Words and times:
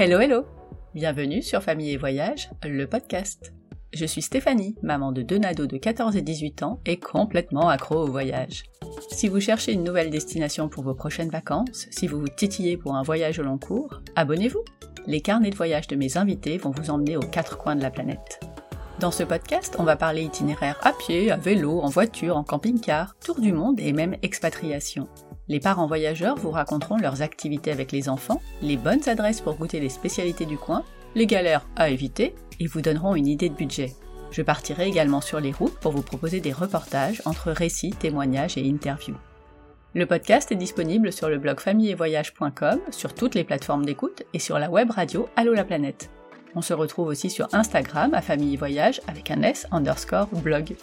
Hello 0.00 0.20
hello 0.20 0.46
Bienvenue 0.94 1.42
sur 1.42 1.60
Famille 1.60 1.90
et 1.90 1.96
Voyage, 1.96 2.50
le 2.62 2.86
podcast. 2.86 3.52
Je 3.92 4.06
suis 4.06 4.22
Stéphanie, 4.22 4.76
maman 4.80 5.10
de 5.10 5.22
deux 5.22 5.38
nados 5.38 5.66
de 5.66 5.76
14 5.76 6.14
et 6.14 6.22
18 6.22 6.62
ans 6.62 6.78
et 6.86 7.00
complètement 7.00 7.68
accro 7.68 7.96
au 7.96 8.06
voyage. 8.06 8.62
Si 9.10 9.26
vous 9.26 9.40
cherchez 9.40 9.72
une 9.72 9.82
nouvelle 9.82 10.10
destination 10.10 10.68
pour 10.68 10.84
vos 10.84 10.94
prochaines 10.94 11.30
vacances, 11.30 11.88
si 11.90 12.06
vous 12.06 12.20
vous 12.20 12.28
titillez 12.28 12.76
pour 12.76 12.94
un 12.94 13.02
voyage 13.02 13.40
au 13.40 13.42
long 13.42 13.58
cours, 13.58 14.00
abonnez-vous. 14.14 14.62
Les 15.08 15.20
carnets 15.20 15.50
de 15.50 15.56
voyage 15.56 15.88
de 15.88 15.96
mes 15.96 16.16
invités 16.16 16.58
vont 16.58 16.70
vous 16.70 16.90
emmener 16.90 17.16
aux 17.16 17.20
quatre 17.20 17.58
coins 17.58 17.74
de 17.74 17.82
la 17.82 17.90
planète. 17.90 18.38
Dans 19.00 19.10
ce 19.10 19.24
podcast, 19.24 19.74
on 19.80 19.84
va 19.84 19.96
parler 19.96 20.22
itinéraire 20.22 20.78
à 20.82 20.92
pied, 20.92 21.32
à 21.32 21.36
vélo, 21.36 21.80
en 21.80 21.88
voiture, 21.88 22.36
en 22.36 22.44
camping-car, 22.44 23.16
tour 23.16 23.40
du 23.40 23.52
monde 23.52 23.80
et 23.80 23.92
même 23.92 24.14
expatriation. 24.22 25.08
Les 25.48 25.60
parents 25.60 25.86
voyageurs 25.86 26.36
vous 26.36 26.50
raconteront 26.50 26.98
leurs 26.98 27.22
activités 27.22 27.72
avec 27.72 27.90
les 27.90 28.08
enfants, 28.08 28.42
les 28.60 28.76
bonnes 28.76 29.08
adresses 29.08 29.40
pour 29.40 29.54
goûter 29.54 29.80
les 29.80 29.88
spécialités 29.88 30.44
du 30.44 30.58
coin, 30.58 30.84
les 31.14 31.26
galères 31.26 31.66
à 31.76 31.88
éviter 31.88 32.34
et 32.60 32.66
vous 32.66 32.82
donneront 32.82 33.14
une 33.14 33.26
idée 33.26 33.48
de 33.48 33.54
budget. 33.54 33.94
Je 34.30 34.42
partirai 34.42 34.86
également 34.88 35.22
sur 35.22 35.40
les 35.40 35.52
routes 35.52 35.78
pour 35.80 35.92
vous 35.92 36.02
proposer 36.02 36.40
des 36.40 36.52
reportages 36.52 37.22
entre 37.24 37.50
récits, 37.50 37.94
témoignages 37.98 38.58
et 38.58 38.68
interviews. 38.68 39.16
Le 39.94 40.04
podcast 40.04 40.52
est 40.52 40.56
disponible 40.56 41.12
sur 41.12 41.30
le 41.30 41.38
blog 41.38 41.60
familleetvoyage.com, 41.60 42.80
sur 42.90 43.14
toutes 43.14 43.34
les 43.34 43.44
plateformes 43.44 43.86
d'écoute 43.86 44.24
et 44.34 44.38
sur 44.38 44.58
la 44.58 44.68
web 44.68 44.90
radio 44.90 45.30
Allo 45.34 45.54
la 45.54 45.64
planète. 45.64 46.10
On 46.54 46.60
se 46.60 46.74
retrouve 46.74 47.08
aussi 47.08 47.30
sur 47.30 47.48
Instagram 47.54 48.12
à 48.12 48.20
Famille 48.20 48.56
Voyage 48.56 49.00
avec 49.06 49.30
un 49.30 49.42
S 49.42 49.66
underscore 49.70 50.26
blog. 50.26 50.76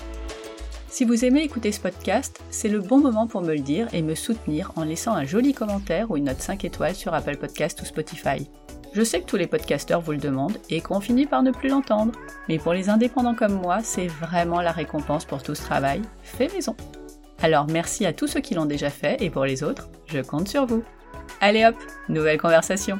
Si 0.96 1.04
vous 1.04 1.26
aimez 1.26 1.44
écouter 1.44 1.74
ce 1.74 1.82
podcast, 1.82 2.40
c'est 2.50 2.70
le 2.70 2.80
bon 2.80 3.00
moment 3.00 3.28
pour 3.28 3.42
me 3.42 3.54
le 3.54 3.60
dire 3.60 3.94
et 3.94 4.02
me 4.02 4.16
soutenir 4.16 4.72
en 4.78 4.86
laissant 4.86 5.14
un 5.14 5.26
joli 5.26 5.54
commentaire 5.54 6.10
ou 6.10 6.16
une 6.16 6.24
note 6.24 6.40
5 6.40 6.64
étoiles 6.64 6.96
sur 6.96 7.14
Apple 7.14 7.36
Podcast 7.36 7.82
ou 7.82 7.86
Spotify. 7.86 8.50
Je 8.94 9.04
sais 9.04 9.20
que 9.20 9.26
tous 9.26 9.36
les 9.36 9.46
podcasteurs 9.46 10.00
vous 10.00 10.14
le 10.14 10.20
demandent 10.20 10.58
et 10.70 10.80
qu'on 10.80 11.02
finit 11.02 11.26
par 11.26 11.44
ne 11.44 11.52
plus 11.52 11.68
l'entendre, 11.68 12.14
mais 12.48 12.60
pour 12.60 12.72
les 12.72 12.88
indépendants 12.88 13.36
comme 13.36 13.60
moi, 13.60 13.80
c'est 13.84 14.08
vraiment 14.08 14.62
la 14.62 14.72
récompense 14.72 15.26
pour 15.26 15.44
tout 15.44 15.54
ce 15.54 15.64
travail 15.64 16.02
fait 16.24 16.48
maison. 16.54 16.78
Alors 17.42 17.68
merci 17.68 18.06
à 18.06 18.14
tous 18.14 18.28
ceux 18.28 18.40
qui 18.40 18.56
l'ont 18.56 18.66
déjà 18.66 18.90
fait 18.90 19.22
et 19.22 19.30
pour 19.30 19.44
les 19.44 19.64
autres, 19.64 19.90
je 20.06 20.22
compte 20.22 20.48
sur 20.48 20.66
vous. 20.66 20.82
Allez 21.42 21.66
hop, 21.66 21.76
nouvelle 22.08 22.40
conversation. 22.40 23.00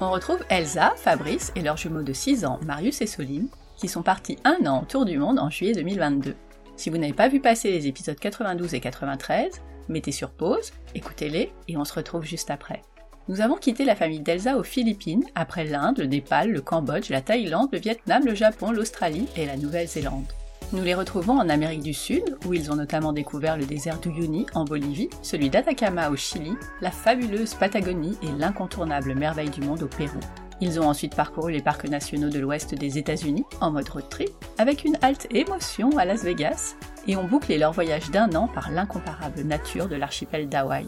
On 0.00 0.10
retrouve 0.10 0.42
Elsa, 0.48 0.94
Fabrice 0.96 1.52
et 1.54 1.60
leurs 1.60 1.76
jumeaux 1.76 2.00
de 2.00 2.14
6 2.14 2.46
ans, 2.46 2.58
Marius 2.64 3.02
et 3.02 3.06
Soline, 3.06 3.48
qui 3.76 3.88
sont 3.88 4.02
partis 4.02 4.38
un 4.44 4.64
an 4.64 4.80
autour 4.84 5.04
du 5.04 5.18
monde 5.18 5.38
en 5.38 5.50
juillet 5.50 5.74
2022. 5.74 6.34
Si 6.78 6.90
vous 6.90 6.96
n'avez 6.96 7.12
pas 7.12 7.26
vu 7.26 7.40
passer 7.40 7.72
les 7.72 7.88
épisodes 7.88 8.18
92 8.18 8.72
et 8.72 8.78
93, 8.78 9.50
mettez 9.88 10.12
sur 10.12 10.30
pause, 10.30 10.70
écoutez-les 10.94 11.50
et 11.66 11.76
on 11.76 11.84
se 11.84 11.92
retrouve 11.92 12.24
juste 12.24 12.52
après. 12.52 12.82
Nous 13.26 13.40
avons 13.40 13.56
quitté 13.56 13.84
la 13.84 13.96
famille 13.96 14.20
d'Elsa 14.20 14.56
aux 14.56 14.62
Philippines, 14.62 15.24
après 15.34 15.64
l'Inde, 15.64 15.98
le 15.98 16.06
Népal, 16.06 16.52
le 16.52 16.60
Cambodge, 16.60 17.10
la 17.10 17.20
Thaïlande, 17.20 17.70
le 17.72 17.80
Vietnam, 17.80 18.24
le 18.24 18.36
Japon, 18.36 18.70
l'Australie 18.70 19.26
et 19.36 19.44
la 19.44 19.56
Nouvelle-Zélande. 19.56 20.32
Nous 20.72 20.84
les 20.84 20.94
retrouvons 20.94 21.40
en 21.40 21.48
Amérique 21.48 21.82
du 21.82 21.94
Sud, 21.94 22.38
où 22.46 22.54
ils 22.54 22.70
ont 22.70 22.76
notamment 22.76 23.12
découvert 23.12 23.56
le 23.56 23.66
désert 23.66 23.98
d'Uyuni 23.98 24.46
en 24.54 24.64
Bolivie, 24.64 25.10
celui 25.22 25.50
d'Atacama 25.50 26.10
au 26.10 26.16
Chili, 26.16 26.52
la 26.80 26.92
fabuleuse 26.92 27.54
Patagonie 27.54 28.16
et 28.22 28.30
l'incontournable 28.38 29.16
merveille 29.16 29.50
du 29.50 29.62
monde 29.62 29.82
au 29.82 29.88
Pérou. 29.88 30.20
Ils 30.60 30.80
ont 30.80 30.88
ensuite 30.88 31.14
parcouru 31.14 31.52
les 31.52 31.62
parcs 31.62 31.84
nationaux 31.84 32.30
de 32.30 32.40
l'ouest 32.40 32.74
des 32.74 32.98
États-Unis 32.98 33.44
en 33.60 33.70
mode 33.70 33.88
road 33.88 34.08
trip, 34.08 34.30
avec 34.58 34.84
une 34.84 34.98
halte 35.02 35.28
émotion 35.30 35.96
à 35.96 36.04
Las 36.04 36.24
Vegas, 36.24 36.74
et 37.06 37.16
ont 37.16 37.24
bouclé 37.24 37.58
leur 37.58 37.72
voyage 37.72 38.10
d'un 38.10 38.34
an 38.34 38.48
par 38.48 38.70
l'incomparable 38.72 39.42
nature 39.42 39.88
de 39.88 39.94
l'archipel 39.94 40.48
d'Hawaï. 40.48 40.86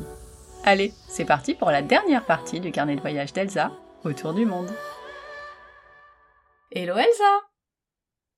Allez, 0.65 0.93
c'est 1.09 1.25
parti 1.25 1.55
pour 1.55 1.71
la 1.71 1.83
dernière 1.83 2.27
partie 2.27 2.59
du 2.59 2.73
carnet 2.73 2.97
de 2.97 3.01
voyage 3.01 3.33
d'Elsa 3.33 3.71
autour 4.05 4.35
du 4.35 4.45
monde. 4.45 4.71
Hello 6.73 6.97
Elsa 6.97 7.41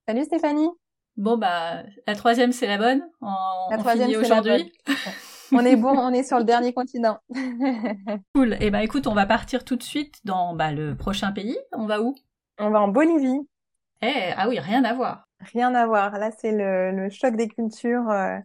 Salut 0.07 0.25
Stéphanie 0.25 0.69
Bon 1.17 1.37
bah, 1.37 1.83
la 2.07 2.15
troisième 2.15 2.53
c'est 2.53 2.67
la 2.67 2.79
bonne, 2.79 3.03
on, 3.21 3.27
La 3.71 3.77
on 3.77 3.81
troisième, 3.81 4.11
finit 4.11 4.17
aujourd'hui. 4.17 4.73
On 5.55 5.65
est 5.65 5.77
bon, 5.77 5.91
on 5.97 6.13
est 6.13 6.23
sur 6.25 6.39
le 6.39 6.45
dernier 6.45 6.73
continent. 6.73 7.19
Cool, 8.35 8.59
et 8.61 8.71
bah 8.71 8.83
écoute, 8.83 9.07
on 9.07 9.15
va 9.15 9.25
partir 9.25 9.65
tout 9.65 9.77
de 9.77 9.83
suite 9.83 10.21
dans 10.25 10.55
bah, 10.55 10.71
le 10.71 10.95
prochain 10.95 11.33
pays, 11.33 11.57
on 11.73 11.87
va 11.87 12.03
où? 12.03 12.15
On 12.59 12.71
va 12.71 12.81
en 12.81 12.89
Bolivie. 12.89 13.47
Eh, 14.03 14.33
ah 14.37 14.49
oui, 14.49 14.59
rien 14.61 14.85
à 14.85 14.95
voir. 14.95 15.29
Rien 15.41 15.75
à 15.75 15.87
voir. 15.87 16.13
Là, 16.19 16.31
c'est 16.39 16.53
le, 16.53 16.93
le 16.93 17.11
choc 17.11 17.37
des 17.37 17.49
cultures. 17.49 18.09
euh, 18.11 18.39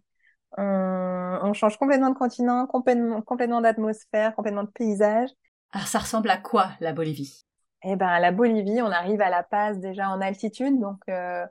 on, 0.57 1.40
on 1.44 1.53
change 1.53 1.78
complètement 1.78 2.12
de 2.12 2.18
continent, 2.18 2.68
complètement, 2.68 3.22
complètement 3.24 3.62
d'atmosphère, 3.62 4.35
complètement 4.35 4.63
de 4.63 4.72
paysage. 4.72 5.29
Alors 5.72 5.88
ça 5.88 6.00
ressemble 6.00 6.29
à 6.29 6.35
quoi 6.38 6.72
la 6.81 6.91
Bolivie? 6.91 7.45
Et 7.84 7.95
ben, 7.95 8.07
à 8.07 8.19
la 8.19 8.31
Bolivie, 8.31 8.81
on 8.81 8.91
arrive 8.91 9.22
à 9.22 9.29
La 9.29 9.44
Paz 9.44 9.79
déjà 9.79 10.09
en 10.09 10.19
altitude, 10.22 10.79
donc 10.79 11.00
euh, 11.09 11.45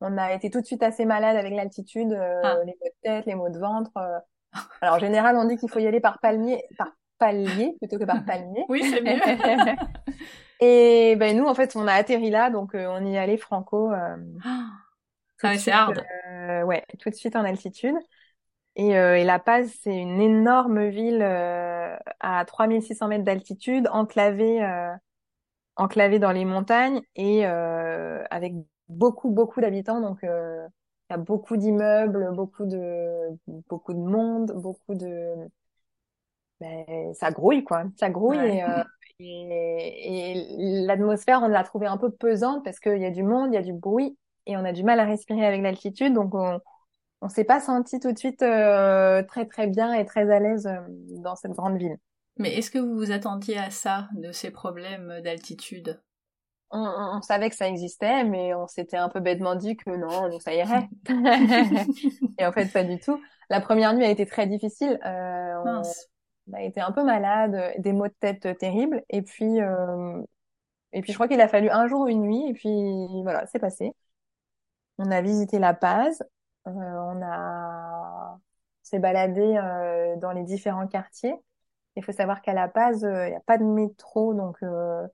on 0.00 0.18
a 0.18 0.32
été 0.34 0.50
tout 0.50 0.60
de 0.60 0.66
suite 0.66 0.82
assez 0.82 1.04
malade 1.06 1.36
avec 1.36 1.54
l'altitude, 1.54 2.12
euh, 2.12 2.42
Ah. 2.42 2.56
les 2.66 2.72
maux 2.80 2.86
de 2.86 2.94
tête, 3.02 3.26
les 3.26 3.34
maux 3.36 3.50
de 3.50 3.58
ventre. 3.58 3.92
Alors 4.80 4.96
en 4.96 4.98
général, 4.98 5.36
on 5.36 5.44
dit 5.44 5.56
qu'il 5.56 5.70
faut 5.70 5.78
y 5.78 5.86
aller 5.86 6.00
par 6.00 6.18
palmier, 6.20 6.64
par 6.76 6.88
palier 7.18 7.74
plutôt 7.80 7.98
que 7.98 8.04
par 8.04 8.24
palmier. 8.24 8.64
Oui, 8.68 8.82
c'est 8.90 9.00
mieux. 9.00 9.20
Et 10.60 11.16
ben 11.16 11.36
nous, 11.36 11.46
en 11.46 11.54
fait, 11.54 11.76
on 11.76 11.86
a 11.86 11.92
atterri 11.94 12.30
là, 12.30 12.50
donc 12.50 12.74
euh, 12.74 12.86
on 12.88 13.04
y 13.06 13.14
est 13.14 13.18
allé 13.18 13.36
franco. 13.38 13.92
euh, 13.92 14.16
Ah 15.42 15.56
c'est 15.58 15.72
hard. 15.72 16.04
euh, 16.30 16.62
ouais, 16.62 16.84
tout 17.00 17.10
de 17.10 17.14
suite 17.14 17.36
en 17.36 17.44
altitude. 17.44 17.94
Et, 18.76 18.96
euh, 18.98 19.18
et 19.18 19.24
La 19.24 19.38
Paz, 19.38 19.72
c'est 19.82 19.96
une 19.96 20.20
énorme 20.20 20.88
ville 20.88 21.22
euh, 21.22 21.96
à 22.20 22.44
3600 22.46 23.08
mètres 23.08 23.24
d'altitude, 23.24 23.88
enclavée, 23.92 24.62
euh, 24.64 24.94
enclavée 25.76 26.18
dans 26.18 26.32
les 26.32 26.44
montagnes 26.46 27.02
et 27.16 27.46
euh, 27.46 28.24
avec 28.30 28.54
beaucoup, 28.88 29.30
beaucoup 29.30 29.60
d'habitants. 29.60 30.00
Donc, 30.00 30.24
euh, 30.24 30.66
il 31.08 31.12
y 31.12 31.14
a 31.14 31.18
beaucoup 31.18 31.56
d'immeubles, 31.56 32.30
beaucoup 32.34 32.66
de, 32.66 33.36
beaucoup 33.68 33.94
de 33.94 33.98
monde, 33.98 34.52
beaucoup 34.52 34.94
de... 34.94 35.48
Ben, 36.60 37.14
ça 37.14 37.30
grouille, 37.30 37.64
quoi. 37.64 37.84
Ça 37.96 38.10
grouille 38.10 38.38
Ouais. 38.38 38.56
et, 38.58 38.64
euh, 38.64 38.82
et, 39.20 40.32
et 40.32 40.86
l'atmosphère, 40.86 41.40
on 41.42 41.48
l'a 41.48 41.64
trouvée 41.64 41.86
un 41.86 41.96
peu 41.96 42.10
pesante 42.10 42.64
parce 42.64 42.80
qu'il 42.80 42.98
y 42.98 43.06
a 43.06 43.10
du 43.10 43.22
monde, 43.22 43.52
il 43.52 43.54
y 43.54 43.58
a 43.58 43.62
du 43.62 43.72
bruit 43.72 44.16
et 44.46 44.56
on 44.56 44.64
a 44.64 44.72
du 44.72 44.82
mal 44.82 44.98
à 45.00 45.04
respirer 45.04 45.46
avec 45.46 45.62
l'altitude. 45.62 46.14
Donc, 46.14 46.34
on, 46.34 46.60
on 47.20 47.28
s'est 47.28 47.44
pas 47.44 47.60
senti 47.60 48.00
tout 48.00 48.12
de 48.12 48.18
suite 48.18 48.42
euh, 48.42 49.22
très 49.24 49.46
très 49.46 49.66
bien 49.68 49.92
et 49.94 50.04
très 50.04 50.30
à 50.30 50.40
l'aise 50.40 50.66
euh, 50.66 50.80
dans 51.22 51.36
cette 51.36 51.52
grande 51.52 51.78
ville. 51.78 51.96
Mais 52.38 52.56
est-ce 52.56 52.70
que 52.70 52.78
vous 52.78 52.94
vous 52.96 53.10
attendiez 53.12 53.58
à 53.58 53.70
ça, 53.70 54.08
de 54.14 54.32
ces 54.32 54.50
problèmes 54.50 55.20
d'altitude? 55.22 56.00
On, 56.70 57.16
on- 57.16 57.22
savait 57.22 57.50
que 57.50 57.56
ça 57.56 57.68
existait, 57.68 58.24
mais 58.24 58.54
on 58.54 58.66
s'était 58.66 58.96
un 58.96 59.08
peu 59.08 59.20
bêtement 59.20 59.54
dit 59.54 59.76
que 59.76 59.90
non, 59.90 60.28
donc 60.28 60.42
ça 60.42 60.52
irait. 60.52 60.88
et 62.38 62.46
en 62.46 62.52
fait, 62.52 62.72
pas 62.72 62.84
du 62.84 62.98
tout. 62.98 63.20
La 63.50 63.60
première 63.60 63.94
nuit 63.94 64.04
a 64.04 64.10
été 64.10 64.26
très 64.26 64.46
difficile. 64.46 64.98
Euh, 65.04 65.54
on, 65.64 66.54
a 66.54 66.62
été 66.62 66.80
un 66.80 66.92
peu 66.92 67.04
malade, 67.04 67.74
des 67.78 67.92
maux 67.92 68.08
de 68.08 68.14
tête 68.20 68.58
terribles. 68.58 69.02
Et 69.10 69.22
puis, 69.22 69.60
euh, 69.60 70.22
et 70.92 71.02
puis 71.02 71.12
je 71.12 71.16
crois 71.16 71.28
qu'il 71.28 71.40
a 71.40 71.48
fallu 71.48 71.70
un 71.70 71.86
jour, 71.88 72.06
une 72.06 72.22
nuit, 72.22 72.48
et 72.48 72.54
puis 72.54 73.22
voilà, 73.22 73.46
c'est 73.46 73.58
passé. 73.58 73.92
On 74.98 75.10
a 75.10 75.20
visité 75.22 75.58
La 75.58 75.74
Paz. 75.74 76.22
Euh, 76.66 76.70
on 76.70 77.22
a 77.22 78.38
s'est 78.88 78.98
baladé 78.98 79.40
euh, 79.42 80.16
dans 80.16 80.32
les 80.32 80.44
différents 80.44 80.86
quartiers. 80.86 81.34
Il 81.96 82.04
faut 82.04 82.12
savoir 82.12 82.42
qu'à 82.42 82.54
La 82.54 82.68
Paz, 82.68 83.04
euh, 83.04 83.26
il 83.26 83.30
n'y 83.30 83.36
a 83.36 83.40
pas 83.40 83.58
de 83.58 83.64
métro, 83.64 84.34
donc 84.34 84.56
euh, 84.62 85.06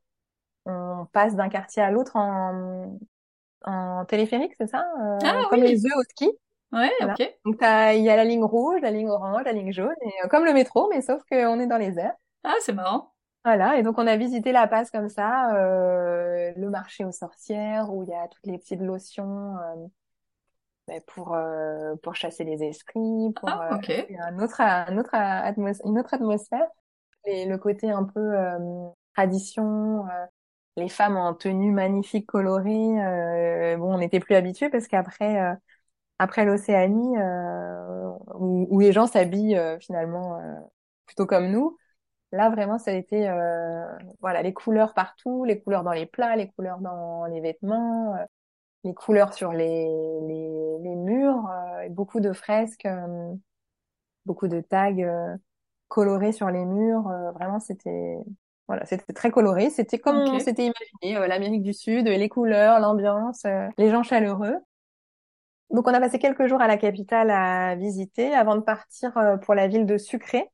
on 0.66 1.06
passe 1.12 1.34
d'un 1.36 1.48
quartier 1.48 1.82
à 1.82 1.91
l'autre 1.91 2.16
en, 2.16 2.98
en 3.64 4.04
téléphérique, 4.06 4.54
c'est 4.58 4.69
ça? 4.69 4.86
Euh, 5.02 5.20
Ah 5.25 5.48
comme 5.50 5.62
oui. 5.62 5.65
les 5.65 5.86
œufs 5.86 5.92
au 5.97 6.03
ski. 6.04 6.30
Ouais, 6.72 6.92
Voilà. 6.98 7.18
ok. 7.18 7.22
Donc 7.44 7.56
il 7.62 8.03
y 8.04 8.10
a 8.10 8.16
la 8.16 8.24
ligne 8.24 8.44
rouge, 8.44 8.80
la 8.83 8.91
ligne 8.91 9.09
orange, 9.10 9.42
la 9.44 9.53
ligne 9.53 9.72
jaune, 9.72 9.94
et 10.03 10.12
euh, 10.24 10.28
comme 10.28 10.44
le 10.44 10.53
métro, 10.54 10.89
mais 10.91 11.03
sauf 11.03 11.22
qu'on 11.30 11.60
est 11.60 11.66
dans 11.66 11.78
les 11.78 11.98
airs. 11.98 12.16
Ah, 12.42 12.54
c'est 12.62 12.72
marrant. 12.72 13.12
Voilà, 13.44 13.77
et 13.78 13.83
donc 13.83 13.98
on 13.98 14.06
a 14.06 14.16
visité 14.16 14.53
La 14.53 14.66
Paz 14.66 14.91
comme 14.91 15.09
ça, 15.10 15.54
euh, 15.56 16.53
le 16.56 16.71
marché 16.71 17.04
aux 17.04 17.12
sorcières 17.12 17.92
où 17.92 18.03
il 18.03 18.09
y 18.09 18.15
a 18.15 18.27
toutes 18.28 18.47
les 18.47 18.59
petites 18.59 18.80
lotions 18.80 19.56
euh, 19.59 19.86
ben, 20.86 21.00
pour 21.06 21.34
euh, 21.34 21.94
pour 22.03 22.15
chasser 22.15 22.44
les 22.44 22.62
esprits, 22.62 23.33
pour 23.36 23.48
Ah, 23.48 23.60
euh, 23.60 23.78
un 24.21 24.39
autre 24.39 24.60
un 24.60 24.98
autre 24.98 25.10
atmos- 25.15 25.80
une 25.84 25.98
autre 25.98 26.15
atmosphère. 26.15 26.66
Et 27.27 27.47
le 27.47 27.59
côté 27.59 27.91
un 27.91 28.04
peu 28.04 28.21
euh, 28.21 28.89
tradition, 29.15 30.06
euh, 30.09 30.27
les 30.76 30.88
femmes 30.88 31.16
en 31.16 31.34
tenue 31.34 31.72
magnifique 31.72 32.26
colorée. 32.26 32.72
euh, 33.04 33.76
bon, 33.76 33.94
on 33.94 33.98
n'était 33.98 34.21
plus 34.21 34.34
habitués 34.34 34.71
parce 34.71 34.88
qu'après 34.88 35.41
euh, 35.41 35.54
après 36.18 36.44
l'Océanie 36.44 37.18
euh, 37.18 38.10
où, 38.36 38.66
où 38.71 38.80
les 38.80 38.92
gens 38.92 39.06
s'habillent 39.06 39.56
euh, 39.59 39.78
finalement 39.80 40.38
euh, 40.38 40.54
plutôt 41.06 41.26
comme 41.26 41.50
nous. 41.50 41.78
Là, 42.32 42.50
vraiment, 42.50 42.78
ça 42.78 42.92
a 42.92 42.94
été 42.94 43.28
euh, 43.28 43.86
voilà 44.21 44.42
les 44.42 44.54
couleurs 44.54 44.94
partout, 44.94 45.44
les 45.44 45.60
couleurs 45.62 45.84
dans 45.84 45.92
les 45.92 46.06
plats, 46.06 46.36
les 46.36 46.50
couleurs 46.50 46.78
dans 46.80 47.27
les 47.27 47.41
vêtements, 47.41 48.16
les 48.84 48.94
couleurs 48.94 49.34
sur 49.34 49.53
les 49.53 49.86
les, 50.28 50.78
les 50.82 50.97
murs, 50.97 51.48
beaucoup 51.91 52.20
de 52.20 52.32
fresques, 52.32 52.88
beaucoup 54.27 54.48
de 54.48 54.60
tags 54.60 55.36
colorés 55.88 56.32
sur 56.32 56.50
les 56.50 56.65
murs. 56.65 57.04
vraiment, 57.34 57.60
c'était 57.60 58.18
Voilà, 58.69 58.87
c'était 58.87 59.13
très 59.13 59.31
coloré. 59.31 59.71
C'était 59.71 59.99
comme 59.99 60.16
on 60.33 60.39
Ok. 60.39 60.41
s'était 60.41 60.66
imaginé, 60.66 61.16
euh, 61.22 61.27
l'Amérique 61.27 61.63
du 61.63 61.75
Sud, 61.75 62.07
les 62.09 62.28
couleurs, 62.28 62.81
l'ambiance, 62.81 63.45
euh, 63.45 63.69
les 63.78 63.91
gens 63.91 64.03
chaleureux. 64.03 64.57
Donc, 65.71 65.89
on 65.89 65.95
a 65.95 66.01
passé 66.01 66.19
quelques 66.19 66.47
jours 66.47 66.61
à 66.61 66.69
la 66.69 66.77
capitale 66.77 67.31
à 67.31 67.75
visiter 67.77 68.34
avant 68.34 68.55
de 68.57 68.61
partir 68.61 69.16
euh, 69.16 69.37
pour 69.37 69.55
la 69.55 69.66
ville 69.69 69.87
de 69.87 69.99
Sucré. 69.99 70.49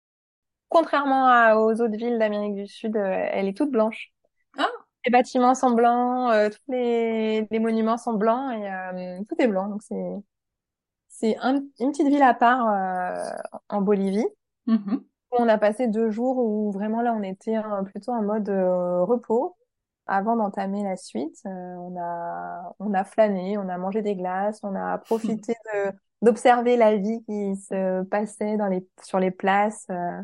Contrairement 0.69 1.29
à- 1.29 1.57
aux 1.57 1.73
autres 1.81 1.97
villes 1.97 2.19
d'Amérique 2.19 2.55
du 2.57 2.67
Sud, 2.69 2.97
elle 2.97 3.49
est 3.49 3.57
toute 3.57 3.71
blanche. 3.71 4.12
Ah, 4.59 4.71
Les 5.07 5.11
bâtiments 5.12 5.55
sont 5.55 5.71
blancs, 5.73 6.33
euh, 6.33 6.51
tous 6.51 6.73
les, 6.73 7.47
les 7.51 7.59
monuments 7.59 7.97
sont 7.99 8.15
blancs 8.15 8.53
et 8.55 8.71
euh, 8.71 9.21
tout 9.29 9.37
est 9.41 9.49
blanc. 9.49 9.69
Donc, 9.69 9.83
c'est 9.83 9.97
c'est 11.09 11.37
un- 11.39 11.62
une 11.81 11.91
petite 11.93 12.09
ville 12.09 12.23
à 12.23 12.35
part 12.35 12.67
euh, 12.69 13.31
en 13.69 13.81
Bolivie. 13.83 14.25
mhm. 14.67 15.10
On 15.32 15.49
a 15.49 15.59
passé 15.59 15.87
deux 15.87 16.11
jours 16.11 16.38
où 16.38 16.73
vraiment 16.73 17.03
là 17.03 17.15
on 17.15 17.23
était 17.23 17.56
euh, 17.56 17.82
plutôt 17.82 18.12
en 18.12 18.23
mode 18.23 18.49
euh, 18.49 19.05
repos 19.05 19.56
avant 20.06 20.37
d'entamer 20.37 20.82
la 20.82 20.97
suite. 20.97 21.37
Euh, 21.47 21.50
on 21.77 21.97
a 21.99 22.75
on 22.81 22.93
a 22.94 23.05
flâné, 23.05 23.56
on 23.59 23.69
a 23.69 23.79
mangé 23.79 24.03
des 24.03 24.17
glaces, 24.17 24.61
on 24.62 24.75
a 24.75 24.99
profité 25.06 25.55
de 25.73 25.93
d'observer 26.23 26.77
la 26.77 26.97
vie 26.97 27.23
qui 27.25 27.56
se 27.56 28.03
passait 28.05 28.56
dans 28.56 28.67
les 28.67 28.87
sur 29.03 29.21
les 29.21 29.31
places 29.31 29.87
euh, 29.91 30.21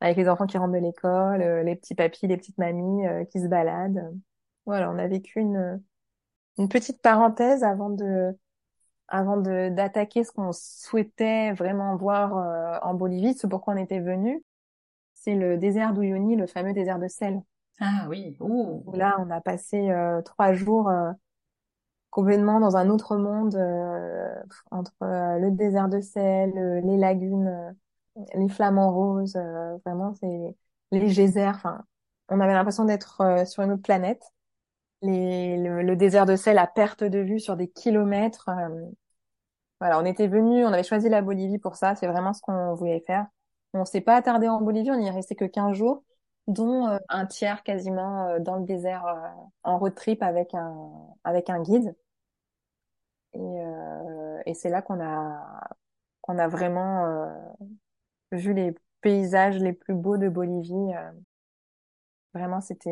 avec 0.00 0.16
les 0.16 0.28
enfants 0.28 0.46
qui 0.46 0.58
rentrent 0.58 0.74
de 0.74 0.78
l'école, 0.78 1.42
euh, 1.42 1.62
les 1.62 1.76
petits 1.76 1.94
papis, 1.94 2.26
les 2.26 2.36
petites 2.36 2.58
mamies 2.58 3.06
euh, 3.06 3.24
qui 3.24 3.40
se 3.40 3.46
baladent. 3.48 4.14
Voilà, 4.66 4.90
on 4.90 4.98
a 4.98 5.06
vécu 5.08 5.40
une 5.40 5.82
une 6.58 6.68
petite 6.68 7.02
parenthèse 7.02 7.64
avant 7.64 7.90
de 7.90 8.36
avant 9.08 9.36
de 9.36 9.68
d'attaquer 9.70 10.24
ce 10.24 10.32
qu'on 10.32 10.52
souhaitait 10.52 11.52
vraiment 11.52 11.96
voir 11.96 12.36
euh, 12.38 12.78
en 12.82 12.94
Bolivie, 12.94 13.34
ce 13.34 13.46
pourquoi 13.46 13.74
on 13.74 13.76
était 13.76 14.00
venu, 14.00 14.42
c'est 15.14 15.34
le 15.34 15.58
désert 15.58 15.92
d'Uyuni, 15.94 16.36
le 16.36 16.46
fameux 16.46 16.72
désert 16.72 16.98
de 16.98 17.08
sel. 17.08 17.40
Ah 17.80 18.06
oui. 18.08 18.36
Ouh. 18.40 18.82
Là, 18.94 19.16
on 19.18 19.30
a 19.30 19.40
passé 19.40 19.90
euh, 19.90 20.22
trois 20.22 20.52
jours 20.54 20.88
euh, 20.88 21.12
complètement 22.10 22.60
dans 22.60 22.76
un 22.76 22.88
autre 22.88 23.16
monde 23.16 23.54
euh, 23.56 24.34
entre 24.70 24.94
euh, 25.02 25.38
le 25.38 25.50
désert 25.50 25.88
de 25.88 26.00
sel, 26.00 26.56
euh, 26.56 26.80
les 26.80 26.96
lagunes, 26.96 27.48
euh, 28.16 28.22
les 28.34 28.48
flamants 28.48 28.92
roses, 28.92 29.36
euh, 29.36 29.76
vraiment 29.84 30.14
c'est 30.14 30.56
les 30.92 31.08
geysers. 31.08 31.48
Enfin, 31.54 31.84
on 32.28 32.40
avait 32.40 32.54
l'impression 32.54 32.84
d'être 32.84 33.20
euh, 33.20 33.44
sur 33.44 33.62
une 33.62 33.72
autre 33.72 33.82
planète. 33.82 34.22
Le, 35.06 35.82
le 35.82 35.96
désert 35.96 36.26
de 36.26 36.36
sel 36.36 36.58
à 36.58 36.66
perte 36.66 37.04
de 37.04 37.18
vue 37.20 37.40
sur 37.40 37.56
des 37.56 37.68
kilomètres. 37.68 38.48
euh, 38.48 38.90
voilà, 39.80 39.98
on 40.00 40.04
était 40.04 40.28
venu, 40.28 40.64
on 40.64 40.68
avait 40.72 40.82
choisi 40.82 41.08
la 41.08 41.20
Bolivie 41.22 41.58
pour 41.58 41.76
ça, 41.76 41.94
c'est 41.96 42.06
vraiment 42.06 42.32
ce 42.32 42.40
qu'on 42.40 42.74
voulait 42.74 43.00
faire. 43.06 43.26
On 43.74 43.84
s'est 43.84 44.00
pas 44.00 44.16
attardé 44.16 44.48
en 44.48 44.60
Bolivie, 44.62 44.90
on 44.90 44.98
y 45.00 45.06
est 45.06 45.10
resté 45.10 45.34
que 45.34 45.44
15 45.44 45.76
jours, 45.76 46.02
dont 46.46 46.88
euh, 46.88 46.98
un 47.10 47.26
tiers 47.26 47.62
quasiment 47.62 48.26
euh, 48.28 48.38
dans 48.40 48.56
le 48.56 48.64
désert 48.64 49.04
en 49.64 49.78
road 49.78 49.94
trip 49.94 50.22
avec 50.22 50.54
un 50.54 50.74
avec 51.24 51.50
un 51.50 51.62
guide. 51.62 51.94
Et, 53.34 53.38
euh, 53.40 54.40
et 54.46 54.54
c'est 54.54 54.70
là 54.70 54.82
qu'on 54.82 55.00
a 55.00 55.68
qu'on 56.22 56.38
a 56.38 56.48
vraiment 56.48 57.06
vu 58.32 58.54
les 58.54 58.72
paysages 59.00 59.58
les 59.58 59.72
plus 59.72 59.94
beaux 59.94 60.16
de 60.16 60.28
Bolivie. 60.28 60.92
Vraiment, 62.34 62.60
c'était 62.60 62.90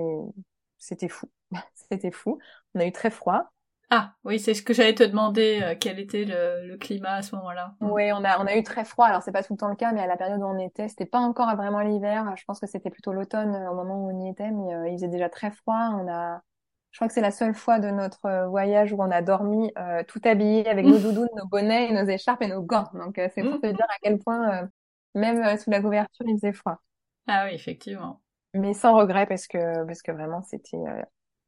c'était 0.78 1.08
fou, 1.08 1.28
c'était 1.90 2.10
fou. 2.10 2.38
On 2.74 2.80
a 2.80 2.86
eu 2.86 2.92
très 2.92 3.10
froid. 3.10 3.50
Ah 3.90 4.14
oui, 4.24 4.40
c'est 4.40 4.54
ce 4.54 4.62
que 4.62 4.74
j'allais 4.74 4.94
te 4.94 5.04
demander. 5.04 5.60
euh, 5.62 5.74
quel 5.78 5.98
était 6.00 6.24
le, 6.24 6.66
le 6.66 6.76
climat 6.76 7.14
à 7.16 7.22
ce 7.22 7.36
moment-là 7.36 7.74
Mm. 7.80 7.90
Oui, 7.90 8.12
on 8.12 8.24
a, 8.24 8.40
on 8.42 8.46
a 8.46 8.56
eu 8.56 8.62
très 8.62 8.84
froid. 8.84 9.06
Alors, 9.06 9.22
c'est 9.22 9.30
pas 9.32 9.42
tout 9.42 9.52
le 9.52 9.58
temps 9.58 9.68
le 9.68 9.76
cas, 9.76 9.92
mais 9.92 10.00
à 10.00 10.06
la 10.06 10.16
période 10.16 10.40
où 10.40 10.44
on 10.46 10.58
était, 10.58 10.88
c'était 10.88 11.06
pas 11.06 11.18
encore 11.18 11.54
vraiment 11.56 11.80
l'hiver. 11.80 12.34
Je 12.36 12.44
pense 12.44 12.60
que 12.60 12.66
c'était 12.66 12.90
plutôt 12.90 13.12
l'automne 13.12 13.54
euh, 13.54 13.70
au 13.70 13.74
moment 13.74 14.04
où 14.04 14.10
on 14.10 14.24
y 14.24 14.30
était, 14.30 14.50
mais 14.50 14.74
euh, 14.74 14.88
il 14.88 14.94
faisait 14.94 15.08
déjà 15.08 15.28
très 15.28 15.50
froid. 15.50 15.90
On 16.00 16.08
a, 16.08 16.42
je 16.90 16.98
crois 16.98 17.08
que 17.08 17.14
c'est 17.14 17.20
la 17.20 17.30
seule 17.30 17.54
fois 17.54 17.78
de 17.78 17.90
notre 17.90 18.46
voyage 18.46 18.92
où 18.92 18.96
on 19.00 19.10
a 19.10 19.22
dormi 19.22 19.72
tout 20.06 20.20
habillé 20.24 20.68
avec 20.68 20.86
nos 20.86 20.98
doudounes, 20.98 21.28
nos 21.36 21.46
bonnets, 21.46 21.88
et 21.90 21.92
nos 21.92 22.08
écharpes 22.08 22.42
et 22.42 22.46
nos 22.46 22.62
gants. 22.62 22.88
Donc, 22.94 23.20
c'est 23.34 23.42
pour 23.42 23.60
te 23.60 23.66
dire 23.66 23.86
à 23.88 23.98
quel 24.00 24.18
point, 24.18 24.68
même 25.16 25.58
sous 25.58 25.70
la 25.70 25.80
couverture, 25.80 26.24
il 26.28 26.36
faisait 26.36 26.52
froid. 26.52 26.78
Ah 27.26 27.46
oui, 27.48 27.54
effectivement. 27.54 28.22
Mais 28.54 28.74
sans 28.74 28.94
regret 28.96 29.26
parce 29.26 29.48
que, 29.48 29.84
parce 29.84 30.02
que 30.02 30.12
vraiment, 30.12 30.42
c'était 30.42 30.76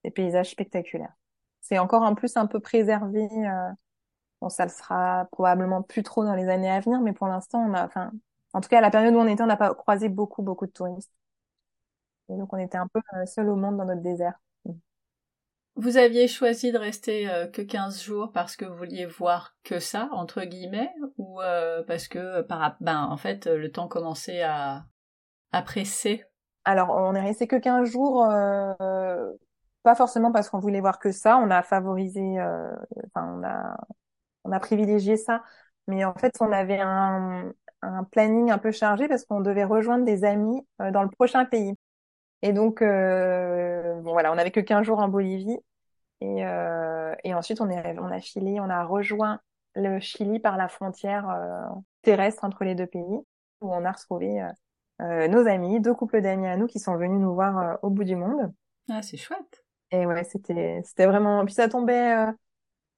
des 0.06 0.12
paysages 0.12 0.53
spectaculaires. 0.53 1.14
C'est 1.62 1.81
encore 1.81 2.05
en 2.05 2.17
plus 2.17 2.38
un 2.38 2.47
peu 2.49 2.61
préservé. 2.61 3.29
euh, 3.49 3.70
Bon, 4.41 4.49
ça 4.50 4.64
le 4.64 4.70
sera 4.70 5.26
probablement 5.32 5.82
plus 5.82 6.03
trop 6.03 6.25
dans 6.25 6.35
les 6.35 6.49
années 6.49 6.70
à 6.70 6.81
venir, 6.81 7.00
mais 7.00 7.12
pour 7.14 7.26
l'instant, 7.29 7.61
on 7.69 7.75
a, 7.75 7.87
enfin, 7.87 8.12
en 8.53 8.61
tout 8.61 8.69
cas, 8.69 8.79
à 8.79 8.81
la 8.82 8.91
période 8.91 9.14
où 9.14 9.19
on 9.19 9.26
était, 9.29 9.43
on 9.43 9.47
n'a 9.47 9.56
pas 9.56 9.75
croisé 9.75 10.08
beaucoup, 10.11 10.43
beaucoup 10.43 10.67
de 10.67 10.73
touristes. 10.73 11.12
Et 12.29 12.37
donc, 12.37 12.53
on 12.53 12.58
était 12.58 12.79
un 12.79 12.87
peu 12.87 13.00
euh, 13.14 13.26
seul 13.26 13.49
au 13.49 13.56
monde 13.56 13.76
dans 13.79 13.85
notre 13.85 14.00
désert. 14.03 14.38
Vous 15.79 15.99
aviez 15.99 16.26
choisi 16.26 16.73
de 16.73 16.79
rester 16.79 17.29
euh, 17.29 17.47
que 17.47 17.61
15 17.61 18.02
jours 18.02 18.32
parce 18.32 18.56
que 18.56 18.64
vous 18.64 18.75
vouliez 18.76 19.05
voir 19.05 19.55
que 19.62 19.79
ça, 19.79 20.09
entre 20.12 20.43
guillemets, 20.43 20.91
ou 21.19 21.41
euh, 21.43 21.82
parce 21.82 22.09
que, 22.09 22.41
par, 22.43 22.76
ben, 22.81 23.05
en 23.05 23.17
fait, 23.19 23.47
le 23.47 23.70
temps 23.70 23.87
commençait 23.87 24.43
à, 24.43 24.87
à 25.52 25.62
presser? 25.62 26.25
Alors, 26.64 26.91
on 26.91 27.14
est 27.14 27.20
resté 27.23 27.47
que 27.47 27.56
15 27.56 27.91
jours, 27.91 28.25
euh, 28.25 29.32
pas 29.87 29.94
forcément 29.94 30.33
parce 30.33 30.50
qu'on 30.50 30.59
voulait 30.59 30.81
voir 30.81 30.99
que 30.99 31.12
ça. 31.12 31.38
On 31.38 31.49
a 31.49 31.62
favorisé, 31.62 32.41
euh, 32.41 32.75
enfin, 33.06 33.38
on 33.38 33.44
a, 33.44 33.77
on 34.43 34.50
a 34.50 34.59
privilégié 34.59 35.17
ça. 35.17 35.44
Mais 35.87 36.05
en 36.05 36.12
fait, 36.15 36.35
on 36.41 36.50
avait 36.50 36.81
un, 36.81 37.53
planning 38.11 38.50
un 38.50 38.59
peu 38.59 38.73
chargé 38.73 39.06
parce 39.06 39.25
qu'on 39.25 39.41
devait 39.41 39.62
rejoindre 39.62 40.05
des 40.05 40.25
amis 40.25 40.67
euh, 40.83 40.91
dans 40.91 41.05
le 41.05 41.09
prochain 41.09 41.44
pays. 41.44 41.73
Et 42.43 42.53
donc, 42.53 42.83
euh, 42.83 43.94
bon, 44.00 44.11
voilà, 44.11 44.33
on 44.33 44.35
n'avait 44.35 44.50
que 44.50 44.59
15 44.59 44.85
jours 44.85 44.99
en 44.99 45.06
Bolivie. 45.06 45.56
Et, 46.21 46.41
et 47.25 47.35
ensuite, 47.35 47.61
on 47.61 47.69
est, 47.71 47.97
on 47.99 48.11
a 48.11 48.21
filé, 48.21 48.59
on 48.59 48.71
a 48.71 48.85
rejoint 48.85 49.38
le 49.77 50.00
Chili 50.00 50.41
par 50.41 50.56
la 50.56 50.67
frontière 50.67 51.29
terrestre 52.03 52.43
entre 52.43 52.65
les 52.65 52.75
deux 52.75 52.87
pays, 52.87 53.21
où 53.61 53.75
on 53.75 53.85
a 53.85 53.93
retrouvé 53.93 54.43
nos 54.99 55.47
amis, 55.47 55.79
deux 55.81 55.94
couples 55.94 56.23
d'amis 56.23 56.47
à 56.47 56.56
nous 56.56 56.67
qui 56.67 56.81
sont 56.81 56.97
venus 56.97 57.21
nous 57.21 57.35
voir 57.35 57.79
au 57.83 57.91
bout 57.91 58.05
du 58.05 58.17
monde. 58.17 58.50
Ah, 58.88 59.03
c'est 59.03 59.19
chouette. 59.19 59.65
Et 59.93 60.06
ouais, 60.06 60.25
c'était, 60.25 60.81
c'était 60.85 61.06
vraiment. 61.06 61.44
Puis 61.44 61.55
ça 61.55 61.69
tombait 61.69 62.12
euh, 62.29 62.33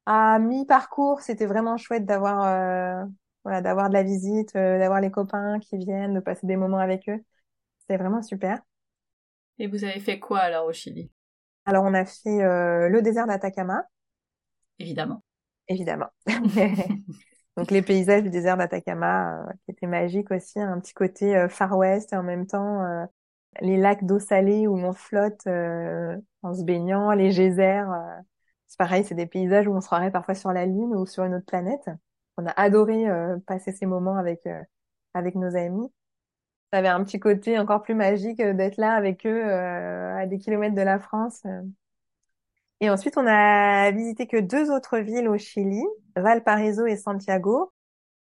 à 0.07 0.39
mi-parcours. 0.41 1.21
C'était 1.23 1.47
vraiment 1.47 1.77
chouette 1.79 2.07
d'avoir, 2.07 2.45
euh, 2.47 3.07
voilà, 3.45 3.63
d'avoir 3.63 3.89
de 3.91 3.95
la 3.95 4.03
visite, 4.05 4.57
euh, 4.57 4.79
d'avoir 4.79 5.01
les 5.01 5.11
copains 5.13 5.61
qui 5.61 5.79
viennent, 5.79 6.15
de 6.15 6.21
passer 6.21 6.47
des 6.47 6.57
moments 6.57 6.79
avec 6.79 7.09
eux. 7.09 7.25
C'était 7.81 7.99
vraiment 7.99 8.23
super. 8.23 8.61
Et 9.61 9.69
vous 9.69 9.85
avez 9.85 10.01
fait 10.01 10.19
quoi 10.19 10.41
alors 10.41 10.67
au 10.67 10.73
Chili? 10.73 11.13
Alors, 11.67 11.85
on 11.85 11.95
a 11.95 12.05
fait 12.05 12.43
euh, 12.43 12.89
le 12.89 13.01
désert 13.03 13.27
d'Atacama, 13.29 13.85
Évidemment. 14.81 15.23
évidemment. 15.69 16.09
Donc, 17.57 17.71
les 17.71 17.83
paysages 17.83 18.23
du 18.23 18.31
désert 18.31 18.57
d'Atacama, 18.57 19.43
euh, 19.49 19.53
qui 19.65 19.73
étaient 19.73 19.87
magiques 19.87 20.31
aussi, 20.31 20.61
un 20.61 20.81
petit 20.81 20.95
côté 20.95 21.37
euh, 21.37 21.49
Far 21.49 21.77
West 21.77 22.13
et 22.13 22.17
en 22.17 22.23
même 22.23 22.47
temps 22.47 22.83
euh, 22.85 23.05
les 23.61 23.77
lacs 23.77 24.05
d'eau 24.05 24.19
salée 24.19 24.67
où 24.67 24.77
on 24.79 24.93
flotte 24.93 25.47
euh, 25.47 26.17
en 26.43 26.55
se 26.55 26.63
baignant, 26.65 27.13
les 27.13 27.31
geysers. 27.31 27.91
euh, 27.91 28.21
c'est 28.67 28.79
pareil, 28.79 29.05
c'est 29.05 29.15
des 29.15 29.27
paysages 29.27 29.67
où 29.67 29.73
on 29.73 29.81
se 29.81 29.87
croirait 29.87 30.11
parfois 30.13 30.35
sur 30.35 30.53
la 30.53 30.67
Lune 30.67 30.95
ou 30.95 31.07
sur 31.07 31.25
une 31.25 31.35
autre 31.35 31.47
planète. 31.47 31.89
On 32.37 32.47
a 32.47 32.51
adoré 32.53 33.09
euh, 33.09 33.39
passer 33.47 33.73
ces 33.73 33.87
moments 33.87 34.17
avec 34.17 34.47
euh, 34.47 34.63
avec 35.15 35.35
nos 35.35 35.57
amis. 35.57 35.91
Ça 36.73 36.79
avait 36.81 36.89
un 36.89 37.03
petit 37.05 37.21
côté 37.21 37.59
encore 37.59 37.83
plus 37.83 37.95
magique 37.95 38.41
euh, 38.41 38.55
d'être 38.55 38.77
là 38.79 38.93
avec 38.95 39.27
eux 39.27 39.43
euh, 39.47 40.17
à 40.19 40.27
des 40.27 40.39
kilomètres 40.39 40.75
de 40.77 40.83
la 40.83 40.99
France. 40.99 41.43
Et 42.81 42.91
ensuite, 42.91 43.17
on 43.19 43.27
a 43.27 43.91
visité 43.91 44.27
que 44.27 44.37
deux 44.37 44.71
autres 44.71 44.99
villes 44.99 45.29
au 45.29 45.37
Chili, 45.39 45.83
Valparaiso 46.17 46.87
et 46.87 46.97
Santiago, 46.97 47.73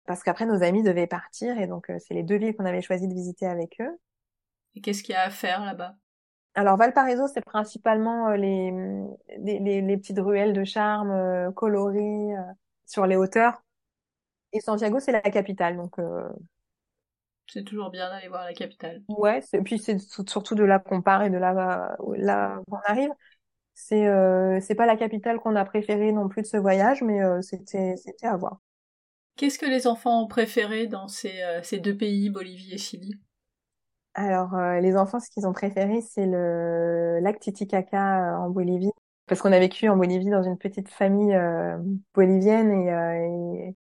parce 0.06 0.22
qu'après 0.22 0.46
nos 0.46 0.62
amis 0.62 0.82
devaient 0.82 1.06
partir 1.06 1.58
et 1.58 1.66
donc 1.66 1.90
c'est 1.98 2.14
les 2.14 2.22
deux 2.22 2.36
villes 2.36 2.56
qu'on 2.56 2.66
avait 2.66 2.82
choisi 2.82 3.08
de 3.08 3.14
visiter 3.14 3.46
avec 3.46 3.80
eux. 3.80 3.98
Et 4.74 4.82
qu'est-ce 4.82 5.02
qu'il 5.02 5.14
y 5.14 5.16
a 5.16 5.22
à 5.22 5.30
faire 5.30 5.64
là-bas? 5.64 5.96
Alors 6.54 6.76
Valparaiso, 6.76 7.28
c'est 7.28 7.40
principalement 7.44 8.28
euh, 8.30 8.36
les, 8.36 8.70
les, 9.38 9.58
les, 9.60 9.80
les 9.82 9.96
petites 9.96 10.18
ruelles 10.18 10.52
de 10.52 10.64
charme 10.64 11.10
euh, 11.10 11.50
colorées 11.52 12.36
euh, 12.36 12.42
sur 12.86 13.06
les 13.06 13.16
hauteurs. 13.16 13.62
Et 14.52 14.60
Santiago, 14.60 15.00
c'est 15.00 15.12
la 15.12 15.22
capitale, 15.22 15.76
donc 15.76 15.98
euh, 15.98 16.28
C'est 17.46 17.62
toujours 17.62 17.90
bien 17.90 18.08
d'aller 18.10 18.26
voir 18.26 18.44
la 18.44 18.52
capitale. 18.52 19.04
ouais. 19.08 19.40
c'est- 19.42 19.62
Puis 19.62 19.78
c'est 19.78 19.98
surtout 20.00 20.54
de 20.54 20.64
là 20.64 20.78
qu'on 20.78 21.02
part 21.02 21.22
et 21.22 21.30
de 21.30 21.36
là 21.38 21.52
là 22.16 22.60
qu'on 22.70 22.78
arrive. 22.86 23.10
C'est 23.74 24.06
euh, 24.08 24.60
c'est 24.62 24.76
pas 24.76 24.86
la 24.86 24.96
capitale 24.96 25.40
qu'on 25.40 25.56
a 25.56 25.64
préférée 25.64 26.12
non 26.12 26.28
plus 26.28 26.42
de 26.42 26.48
ce 26.48 26.56
voyage, 26.58 27.02
mais 27.02 27.22
euh, 27.24 27.42
c'était 27.42 27.96
c'était 27.98 28.26
à 28.28 28.36
voir. 28.36 28.60
Qu'est-ce 29.36 29.58
que 29.58 29.66
les 29.66 29.86
enfants 29.86 30.22
ont 30.22 30.26
préféré 30.26 30.86
dans 30.86 31.06
ces, 31.06 31.42
ces 31.62 31.78
deux 31.78 31.94
pays, 31.94 32.30
Bolivie 32.30 32.72
et 32.72 32.78
Chili? 32.78 33.20
Alors 34.14 34.54
euh, 34.54 34.80
les 34.80 34.96
enfants, 34.96 35.20
ce 35.20 35.30
qu'ils 35.30 35.46
ont 35.46 35.52
préféré, 35.52 36.00
c'est 36.02 36.26
le 36.26 37.18
lac 37.22 37.40
Titicaca 37.40 38.34
euh, 38.34 38.36
en 38.38 38.50
Bolivie, 38.50 38.90
parce 39.26 39.40
qu'on 39.40 39.52
a 39.52 39.58
vécu 39.58 39.88
en 39.88 39.96
Bolivie 39.96 40.28
dans 40.30 40.42
une 40.42 40.58
petite 40.58 40.90
famille 40.90 41.34
euh, 41.34 41.78
bolivienne 42.14 42.70
et, 42.72 42.92
euh, 42.92 43.68
et 43.70 43.76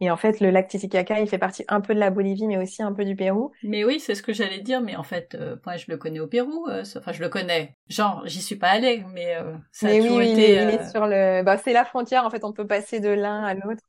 Et 0.00 0.10
en 0.10 0.16
fait, 0.16 0.40
le 0.40 0.50
lac 0.50 0.68
Titicaca, 0.68 1.20
il 1.20 1.28
fait 1.28 1.38
partie 1.38 1.64
un 1.68 1.80
peu 1.80 1.94
de 1.94 2.00
la 2.00 2.10
Bolivie, 2.10 2.46
mais 2.48 2.58
aussi 2.58 2.82
un 2.82 2.92
peu 2.92 3.04
du 3.04 3.16
Pérou. 3.16 3.52
Mais 3.62 3.84
oui, 3.84 4.00
c'est 4.00 4.14
ce 4.14 4.22
que 4.22 4.32
j'allais 4.32 4.60
dire. 4.60 4.80
Mais 4.80 4.96
en 4.96 5.02
fait, 5.04 5.34
euh, 5.34 5.56
moi, 5.66 5.76
je 5.76 5.86
le 5.88 5.96
connais 5.98 6.20
au 6.20 6.28
Pérou. 6.28 6.66
Euh, 6.68 6.84
enfin, 6.96 7.12
je 7.12 7.20
le 7.22 7.28
connais. 7.28 7.76
Genre, 7.88 8.22
j'y 8.26 8.42
suis 8.42 8.56
pas 8.56 8.70
allée, 8.70 9.04
mais 9.14 9.36
euh, 9.36 9.56
ça 9.72 9.88
a 9.88 9.92
mais 9.92 10.00
toujours 10.00 10.18
oui, 10.18 10.30
été. 10.32 10.32
il, 10.32 10.40
est, 10.40 10.62
il 10.62 10.70
est 10.70 10.90
sur 10.90 11.06
le. 11.06 11.42
Bah, 11.42 11.58
c'est 11.58 11.72
la 11.72 11.84
frontière. 11.84 12.24
En 12.24 12.30
fait, 12.30 12.44
on 12.44 12.52
peut 12.52 12.66
passer 12.66 13.00
de 13.00 13.08
l'un 13.10 13.42
à 13.44 13.54
l'autre. 13.54 13.82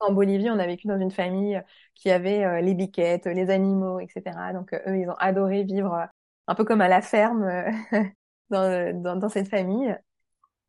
En 0.00 0.12
Bolivie, 0.12 0.50
on 0.50 0.58
a 0.58 0.66
vécu 0.66 0.86
dans 0.86 0.98
une 0.98 1.10
famille 1.10 1.62
qui 1.94 2.10
avait 2.10 2.62
les 2.62 2.74
biquettes, 2.74 3.26
les 3.26 3.50
animaux, 3.50 4.00
etc. 4.00 4.52
Donc 4.54 4.72
eux, 4.74 4.98
ils 4.98 5.08
ont 5.10 5.14
adoré 5.18 5.62
vivre 5.64 6.08
un 6.46 6.54
peu 6.54 6.64
comme 6.64 6.80
à 6.80 6.88
la 6.88 7.02
ferme 7.02 7.46
dans, 8.50 9.02
dans, 9.02 9.16
dans 9.16 9.28
cette 9.28 9.48
famille. 9.48 9.94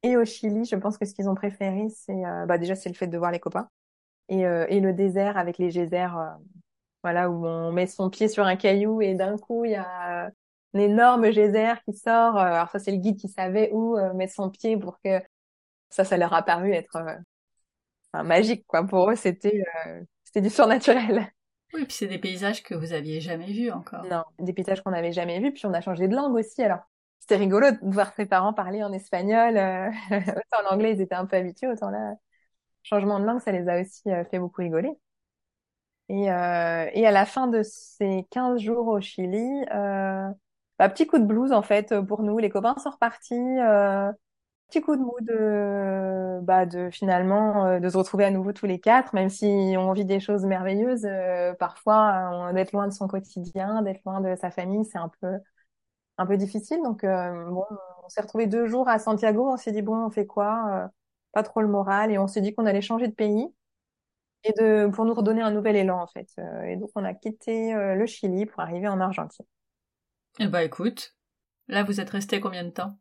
Et 0.04 0.18
au 0.18 0.26
Chili, 0.26 0.66
je 0.66 0.76
pense 0.76 0.98
que 0.98 1.06
ce 1.06 1.14
qu'ils 1.14 1.30
ont 1.30 1.36
préféré, 1.36 1.88
c'est 1.90 2.24
bah 2.48 2.58
déjà 2.58 2.76
c'est 2.76 2.90
le 2.90 2.96
fait 2.96 3.08
de 3.08 3.18
voir 3.18 3.32
les 3.32 3.40
copains 3.40 3.70
et, 4.30 4.46
euh, 4.46 4.66
et 4.70 4.80
le 4.80 4.94
désert 4.94 5.38
avec 5.38 5.58
les 5.58 5.70
geysers, 5.72 6.18
euh, 6.18 6.30
voilà, 7.04 7.30
où 7.30 7.46
on 7.46 7.72
met 7.72 7.88
son 7.88 8.10
pied 8.10 8.28
sur 8.28 8.46
un 8.46 8.56
caillou 8.56 9.02
et 9.02 9.16
d'un 9.16 9.38
coup, 9.38 9.66
il 9.66 9.72
y 9.72 9.76
a 9.76 10.28
un 10.76 10.80
énorme 10.80 11.32
geyser 11.32 11.74
qui 11.86 11.94
sort. 11.98 12.38
Euh, 12.38 12.42
alors 12.42 12.70
ça, 12.70 12.80
c'est 12.80 12.92
le 12.92 12.98
guide 12.98 13.18
qui 13.20 13.30
savait 13.30 13.72
où 13.74 13.98
mettre 14.16 14.34
son 14.34 14.50
pied 14.50 14.78
pour 14.78 15.00
que 15.02 15.22
ça, 15.90 16.06
ça 16.06 16.18
leur 16.18 16.34
a 16.34 16.44
paru 16.44 16.74
être 16.74 17.00
enfin, 18.14 18.24
magique, 18.24 18.66
quoi. 18.68 18.86
Pour 18.86 19.10
eux, 19.10 19.16
c'était 19.16 19.64
c'était 20.24 20.42
du 20.42 20.50
surnaturel. 20.50 21.32
Oui, 21.74 21.86
puis 21.86 21.94
c'est 21.94 22.08
des 22.08 22.20
paysages 22.20 22.64
que 22.64 22.76
vous 22.76 22.94
aviez 22.94 23.22
jamais 23.22 23.52
vus 23.52 23.72
encore. 23.72 24.04
Non, 24.06 24.24
des 24.40 24.54
paysages 24.54 24.82
qu'on 24.82 24.92
n'avait 24.92 25.14
jamais 25.14 25.40
vus. 25.40 25.54
Puis 25.54 25.66
on 25.66 25.74
a 25.74 25.82
changé 25.82 26.08
de 26.08 26.16
langue 26.16 26.36
aussi. 26.36 26.62
Alors 26.64 26.80
c'était 27.20 27.38
rigolo 27.38 27.72
de 27.72 27.78
voir 27.82 28.14
ses 28.14 28.26
parents 28.26 28.54
parler 28.54 28.84
en 28.84 28.92
espagnol. 28.92 29.56
autant 30.12 30.68
en 30.68 30.74
anglais, 30.74 30.94
ils 30.94 31.02
étaient 31.02 31.16
un 31.16 31.26
peu 31.26 31.38
habitués, 31.38 31.68
autant 31.68 31.90
là, 31.90 32.16
changement 32.84 33.20
de 33.20 33.26
langue, 33.26 33.40
ça 33.40 33.52
les 33.52 33.68
a 33.70 33.80
aussi 33.82 34.10
euh, 34.10 34.26
fait 34.26 34.40
beaucoup 34.40 34.62
rigoler. 34.62 34.92
Et, 36.10 36.30
euh, 36.30 36.90
et 36.94 37.08
à 37.08 37.12
la 37.12 37.26
fin 37.26 37.48
de 37.48 37.64
ces 37.64 38.26
15 38.32 38.60
jours 38.60 38.88
au 38.88 39.00
Chili, 39.00 39.66
euh, 39.74 40.30
bah, 40.78 40.90
petit 40.90 41.08
coup 41.08 41.20
de 41.20 41.26
blues 41.26 41.54
en 41.54 41.62
fait 41.62 41.96
pour 42.02 42.24
nous. 42.24 42.38
Les 42.38 42.50
copains 42.50 42.76
sont 42.78 42.90
repartis. 42.90 43.36
Euh, 44.76 44.80
petit 44.80 44.82
coup 44.82 44.96
de 44.96 45.02
mood 45.02 45.24
de, 45.24 46.40
bah, 46.44 46.66
de 46.66 46.90
finalement 46.90 47.66
euh, 47.66 47.80
de 47.80 47.90
se 47.90 47.98
retrouver 47.98 48.26
à 48.26 48.32
nouveau 48.32 48.54
tous 48.54 48.66
les 48.66 48.80
quatre, 48.80 49.14
même 49.14 49.30
si 49.30 49.76
on 49.78 49.92
vit 49.94 50.06
des 50.06 50.20
choses 50.20 50.46
merveilleuses. 50.46 51.06
Euh, 51.06 51.54
parfois, 51.54 52.52
d'être 52.54 52.72
loin 52.72 52.88
de 52.88 52.94
son 52.94 53.08
quotidien, 53.08 53.82
d'être 53.82 54.02
loin 54.06 54.22
de 54.22 54.36
sa 54.36 54.52
famille, 54.52 54.86
c'est 54.86 54.98
un 54.98 55.12
peu 55.22 55.38
un 56.18 56.26
peu 56.26 56.38
difficile. 56.38 56.82
Donc 56.84 57.04
bon, 57.04 57.66
on 58.04 58.10
s'est 58.10 58.22
retrouvés 58.22 58.48
deux 58.48 58.68
jours 58.68 58.88
à 58.88 59.00
Santiago. 59.00 59.50
On 59.52 59.58
s'est 59.58 59.72
dit 59.72 59.82
bon, 59.82 60.06
on 60.06 60.10
fait 60.10 60.26
quoi 60.26 60.90
pas 61.34 61.44
trop 61.44 61.62
le 61.62 61.68
moral 61.68 62.12
et 62.12 62.18
on 62.18 62.28
s'est 62.28 62.42
dit 62.42 62.54
qu'on 62.54 62.66
allait 62.66 62.82
changer 62.82 63.08
de 63.08 63.14
pays 63.14 63.48
et 64.44 64.54
de 64.54 64.90
pour 64.94 65.06
nous 65.06 65.14
redonner 65.14 65.42
un 65.42 65.52
nouvel 65.52 65.76
élan 65.76 66.02
en 66.02 66.08
fait. 66.08 66.28
Euh, 66.40 66.64
et 66.64 66.76
donc 66.76 66.90
on 66.96 67.04
a 67.04 67.14
quitté 67.14 67.74
euh, 67.74 67.96
le 67.96 68.06
Chili 68.06 68.46
pour 68.46 68.60
arriver 68.60 68.88
en 68.88 69.00
Argentine. 69.00 69.46
Eh 70.40 70.48
bah 70.48 70.64
écoute, 70.64 71.16
là 71.68 71.84
vous 71.84 72.00
êtes 72.00 72.10
resté 72.10 72.40
combien 72.40 72.64
de 72.64 72.70
temps? 72.70 72.98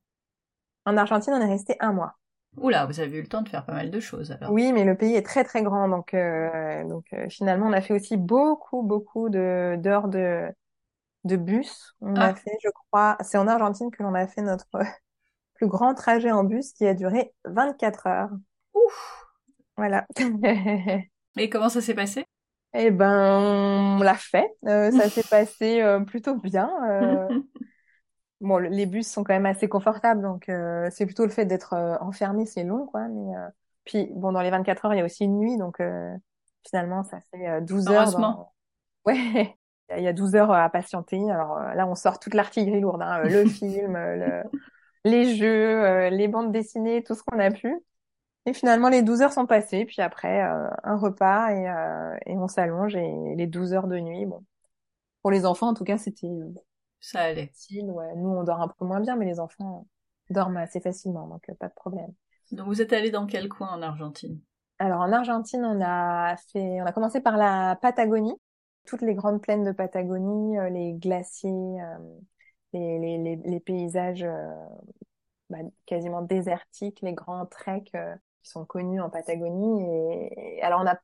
En 0.87 0.97
Argentine, 0.97 1.35
on 1.35 1.41
est 1.41 1.51
resté 1.51 1.77
un 1.81 1.93
mois. 1.93 2.17
Oula, 2.57 2.87
vous 2.87 2.99
avez 2.99 3.19
eu 3.19 3.23
le 3.23 3.29
temps 3.29 3.43
de 3.43 3.49
faire 3.49 3.65
pas 3.65 3.75
mal 3.75 3.91
de 3.91 4.01
choses 4.01 4.33
alors. 4.33 4.53
Oui, 4.53 4.73
mais 4.73 4.85
le 4.85 4.97
pays 4.97 5.15
est 5.15 5.23
très 5.23 5.45
très 5.45 5.63
grand, 5.63 5.89
donc 5.89 6.15
euh, 6.15 6.83
donc 6.85 7.05
finalement 7.29 7.67
on 7.67 7.73
a 7.73 7.81
fait 7.81 7.95
aussi 7.95 8.17
beaucoup 8.17 8.83
beaucoup 8.83 9.29
de 9.29 9.77
d'heures 9.79 10.09
de 10.09 10.51
de 11.25 11.37
bus. 11.37 11.95
On 12.01 12.17
a 12.17 12.27
ah. 12.27 12.35
fait, 12.35 12.57
je 12.63 12.71
crois, 12.71 13.17
c'est 13.21 13.39
en 13.39 13.47
Argentine 13.47 13.91
que 13.91 14.03
l'on 14.03 14.15
a 14.15 14.27
fait 14.27 14.43
notre 14.43 14.69
plus 15.55 15.67
grand 15.67 15.95
trajet 15.95 16.31
en 16.31 16.45
bus 16.45 16.73
qui 16.73 16.87
a 16.87 16.95
duré 16.95 17.33
24 17.45 18.07
heures. 18.07 18.31
Ouf 18.75 19.27
Voilà. 19.77 20.07
Et 21.37 21.49
comment 21.49 21.69
ça 21.69 21.81
s'est 21.81 21.95
passé? 21.95 22.25
Eh 22.73 22.91
ben, 22.91 23.99
on 23.99 24.03
l'a 24.03 24.15
fait. 24.15 24.49
Euh, 24.67 24.91
ça 24.93 25.09
s'est 25.09 25.23
passé 25.31 25.81
euh, 25.81 26.01
plutôt 26.01 26.37
bien. 26.37 26.71
Euh... 28.43 28.47
bon, 28.47 28.59
les 28.59 28.87
bus 28.87 29.09
sont 29.09 29.25
quand 29.25 29.35
même 29.35 29.47
assez 29.47 29.69
confortables, 29.69 30.23
donc 30.23 30.49
euh, 30.49 30.89
c'est 30.91 31.07
plutôt 31.07 31.25
le 31.25 31.31
fait 31.31 31.47
d'être 31.47 31.75
enfermé, 32.01 32.47
c'est 32.47 32.65
long, 32.65 32.87
quoi. 32.87 33.09
Mais 33.09 33.35
puis, 33.85 34.11
bon, 34.15 34.33
dans 34.33 34.43
les 34.43 34.51
24 34.51 34.87
heures, 34.87 34.95
il 34.95 34.99
y 34.99 35.03
a 35.03 35.05
aussi 35.05 35.25
une 35.25 35.39
nuit, 35.39 35.57
donc 35.57 35.83
finalement, 36.67 37.05
ça 37.05 37.21
fait 37.31 37.61
12 37.63 37.89
heures. 37.89 38.13
Dans... 38.13 38.53
Ouais. 39.07 39.57
Il 39.97 40.05
y 40.05 40.09
a 40.09 40.13
12 40.13 40.37
heures 40.37 40.53
à 40.53 40.69
patienter. 40.69 41.31
Alors 41.31 41.59
là, 41.59 41.87
on 41.87 41.95
sort 41.95 42.21
toute 42.21 42.35
l'artillerie 42.35 42.81
lourde, 42.81 43.01
hein, 43.01 43.23
le 43.23 43.45
film, 43.49 43.95
le, 43.95 44.43
les 45.05 45.37
jeux, 45.37 45.85
euh, 45.85 46.11
les 46.11 46.29
bandes 46.29 46.53
dessinées, 46.53 47.03
tout 47.03 47.15
ce 47.15 47.23
qu'on 47.23 47.39
a 47.39 47.51
pu. 47.51 47.75
Et 48.47 48.53
finalement, 48.55 48.89
les 48.89 49.03
12 49.03 49.23
heures 49.23 49.33
sont 49.33 49.47
passées, 49.47 49.85
puis 49.85 50.03
après, 50.03 50.43
euh, 50.43 50.69
un 50.85 50.97
repas 50.97 51.51
et, 51.53 51.69
euh, 51.69 52.17
et 52.27 52.37
on 52.39 52.49
s'allonge 52.49 52.97
et 52.97 53.35
les 53.37 53.47
12 53.47 53.75
heures 53.75 53.87
de 53.89 53.99
nuit, 53.99 54.27
bon. 54.27 54.45
Pour 55.23 55.31
les 55.31 55.47
enfants, 55.47 55.69
en 55.69 55.75
tout 55.75 55.85
cas, 55.85 55.99
c'était... 55.99 56.29
Ça 57.01 57.23
allait. 57.23 57.47
Facile, 57.49 57.91
ouais. 57.91 58.15
Nous, 58.17 58.29
on 58.29 58.45
dort 58.45 58.61
un 58.61 58.69
peu 58.69 58.85
moins 58.85 59.01
bien, 59.01 59.17
mais 59.17 59.27
les 59.27 59.41
enfants 59.41 59.87
dorment 60.29 60.59
assez 60.59 60.81
facilement, 60.81 61.27
donc 61.27 61.43
pas 61.59 61.69
de 61.69 61.75
problème. 61.75 62.13
Donc 62.53 62.67
vous 62.67 62.83
êtes 62.83 62.93
allé 62.93 63.11
dans 63.11 63.27
quel 63.27 63.49
coin 63.49 63.69
en 63.69 63.83
Argentine? 63.83 64.41
Alors 64.79 65.01
en 65.01 65.13
Argentine, 65.13 65.65
on 65.65 65.81
a 65.83 66.37
fait, 66.53 66.81
on 66.81 66.87
a 66.87 66.93
commencé 66.93 67.21
par 67.21 67.37
la 67.37 67.77
Patagonie, 67.81 68.35
toutes 68.87 69.03
les 69.03 69.15
grandes 69.15 69.43
plaines 69.43 69.65
de 69.65 69.73
Patagonie, 69.73 70.57
les 70.71 70.95
glaciers, 70.95 71.81
les, 72.73 73.19
les, 73.19 73.37
les, 73.37 73.61
paysages 73.61 74.23
euh, 74.23 74.53
bah, 75.49 75.59
quasiment 75.87 76.23
désertiques, 76.23 77.01
les 77.03 77.15
grands 77.15 77.47
treks 77.47 77.95
euh, 77.95 78.15
qui 78.43 78.51
sont 78.51 78.65
connus 78.65 79.01
en 79.01 79.11
Patagonie. 79.11 79.83
Et, 79.83 80.63
alors 80.63 80.81
on 80.83 80.87
a 80.87 80.99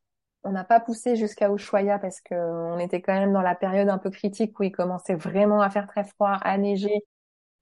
on 0.45 0.52
n'a 0.52 0.64
pas 0.64 0.81
poussé 0.81 1.16
jusqu'à 1.16 1.50
Ushuaia 1.50 1.99
parce 1.99 2.21
que 2.21 2.35
on 2.35 2.78
était 2.78 3.02
quand 3.02 3.14
même 3.14 3.33
dans 3.33 3.43
la 3.43 3.55
période 3.55 3.88
un 3.88 3.99
peu 3.99 4.11
critique 4.11 4.59
où 4.61 4.62
il 4.62 4.73
commençait 4.73 5.14
vraiment 5.14 5.61
à 5.61 5.71
faire 5.71 5.87
très 5.87 6.05
froid, 6.05 6.38
à 6.43 6.57
neiger 6.59 7.05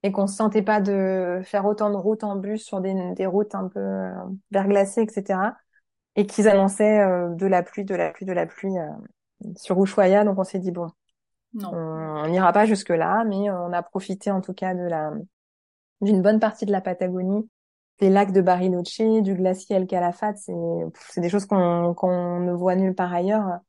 et 0.03 0.11
qu'on 0.11 0.27
se 0.27 0.35
sentait 0.35 0.61
pas 0.61 0.81
de 0.81 1.41
faire 1.43 1.65
autant 1.65 1.89
de 1.89 1.95
routes 1.95 2.23
en 2.23 2.35
bus 2.35 2.63
sur 2.63 2.81
des, 2.81 2.93
des 3.15 3.25
routes 3.25 3.55
un 3.55 3.67
peu 3.67 3.79
euh, 3.79 4.13
verglacées, 4.51 5.01
etc. 5.01 5.57
Et 6.15 6.25
qu'ils 6.27 6.47
annonçaient 6.47 6.99
de 6.99 7.45
la 7.47 7.63
pluie, 7.63 7.85
de 7.85 7.95
la 7.95 8.11
pluie, 8.11 8.25
de 8.25 8.33
la 8.33 8.45
pluie 8.45 8.75
sur 9.57 9.81
Ushuaia. 9.83 10.23
Donc 10.23 10.37
on 10.39 10.43
s'est 10.43 10.59
dit 10.59 10.71
bon, 10.71 10.87
on 11.55 12.27
n'ira 12.27 12.53
pas 12.53 12.65
jusque 12.65 12.89
là, 12.89 13.23
mais 13.25 13.49
on 13.49 13.73
a 13.73 13.83
profité 13.83 14.31
en 14.31 14.41
tout 14.41 14.53
cas 14.53 14.73
de 14.73 14.83
la 14.83 15.11
d'une 16.01 16.21
bonne 16.21 16.39
partie 16.39 16.65
de 16.65 16.71
la 16.71 16.81
Patagonie, 16.81 17.49
des 17.99 18.09
lacs 18.09 18.31
de 18.31 18.41
Bariloche, 18.41 19.01
du 19.21 19.35
glacier 19.35 19.75
El 19.75 19.87
Calafate, 19.87 20.37
c'est 20.37 20.53
c'est 21.09 21.21
des 21.21 21.29
choses 21.29 21.45
qu'on 21.45 21.93
qu'on 21.93 22.39
ne 22.39 22.53
voit 22.53 22.75
nulle 22.75 22.95
part 22.95 23.13
ailleurs. 23.13 23.59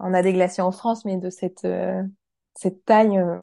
On 0.00 0.14
a 0.14 0.22
des 0.22 0.32
glaciers 0.32 0.62
en 0.62 0.70
France, 0.70 1.04
mais 1.04 1.16
de 1.16 1.30
cette 1.30 1.64
euh, 1.64 2.02
cette 2.54 2.84
taille, 2.84 3.18
euh, 3.18 3.38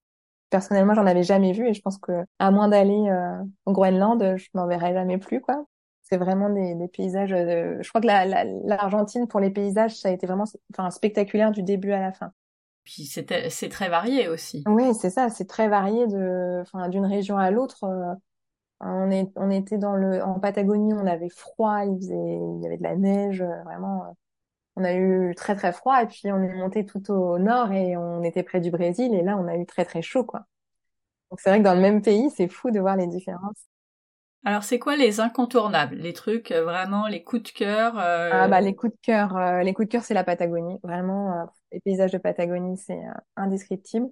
personnellement, 0.50 0.94
j'en 0.94 1.06
avais 1.06 1.24
jamais 1.24 1.52
vu 1.52 1.68
et 1.68 1.74
je 1.74 1.82
pense 1.82 1.98
que 1.98 2.24
à 2.40 2.52
moins 2.52 2.70
d'aller 2.70 3.10
euh, 3.10 3.44
au 3.66 3.74
Groenland, 3.74 4.38
je 4.38 4.48
n'en 4.54 4.68
verrai 4.68 4.94
jamais 4.94 5.18
plus 5.18 5.42
quoi. 5.42 5.66
C'est 6.04 6.18
vraiment 6.18 6.50
des, 6.50 6.76
des 6.76 6.88
paysages. 6.88 7.30
je 7.30 7.90
crois 7.90 8.00
que 8.00 8.08
l'Argentine 8.68 9.22
la, 9.22 9.28
pour 9.28 9.40
les 9.40 9.50
paysages, 9.50 9.96
ça 9.96 10.10
a 10.10 10.12
été 10.12 10.28
vraiment 10.28 10.44
enfin 10.72 10.92
spectaculaire 10.92 11.52
du 11.52 11.64
début 11.64 11.94
à 11.94 12.00
la 12.00 12.12
fin. 12.12 12.32
Puis 12.84 13.06
c'est 13.06 13.70
très 13.70 13.90
varié 13.90 14.28
aussi. 14.30 14.64
Oui, 14.68 14.94
c'est 14.94 15.10
ça, 15.10 15.30
c'est 15.30 15.48
très 15.48 15.68
varié 15.68 16.06
de, 16.06 16.60
enfin, 16.62 16.90
d'une 16.90 17.08
région 17.08 17.40
à 17.40 17.50
l'autre. 17.50 17.84
On 18.82 19.10
est, 19.12 19.32
on 19.36 19.50
était 19.50 19.78
dans 19.78 19.96
le, 19.96 20.24
en 20.24 20.40
Patagonie, 20.40 20.94
on 20.94 21.08
avait 21.08 21.30
froid, 21.30 21.86
il 21.86 21.98
faisait, 21.98 22.16
il 22.16 22.62
y 22.62 22.66
avait 22.68 22.78
de 22.78 22.84
la 22.84 22.96
neige, 22.96 23.42
euh, 23.42 23.64
vraiment. 23.64 24.06
Euh, 24.06 24.12
on 24.78 24.84
a 24.84 24.94
eu 24.94 25.34
très 25.36 25.56
très 25.56 25.72
froid 25.72 26.04
et 26.04 26.06
puis 26.08 26.32
on 26.32 26.44
est 26.44 26.54
monté 26.54 26.86
tout 26.86 27.10
au 27.10 27.40
nord 27.40 27.72
et 27.72 27.96
on 27.96 28.24
était 28.24 28.44
près 28.44 28.60
du 28.60 28.72
Brésil 28.72 29.14
et 29.14 29.22
là 29.22 29.38
on 29.38 29.48
a 29.48 29.56
eu 29.56 29.66
très 29.66 29.86
très 29.86 30.02
chaud 30.02 30.26
quoi. 30.26 30.48
Donc 31.32 31.40
c'est 31.40 31.50
vrai 31.50 31.60
que 31.60 31.64
dans 31.64 31.74
le 31.74 31.82
même 31.82 32.02
pays, 32.02 32.30
c'est 32.30 32.48
fou 32.48 32.72
de 32.72 32.80
voir 32.80 32.98
les 32.98 33.08
différences. 33.08 33.68
Alors, 34.48 34.64
c'est 34.64 34.78
quoi 34.78 34.96
les 34.96 35.20
incontournables, 35.20 35.96
les 35.96 36.14
trucs 36.14 36.52
euh, 36.52 36.64
vraiment, 36.64 37.08
les 37.08 37.24
coups 37.24 37.42
de 37.42 37.50
cœur 37.50 37.98
euh... 37.98 38.30
Ah 38.32 38.48
bah 38.48 38.62
les 38.62 38.76
coups 38.76 38.94
de 38.94 39.00
cœur, 39.02 39.36
euh, 39.36 39.64
les 39.64 39.74
coups 39.74 39.88
de 39.88 39.92
cœur, 39.92 40.04
c'est 40.04 40.14
la 40.14 40.24
Patagonie. 40.24 40.80
Vraiment, 40.84 41.34
euh, 41.34 41.46
les 41.72 41.80
paysages 41.80 42.12
de 42.12 42.20
Patagonie, 42.20 42.78
c'est 42.78 43.02
indescriptible. 43.36 44.08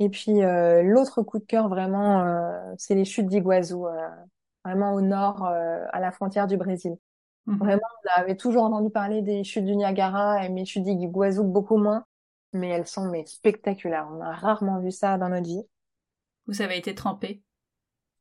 Et 0.00 0.08
puis 0.08 0.40
l'autre 0.40 1.22
coup 1.22 1.38
de 1.38 1.44
cœur, 1.44 1.68
vraiment, 1.68 2.74
c'est 2.78 2.94
les 2.94 3.04
chutes 3.04 3.26
d'Iguazu, 3.26 3.76
vraiment 4.64 4.94
au 4.94 5.02
nord, 5.02 5.44
à 5.44 6.00
la 6.00 6.10
frontière 6.10 6.46
du 6.46 6.56
Brésil. 6.56 6.96
Mmh. 7.46 7.56
Vraiment, 7.58 7.80
on 8.04 8.20
avait 8.20 8.36
toujours 8.36 8.64
entendu 8.64 8.90
parler 8.90 9.22
des 9.22 9.44
chutes 9.44 9.64
du 9.64 9.76
Niagara 9.76 10.44
et 10.44 10.48
mes 10.48 10.64
chutes 10.64 10.84
d'Iguazu 10.84 11.42
beaucoup 11.42 11.76
moins, 11.76 12.04
mais 12.52 12.68
elles 12.68 12.86
sont 12.86 13.10
mais 13.10 13.24
spectaculaires. 13.26 14.08
On 14.10 14.20
a 14.20 14.32
rarement 14.32 14.80
vu 14.80 14.90
ça 14.90 15.18
dans 15.18 15.28
notre 15.28 15.46
vie. 15.46 15.64
Vous 16.46 16.62
avez 16.62 16.78
été 16.78 16.94
trempé 16.94 17.42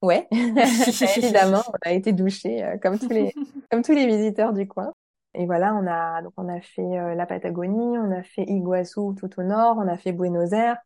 Ouais, 0.02 0.28
évidemment, 1.18 1.62
on 1.68 1.90
a 1.90 1.92
été 1.92 2.14
douchés 2.14 2.64
euh, 2.64 2.78
comme 2.78 2.98
tous 2.98 3.10
les 3.10 3.34
comme 3.72 3.82
tous 3.82 3.94
les 3.94 4.08
visiteurs 4.08 4.54
du 4.54 4.68
coin. 4.68 4.94
Et 5.34 5.46
voilà, 5.46 5.76
on 5.76 5.86
a 5.88 6.22
donc 6.22 6.34
on 6.38 6.48
a 6.48 6.62
fait 6.62 6.82
euh, 6.82 7.16
la 7.16 7.26
Patagonie, 7.26 7.98
on 7.98 8.12
a 8.12 8.24
fait 8.24 8.44
Iguazu 8.44 9.14
tout 9.18 9.30
au 9.38 9.44
nord, 9.44 9.78
on 9.78 9.88
a 9.88 9.98
fait 9.98 10.14
Buenos 10.14 10.54
Aires, 10.54 10.78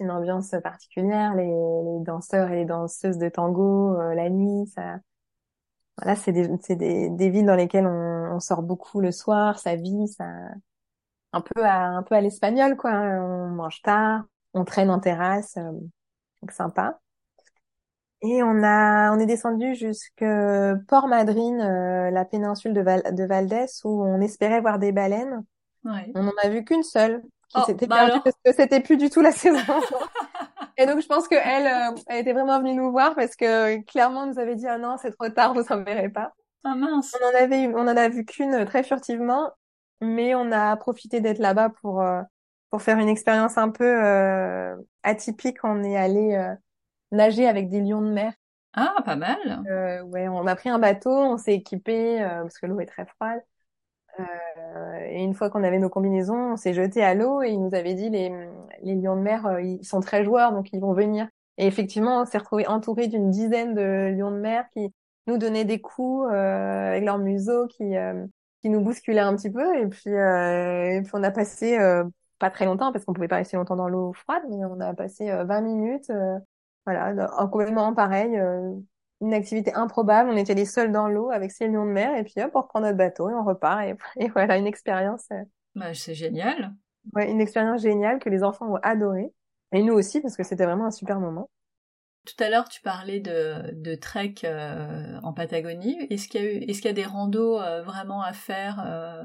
une 0.00 0.10
ambiance 0.10 0.54
particulière, 0.62 1.34
les, 1.34 1.44
les 1.46 2.04
danseurs 2.04 2.50
et 2.50 2.56
les 2.56 2.64
danseuses 2.64 3.18
de 3.18 3.28
tango, 3.28 3.98
euh, 4.00 4.14
la 4.14 4.30
nuit, 4.30 4.66
ça 4.74 4.98
voilà, 5.98 6.14
c'est 6.16 6.32
des 6.32 6.48
c'est 6.62 6.76
des, 6.76 7.08
des 7.08 7.30
villes 7.30 7.46
dans 7.46 7.56
lesquelles 7.56 7.86
on, 7.86 8.34
on 8.34 8.40
sort 8.40 8.62
beaucoup 8.62 9.00
le 9.00 9.12
soir, 9.12 9.58
ça 9.58 9.76
vit, 9.76 10.08
ça 10.08 10.24
un 11.32 11.40
peu 11.40 11.64
à 11.64 11.86
un 11.86 12.02
peu 12.02 12.14
à 12.14 12.20
l'espagnol 12.20 12.76
quoi. 12.76 12.92
On 12.92 13.48
mange 13.48 13.82
tard, 13.82 14.24
on 14.54 14.64
traîne 14.64 14.90
en 14.90 15.00
terrasse, 15.00 15.56
euh, 15.56 15.72
donc 16.42 16.52
sympa. 16.52 17.00
Et 18.22 18.42
on 18.42 18.62
a 18.62 19.14
on 19.14 19.18
est 19.18 19.26
descendu 19.26 19.74
jusque 19.74 20.24
Port 20.88 21.08
Madryn, 21.08 21.60
euh, 21.60 22.10
la 22.10 22.24
péninsule 22.24 22.72
de, 22.72 22.80
Val 22.80 23.14
de 23.14 23.24
Valdès, 23.24 23.84
où 23.84 24.04
on 24.04 24.20
espérait 24.20 24.60
voir 24.60 24.78
des 24.78 24.92
baleines. 24.92 25.44
Ouais. 25.84 26.10
On 26.14 26.22
n'en 26.24 26.32
a 26.42 26.48
vu 26.48 26.64
qu'une 26.64 26.82
seule, 26.82 27.22
qui 27.48 27.60
Oh, 27.60 27.62
s'était 27.62 27.86
bah 27.86 27.96
perdue 27.96 28.20
parce 28.22 28.36
que 28.44 28.52
c'était 28.52 28.80
plus 28.80 28.96
du 28.96 29.10
tout 29.10 29.20
la 29.22 29.32
saison. 29.32 29.58
Et 30.76 30.86
donc 30.86 31.00
je 31.00 31.06
pense 31.06 31.28
que 31.28 31.34
elle, 31.34 31.66
euh, 31.66 31.96
elle 32.08 32.18
était 32.20 32.32
vraiment 32.32 32.58
venue 32.60 32.74
nous 32.74 32.90
voir 32.90 33.14
parce 33.14 33.36
que 33.36 33.80
clairement 33.84 34.24
elle 34.24 34.30
nous 34.30 34.38
avait 34.38 34.56
dit 34.56 34.66
ah 34.66 34.78
non 34.78 34.96
c'est 35.00 35.10
trop 35.12 35.28
tard 35.30 35.54
vous 35.54 35.64
en 35.70 35.82
verrez 35.82 36.08
pas. 36.10 36.34
Ah 36.64 36.74
mince. 36.74 37.16
On 37.20 37.24
en 37.26 37.34
avait 37.42 37.62
eu- 37.64 37.74
on 37.74 37.80
en 37.88 37.96
a 37.96 38.08
vu 38.08 38.24
qu'une 38.24 38.54
euh, 38.54 38.64
très 38.66 38.82
furtivement, 38.84 39.52
mais 40.00 40.34
on 40.34 40.52
a 40.52 40.76
profité 40.76 41.20
d'être 41.20 41.38
là-bas 41.38 41.70
pour 41.82 42.02
euh, 42.02 42.22
pour 42.70 42.82
faire 42.82 42.98
une 42.98 43.08
expérience 43.08 43.58
un 43.58 43.70
peu 43.70 43.84
euh, 43.84 44.76
atypique. 45.02 45.58
On 45.64 45.82
est 45.84 45.96
allé 45.96 46.34
euh, 46.34 46.54
nager 47.12 47.48
avec 47.48 47.70
des 47.70 47.80
lions 47.82 48.02
de 48.02 48.10
mer. 48.12 48.32
Ah, 48.74 49.02
pas 49.04 49.16
mal. 49.16 49.66
Euh, 49.66 50.02
ouais, 50.02 50.28
on 50.28 50.46
a 50.46 50.54
pris 50.56 50.68
un 50.68 50.78
bateau, 50.78 51.10
on 51.10 51.38
s'est 51.38 51.54
équipé 51.54 52.22
euh, 52.22 52.42
parce 52.42 52.58
que 52.58 52.66
l'eau 52.66 52.78
est 52.80 52.86
très 52.86 53.06
froide. 53.06 53.42
Euh, 54.20 54.98
et 55.08 55.22
une 55.22 55.34
fois 55.34 55.50
qu'on 55.50 55.62
avait 55.64 55.78
nos 55.78 55.88
combinaisons, 55.88 56.52
on 56.52 56.56
s'est 56.56 56.74
jeté 56.74 57.02
à 57.02 57.14
l'eau 57.14 57.42
et 57.42 57.50
ils 57.50 57.60
nous 57.60 57.74
avaient 57.74 57.94
dit 57.94 58.10
les 58.10 58.30
les 58.82 58.94
lions 58.94 59.16
de 59.16 59.22
mer, 59.22 59.46
euh, 59.46 59.62
ils 59.62 59.84
sont 59.84 60.00
très 60.00 60.24
joueurs 60.24 60.52
donc 60.52 60.72
ils 60.72 60.80
vont 60.80 60.92
venir. 60.94 61.28
Et 61.58 61.66
effectivement, 61.66 62.22
on 62.22 62.24
s'est 62.26 62.38
retrouvé 62.38 62.66
entouré 62.66 63.08
d'une 63.08 63.30
dizaine 63.30 63.74
de 63.74 64.14
lions 64.16 64.30
de 64.30 64.38
mer 64.38 64.64
qui 64.72 64.92
nous 65.26 65.38
donnaient 65.38 65.64
des 65.64 65.80
coups 65.80 66.28
euh, 66.32 66.88
avec 66.90 67.04
leur 67.04 67.18
museau, 67.18 67.66
qui 67.66 67.96
euh, 67.96 68.26
qui 68.62 68.68
nous 68.70 68.80
bousculaient 68.80 69.20
un 69.20 69.36
petit 69.36 69.50
peu. 69.50 69.78
Et 69.78 69.86
puis 69.86 70.10
euh, 70.10 70.98
et 70.98 71.02
puis 71.02 71.10
on 71.14 71.22
a 71.22 71.30
passé 71.30 71.78
pas 72.38 72.50
très 72.50 72.66
longtemps 72.66 72.92
parce 72.92 73.04
qu'on 73.04 73.12
pouvait 73.14 73.28
pas 73.28 73.36
rester 73.36 73.56
longtemps 73.56 73.76
dans 73.76 73.88
l'eau 73.88 74.12
froide, 74.12 74.42
mais 74.50 74.64
on 74.64 74.80
a 74.80 74.94
passé 74.94 75.30
euh, 75.30 75.44
20 75.44 75.60
minutes, 75.62 76.12
voilà, 76.84 77.30
en 77.38 77.48
complètement 77.48 77.94
pareil. 77.94 78.38
Une 79.20 79.34
activité 79.34 79.72
improbable. 79.74 80.30
On 80.30 80.36
était 80.36 80.54
les 80.54 80.64
seuls 80.66 80.92
dans 80.92 81.08
l'eau 81.08 81.30
avec 81.30 81.50
ces 81.52 81.68
lions 81.68 81.86
de 81.86 81.90
mer 81.92 82.16
et 82.16 82.24
puis 82.24 82.34
hop, 82.42 82.50
on 82.54 82.60
reprend 82.62 82.80
notre 82.80 82.96
bateau 82.98 83.30
et 83.30 83.34
on 83.34 83.44
repart 83.44 83.82
et, 83.84 83.96
et 84.24 84.28
voilà 84.28 84.56
une 84.58 84.66
expérience, 84.66 85.26
euh, 85.32 85.42
Bah, 85.76 85.94
c'est 85.94 86.14
génial. 86.16 86.74
ouais, 87.14 87.28
une 87.30 87.40
expérience 87.40 87.82
géniale 87.82 88.18
que 88.20 88.28
les 88.28 88.42
enfants 88.44 88.68
ont 88.72 88.76
adoré 88.82 89.32
et 89.72 89.82
nous 89.82 89.94
aussi 89.94 90.20
parce 90.20 90.36
que 90.36 90.44
c'était 90.44 90.64
vraiment 90.66 90.86
un 90.86 90.90
super 90.92 91.18
moment. 91.20 91.50
Tout 92.24 92.42
à 92.42 92.50
l'heure, 92.50 92.68
tu 92.68 92.80
parlais 92.82 93.20
de, 93.20 93.70
de 93.72 93.94
trek 93.94 94.34
euh, 94.44 95.18
en 95.22 95.32
Patagonie. 95.32 95.96
Est-ce 96.10 96.28
qu'il 96.28 96.42
y 96.42 96.44
a 96.44 96.52
eu, 96.52 96.56
est-ce 96.64 96.78
qu'il 96.82 96.86
y 96.86 96.90
a 96.90 96.92
des 96.92 97.04
randos 97.04 97.60
euh, 97.60 97.82
vraiment 97.82 98.20
à 98.22 98.32
faire 98.32 98.80
euh, 98.84 99.22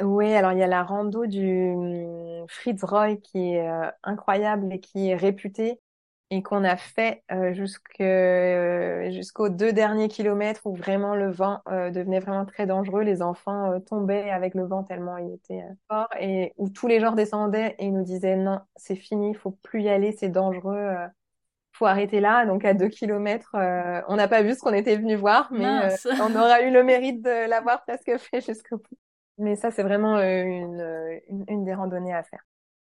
Oui, 0.00 0.32
alors 0.34 0.52
il 0.52 0.58
y 0.58 0.62
a 0.62 0.66
la 0.66 0.82
rando 0.82 1.26
du 1.26 1.70
hum, 1.72 2.46
Fitzroy 2.48 3.16
qui 3.16 3.38
est 3.54 3.68
incroyable 4.02 4.72
et 4.72 4.80
qui 4.80 5.08
est 5.08 5.16
réputé 5.16 5.80
et 6.34 6.42
qu'on 6.42 6.64
a 6.64 6.76
fait 6.76 7.22
euh, 7.30 7.54
euh, 8.00 9.10
jusqu'aux 9.12 9.48
deux 9.48 9.72
derniers 9.72 10.08
kilomètres 10.08 10.62
où 10.64 10.74
vraiment 10.74 11.14
le 11.14 11.30
vent 11.30 11.60
euh, 11.68 11.90
devenait 11.90 12.18
vraiment 12.18 12.44
très 12.44 12.66
dangereux. 12.66 13.02
Les 13.02 13.22
enfants 13.22 13.70
euh, 13.70 13.78
tombaient 13.78 14.30
avec 14.30 14.54
le 14.54 14.64
vent 14.64 14.82
tellement 14.82 15.16
il 15.16 15.34
était 15.34 15.62
fort 15.88 16.08
et 16.18 16.52
où 16.56 16.68
tous 16.70 16.88
les 16.88 16.98
gens 16.98 17.12
descendaient 17.12 17.76
et 17.78 17.88
nous 17.90 18.02
disaient 18.02 18.34
non, 18.34 18.58
c'est 18.74 18.96
fini, 18.96 19.30
il 19.30 19.36
faut 19.36 19.52
plus 19.62 19.82
y 19.82 19.88
aller, 19.88 20.10
c'est 20.10 20.28
dangereux. 20.28 20.92
faut 21.70 21.86
arrêter 21.86 22.20
là, 22.20 22.46
donc 22.46 22.64
à 22.64 22.74
deux 22.74 22.88
kilomètres, 22.88 23.54
on 24.08 24.16
n'a 24.16 24.26
pas 24.26 24.42
vu 24.42 24.54
ce 24.54 24.58
qu'on 24.58 24.74
était 24.74 24.96
venu 24.96 25.14
voir, 25.14 25.48
mais 25.52 25.88
on 26.20 26.34
aura 26.34 26.62
eu 26.62 26.72
le 26.72 26.82
mérite 26.82 27.22
de 27.22 27.48
l'avoir 27.48 27.84
presque 27.84 28.16
fait 28.18 28.40
jusqu'au 28.40 28.78
bout. 28.78 28.98
Mais 29.38 29.54
ça, 29.54 29.70
c'est 29.70 29.82
vraiment 29.82 30.18
une, 30.18 31.20
une, 31.28 31.44
une 31.48 31.64
des 31.64 31.74
randonnées 31.74 32.14
à 32.14 32.22
faire. 32.24 32.44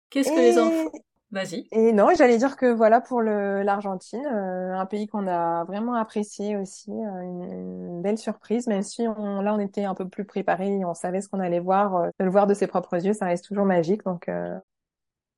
Qu'est-ce 0.09 0.31
que 0.31 0.39
Et, 0.39 0.51
les 0.51 0.57
enfants 0.57 0.91
Vas-y. 1.31 1.67
et 1.71 1.91
non, 1.91 2.09
j'allais 2.17 2.37
dire 2.37 2.55
que 2.55 2.65
voilà 2.67 3.01
pour 3.01 3.21
le 3.21 3.61
l'Argentine, 3.61 4.25
euh, 4.25 4.73
un 4.73 4.85
pays 4.85 5.07
qu'on 5.07 5.27
a 5.27 5.65
vraiment 5.65 5.93
apprécié 5.95 6.55
aussi, 6.55 6.89
euh, 6.91 7.21
une, 7.21 7.43
une 7.43 8.01
belle 8.01 8.17
surprise, 8.17 8.67
même 8.67 8.81
si 8.81 9.05
on, 9.07 9.41
là 9.41 9.53
on 9.53 9.59
était 9.59 9.83
un 9.83 9.93
peu 9.93 10.07
plus 10.07 10.23
préparé, 10.25 10.85
on 10.85 10.93
savait 10.93 11.19
ce 11.19 11.27
qu'on 11.27 11.41
allait 11.41 11.59
voir, 11.59 11.95
euh, 11.95 12.09
de 12.19 12.25
le 12.25 12.31
voir 12.31 12.47
de 12.47 12.53
ses 12.53 12.67
propres 12.67 13.05
yeux, 13.05 13.13
ça 13.13 13.25
reste 13.25 13.45
toujours 13.45 13.65
magique. 13.65 14.05
Donc, 14.05 14.29
euh, 14.29 14.57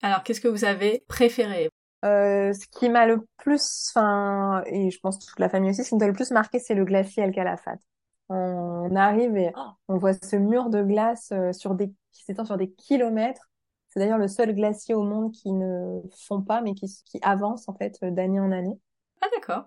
Alors, 0.03 0.23
qu'est-ce 0.23 0.41
que 0.41 0.47
vous 0.47 0.65
avez 0.65 1.03
préféré? 1.07 1.69
Euh, 2.05 2.53
ce 2.53 2.65
qui 2.67 2.89
m'a 2.89 3.05
le 3.05 3.25
plus, 3.37 3.91
enfin, 3.93 4.63
et 4.67 4.89
je 4.89 4.99
pense 4.99 5.19
toute 5.19 5.39
la 5.39 5.49
famille 5.49 5.71
aussi, 5.71 5.83
ce 5.83 5.89
qui 5.89 5.95
nous 5.95 6.03
a 6.03 6.07
le 6.07 6.13
plus 6.13 6.31
marqué, 6.31 6.59
c'est 6.59 6.75
le 6.75 6.85
glacier 6.85 7.23
El 7.23 7.31
Calafate. 7.33 7.81
On 8.29 8.95
arrive 8.95 9.35
et 9.37 9.51
oh, 9.57 9.71
on 9.87 9.97
voit 9.97 10.13
ce 10.13 10.35
mur 10.35 10.69
de 10.69 10.83
glace 10.83 11.31
euh, 11.33 11.51
sur 11.51 11.75
des, 11.75 11.87
qui 12.11 12.23
s'étend 12.23 12.45
sur 12.45 12.57
des 12.57 12.69
kilomètres. 12.71 13.48
C'est 13.89 13.99
d'ailleurs 13.99 14.17
le 14.17 14.27
seul 14.27 14.53
glacier 14.55 14.95
au 14.95 15.03
monde 15.03 15.31
qui 15.33 15.51
ne 15.51 16.01
fond 16.27 16.41
pas, 16.41 16.61
mais 16.61 16.73
qui, 16.75 16.87
qui 17.05 17.19
avance 17.23 17.67
en 17.69 17.75
fait 17.75 17.97
euh, 18.03 18.11
d'année 18.11 18.39
en 18.39 18.51
année. 18.51 18.79
Ah, 19.21 19.29
d'accord. 19.33 19.65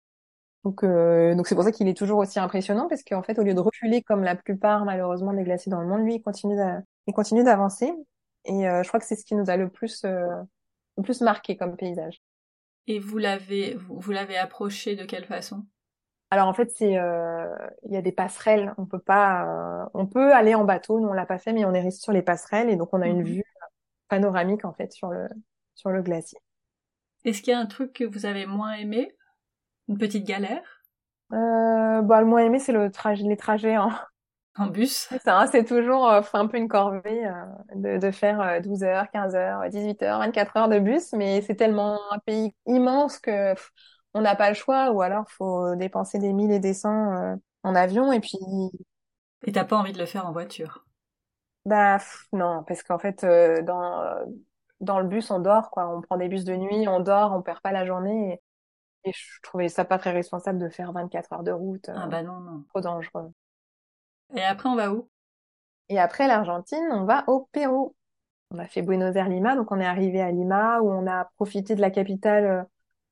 Donc, 0.64 0.84
euh, 0.84 1.34
donc 1.34 1.46
c'est 1.48 1.54
pour 1.56 1.64
ça 1.64 1.72
qu'il 1.72 1.88
est 1.88 1.96
toujours 1.96 2.18
aussi 2.18 2.38
impressionnant 2.38 2.86
parce 2.88 3.02
qu'en 3.02 3.22
fait, 3.22 3.38
au 3.38 3.42
lieu 3.42 3.54
de 3.54 3.60
reculer 3.60 4.02
comme 4.02 4.22
la 4.22 4.36
plupart 4.36 4.84
malheureusement 4.84 5.32
des 5.32 5.42
glaciers 5.42 5.70
dans 5.70 5.80
le 5.80 5.88
monde, 5.88 6.02
lui, 6.04 6.16
il 6.16 6.22
continue, 6.22 6.56
il 7.06 7.12
continue 7.14 7.42
d'avancer. 7.44 7.92
Et 8.44 8.68
euh, 8.68 8.82
je 8.82 8.88
crois 8.88 9.00
que 9.00 9.06
c'est 9.06 9.16
ce 9.16 9.24
qui 9.24 9.34
nous 9.34 9.50
a 9.50 9.56
le 9.56 9.68
plus, 9.68 10.04
euh, 10.04 10.26
le 10.98 11.02
plus 11.02 11.20
marqué 11.22 11.56
comme 11.56 11.76
paysage. 11.76 12.20
Et 12.86 13.00
vous 13.00 13.18
l'avez, 13.18 13.74
vous, 13.74 13.98
vous 13.98 14.12
l'avez 14.12 14.36
approché 14.38 14.94
de 14.94 15.04
quelle 15.04 15.24
façon? 15.24 15.66
Alors 16.30 16.48
en 16.48 16.54
fait, 16.54 16.70
c'est, 16.76 16.96
euh, 16.98 17.46
il 17.84 17.92
y 17.92 17.96
a 17.96 18.02
des 18.02 18.12
passerelles. 18.12 18.74
On 18.78 18.86
peut 18.86 18.98
pas, 18.98 19.84
euh, 19.84 19.88
on 19.94 20.06
peut 20.06 20.32
aller 20.34 20.54
en 20.54 20.64
bateau. 20.64 20.98
Nous, 21.00 21.08
on 21.08 21.12
l'a 21.12 21.26
pas 21.26 21.38
fait, 21.38 21.52
mais 21.52 21.64
on 21.64 21.74
est 21.74 21.82
resté 21.82 22.00
sur 22.02 22.12
les 22.12 22.22
passerelles 22.22 22.70
et 22.70 22.76
donc 22.76 22.88
on 22.92 23.02
a 23.02 23.08
une 23.08 23.22
Mhm. 23.22 23.24
vue 23.24 23.44
panoramique 24.12 24.64
en 24.66 24.74
fait 24.74 24.92
sur 24.92 25.08
le, 25.10 25.28
sur 25.74 25.90
le 25.90 26.02
glacier. 26.02 26.38
Est-ce 27.24 27.42
qu'il 27.42 27.50
y 27.50 27.54
a 27.54 27.58
un 27.58 27.66
truc 27.66 27.94
que 27.94 28.04
vous 28.04 28.26
avez 28.26 28.46
moins 28.46 28.74
aimé? 28.74 29.16
Une 29.88 29.98
petite 29.98 30.26
galère? 30.26 30.82
Euh, 31.32 32.02
bah, 32.02 32.20
le 32.20 32.26
moins 32.26 32.40
aimé, 32.44 32.58
c'est 32.58 32.72
le 32.72 32.90
trajet, 32.90 33.24
les 33.24 33.36
trajets 33.36 33.76
en, 33.78 33.90
En 34.56 34.66
bus. 34.68 35.08
C'est 35.24 35.28
hein, 35.28 35.46
c'est 35.50 35.64
toujours 35.64 36.08
euh, 36.08 36.22
un 36.32 36.46
peu 36.46 36.56
une 36.56 36.68
corvée 36.68 37.26
euh, 37.26 37.32
de, 37.74 37.98
de 37.98 38.10
faire 38.10 38.40
euh, 38.40 38.60
12 38.60 38.82
heures, 38.82 39.10
15 39.10 39.34
heures, 39.34 39.68
18 39.70 40.02
heures, 40.02 40.18
24 40.20 40.56
heures 40.56 40.68
de 40.68 40.78
bus, 40.78 41.12
mais 41.12 41.42
c'est 41.42 41.54
tellement 41.54 42.00
un 42.12 42.18
pays 42.18 42.54
immense 42.66 43.18
que 43.18 43.52
pff, 43.54 43.70
on 44.14 44.22
n'a 44.22 44.34
pas 44.34 44.48
le 44.48 44.54
choix, 44.54 44.90
ou 44.92 45.02
alors 45.02 45.30
faut 45.30 45.76
dépenser 45.76 46.18
des 46.18 46.32
mille 46.32 46.50
et 46.50 46.60
des 46.60 46.74
cents 46.74 47.12
euh, 47.14 47.36
en 47.62 47.74
avion, 47.74 48.10
et 48.12 48.20
puis 48.20 48.38
Et 49.44 49.52
t'as 49.52 49.64
pas 49.64 49.76
envie 49.76 49.92
de 49.92 49.98
le 50.00 50.06
faire 50.06 50.26
en 50.26 50.32
voiture? 50.32 50.84
Bah 51.64 51.98
pff, 51.98 52.26
non, 52.32 52.64
parce 52.64 52.82
qu'en 52.82 52.98
fait 52.98 53.24
euh, 53.24 53.62
dans 53.62 54.00
euh, 54.02 54.24
dans 54.80 54.98
le 55.00 55.06
bus 55.08 55.30
on 55.30 55.38
dort 55.40 55.70
quoi, 55.70 55.88
on 55.88 56.00
prend 56.02 56.16
des 56.16 56.28
bus 56.28 56.44
de 56.44 56.54
nuit, 56.56 56.88
on 56.88 57.00
dort, 57.00 57.32
on 57.32 57.42
perd 57.42 57.60
pas 57.60 57.72
la 57.72 57.86
journée, 57.86 58.40
et, 59.04 59.10
et 59.10 59.12
je 59.14 59.40
trouvais 59.42 59.68
ça 59.68 59.84
pas 59.84 59.98
très 59.98 60.12
responsable 60.12 60.58
de 60.60 60.68
faire 60.70 60.92
24 60.92 61.32
heures 61.34 61.42
de 61.44 61.52
route, 61.52 61.88
euh, 61.90 61.94
Ah 61.94 62.06
bah 62.06 62.22
non, 62.22 62.40
non. 62.40 62.64
trop 62.70 62.80
dangereux. 62.80 63.32
Et 64.34 64.42
après, 64.42 64.68
on 64.68 64.74
va 64.76 64.92
où? 64.92 65.08
Et 65.88 65.98
après 65.98 66.28
l'Argentine, 66.28 66.84
on 66.92 67.04
va 67.04 67.24
au 67.28 67.48
Pérou. 67.52 67.94
On 68.50 68.58
a 68.58 68.66
fait 68.68 68.82
Buenos 68.82 69.16
Aires 69.16 69.28
Lima, 69.28 69.56
donc 69.56 69.72
on 69.72 69.80
est 69.80 69.86
arrivé 69.86 70.20
à 70.20 70.30
Lima 70.32 70.80
où 70.82 70.90
on 70.90 71.06
a 71.06 71.26
profité 71.36 71.74
de 71.74 71.80
la 71.82 71.90
capitale 71.90 72.44
euh, 72.46 72.64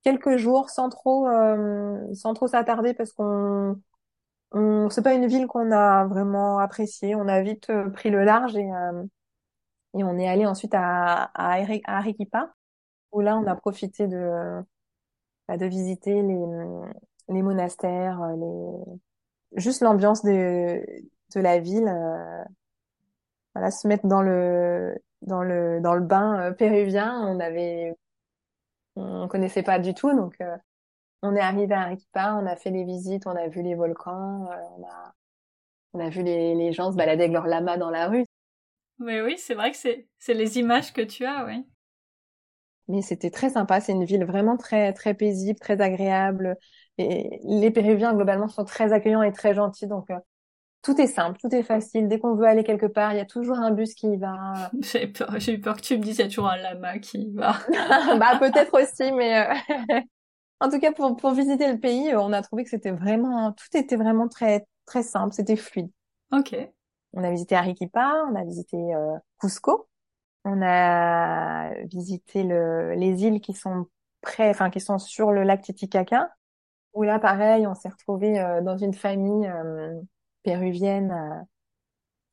quelques 0.04 0.36
jours 0.38 0.70
sans 0.70 0.88
trop 0.90 1.28
euh, 1.28 1.98
sans 2.14 2.34
trop 2.34 2.46
s'attarder 2.48 2.94
parce 2.94 3.12
qu'on 3.12 3.80
on 4.52 4.90
c'est 4.90 5.02
pas 5.02 5.14
une 5.14 5.26
ville 5.26 5.46
qu'on 5.46 5.70
a 5.72 6.06
vraiment 6.06 6.58
appréciée. 6.58 7.14
On 7.14 7.28
a 7.28 7.42
vite 7.42 7.70
euh, 7.70 7.90
pris 7.90 8.10
le 8.10 8.24
large 8.24 8.56
et 8.56 8.70
euh, 8.72 9.04
et 9.98 10.04
on 10.04 10.18
est 10.18 10.28
allé 10.28 10.46
ensuite 10.46 10.74
à 10.74 11.24
à, 11.34 11.54
Are- 11.62 11.80
à 11.86 11.98
Arequipa 11.98 12.54
où 13.12 13.20
là 13.22 13.36
on 13.38 13.46
a 13.46 13.56
profité 13.56 14.08
de 14.08 14.62
bah, 15.48 15.56
de 15.56 15.66
visiter 15.66 16.22
les 16.22 16.36
les 17.28 17.42
monastères, 17.42 18.20
euh, 18.22 18.36
les 18.36 19.60
juste 19.62 19.82
l'ambiance 19.82 20.22
de 20.24 20.84
de 21.34 21.40
la 21.40 21.58
ville. 21.60 21.88
euh, 21.88 22.44
voilà, 23.54 23.70
se 23.70 23.86
mettre 23.88 24.06
dans 24.06 24.22
le 24.22 24.94
dans 25.22 25.42
le 25.42 25.80
dans 25.80 25.94
le 25.94 26.00
bain 26.02 26.50
euh, 26.50 26.52
péruvien. 26.52 27.20
On 27.26 27.40
avait 27.40 27.94
on 28.96 29.28
connaissait 29.28 29.62
pas 29.62 29.78
du 29.78 29.94
tout, 29.94 30.14
donc 30.16 30.36
on 31.22 31.36
est 31.36 31.40
arrivé 31.40 31.74
à 31.74 31.82
Arequipa, 31.82 32.38
on 32.40 32.46
a 32.46 32.56
fait 32.56 32.70
les 32.70 32.84
visites, 32.84 33.26
on 33.26 33.36
a 33.36 33.48
vu 33.48 33.62
les 33.62 33.74
volcans, 33.74 34.50
euh, 34.50 34.56
on 34.78 34.84
a 34.84 35.14
on 35.92 36.00
a 36.00 36.08
vu 36.08 36.22
les 36.22 36.54
les 36.54 36.72
gens 36.72 36.92
se 36.92 36.96
balader 36.96 37.24
avec 37.24 37.32
leurs 37.32 37.46
lamas 37.46 37.76
dans 37.76 37.90
la 37.90 38.08
rue. 38.08 38.24
Mais 38.98 39.22
oui, 39.22 39.36
c'est 39.38 39.54
vrai 39.54 39.70
que 39.70 39.76
c'est, 39.78 40.06
c'est 40.18 40.34
les 40.34 40.58
images 40.58 40.92
que 40.92 41.00
tu 41.00 41.24
as, 41.24 41.46
oui. 41.46 41.64
Mais 42.88 43.02
c'était 43.02 43.30
très 43.30 43.50
sympa. 43.50 43.80
C'est 43.80 43.92
une 43.92 44.04
ville 44.04 44.24
vraiment 44.24 44.56
très 44.56 44.92
très 44.92 45.14
paisible, 45.14 45.58
très 45.58 45.80
agréable. 45.80 46.56
Et 46.98 47.40
les 47.44 47.70
Péruviens 47.70 48.14
globalement 48.14 48.48
sont 48.48 48.64
très 48.64 48.92
accueillants 48.92 49.22
et 49.22 49.32
très 49.32 49.54
gentils, 49.54 49.86
donc 49.86 50.10
euh, 50.10 50.18
tout 50.82 51.00
est 51.00 51.06
simple, 51.06 51.38
tout 51.40 51.54
est 51.54 51.62
facile. 51.62 52.08
Dès 52.08 52.18
qu'on 52.18 52.34
veut 52.34 52.46
aller 52.46 52.64
quelque 52.64 52.86
part, 52.86 53.12
il 53.12 53.16
y 53.16 53.20
a 53.20 53.26
toujours 53.26 53.58
un 53.58 53.70
bus 53.70 53.94
qui 53.94 54.08
y 54.08 54.16
va. 54.16 54.70
J'ai 54.80 55.06
peur, 55.06 55.38
j'ai 55.38 55.54
eu 55.54 55.60
peur 55.60 55.76
que 55.76 55.82
tu 55.82 55.96
me 55.96 56.02
dises, 56.02 56.18
il 56.18 56.22
y 56.22 56.24
a 56.24 56.28
toujours 56.28 56.48
un 56.48 56.56
lama 56.56 56.98
qui 56.98 57.22
y 57.22 57.32
va. 57.34 57.54
bah 58.18 58.38
peut-être 58.38 58.74
aussi, 58.80 59.12
mais 59.12 59.46
euh, 59.46 60.00
en 60.60 60.70
tout 60.70 60.78
cas 60.78 60.92
pour 60.92 61.16
pour 61.16 61.32
visiter 61.32 61.70
le 61.72 61.78
pays, 61.78 62.12
euh, 62.12 62.20
on 62.20 62.32
a 62.32 62.42
trouvé 62.42 62.64
que 62.64 62.70
c'était 62.70 62.90
vraiment 62.90 63.52
tout 63.52 63.76
était 63.76 63.96
vraiment 63.96 64.28
très 64.28 64.66
très 64.86 65.02
simple, 65.02 65.34
c'était 65.34 65.56
fluide. 65.56 65.90
Ok. 66.32 66.56
on 67.12 67.24
a 67.24 67.30
visité 67.30 67.56
Arequipa, 67.56 68.14
on 68.30 68.34
a 68.36 68.44
visité 68.44 68.76
Cusco, 69.40 69.88
on 70.44 70.62
a 70.62 71.74
visité 71.84 72.44
le, 72.44 72.94
les 72.94 73.24
îles 73.24 73.40
qui 73.40 73.52
sont 73.52 73.86
près, 74.20 74.50
enfin 74.50 74.70
qui 74.70 74.80
sont 74.80 74.98
sur 74.98 75.32
le 75.32 75.42
lac 75.42 75.62
Titicaca. 75.62 76.30
Où 76.92 77.02
là, 77.04 77.18
pareil, 77.18 77.66
on 77.66 77.74
s'est 77.74 77.88
retrouvé 77.88 78.34
dans 78.62 78.76
une 78.76 78.94
famille 78.94 79.50
péruvienne 80.42 81.46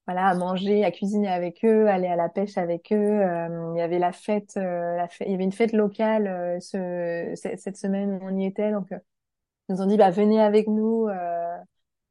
voilà, 0.07 0.27
à 0.27 0.35
manger, 0.35 0.85
à 0.85 0.91
cuisiner 0.91 1.27
avec 1.27 1.65
eux, 1.65 1.87
aller 1.89 2.07
à 2.07 2.15
la 2.15 2.29
pêche 2.29 2.57
avec 2.57 2.93
eux. 2.93 2.95
Euh, 2.95 3.73
il 3.75 3.77
y 3.77 3.81
avait 3.81 3.99
la 3.99 4.13
fête, 4.13 4.53
euh, 4.55 4.95
la 4.95 5.09
fête, 5.09 5.27
il 5.27 5.31
y 5.31 5.35
avait 5.35 5.43
une 5.43 5.51
fête 5.51 5.73
locale 5.73 6.27
euh, 6.27 6.59
ce, 6.61 7.33
cette 7.35 7.75
semaine 7.75 8.13
où 8.13 8.19
on 8.25 8.37
y 8.37 8.45
était, 8.45 8.71
donc 8.71 8.87
ils 8.91 9.75
nous 9.75 9.81
ont 9.81 9.85
dit 9.85 9.97
bah 9.97 10.09
venez 10.09 10.41
avec 10.41 10.67
nous. 10.67 11.07
Euh, 11.09 11.57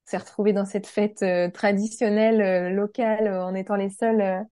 s'est 0.04 0.18
retrouvé 0.18 0.52
dans 0.52 0.66
cette 0.66 0.86
fête 0.86 1.24
traditionnelle 1.52 2.72
locale 2.72 3.28
en 3.28 3.54
étant 3.56 3.74
les 3.74 3.90
seuls 3.90 4.46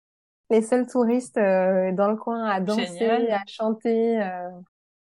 les 0.50 0.62
seuls 0.62 0.88
touristes 0.88 1.36
dans 1.36 2.08
le 2.10 2.16
coin 2.16 2.46
à 2.46 2.62
danser, 2.62 3.30
à 3.32 3.42
chanter. 3.48 4.18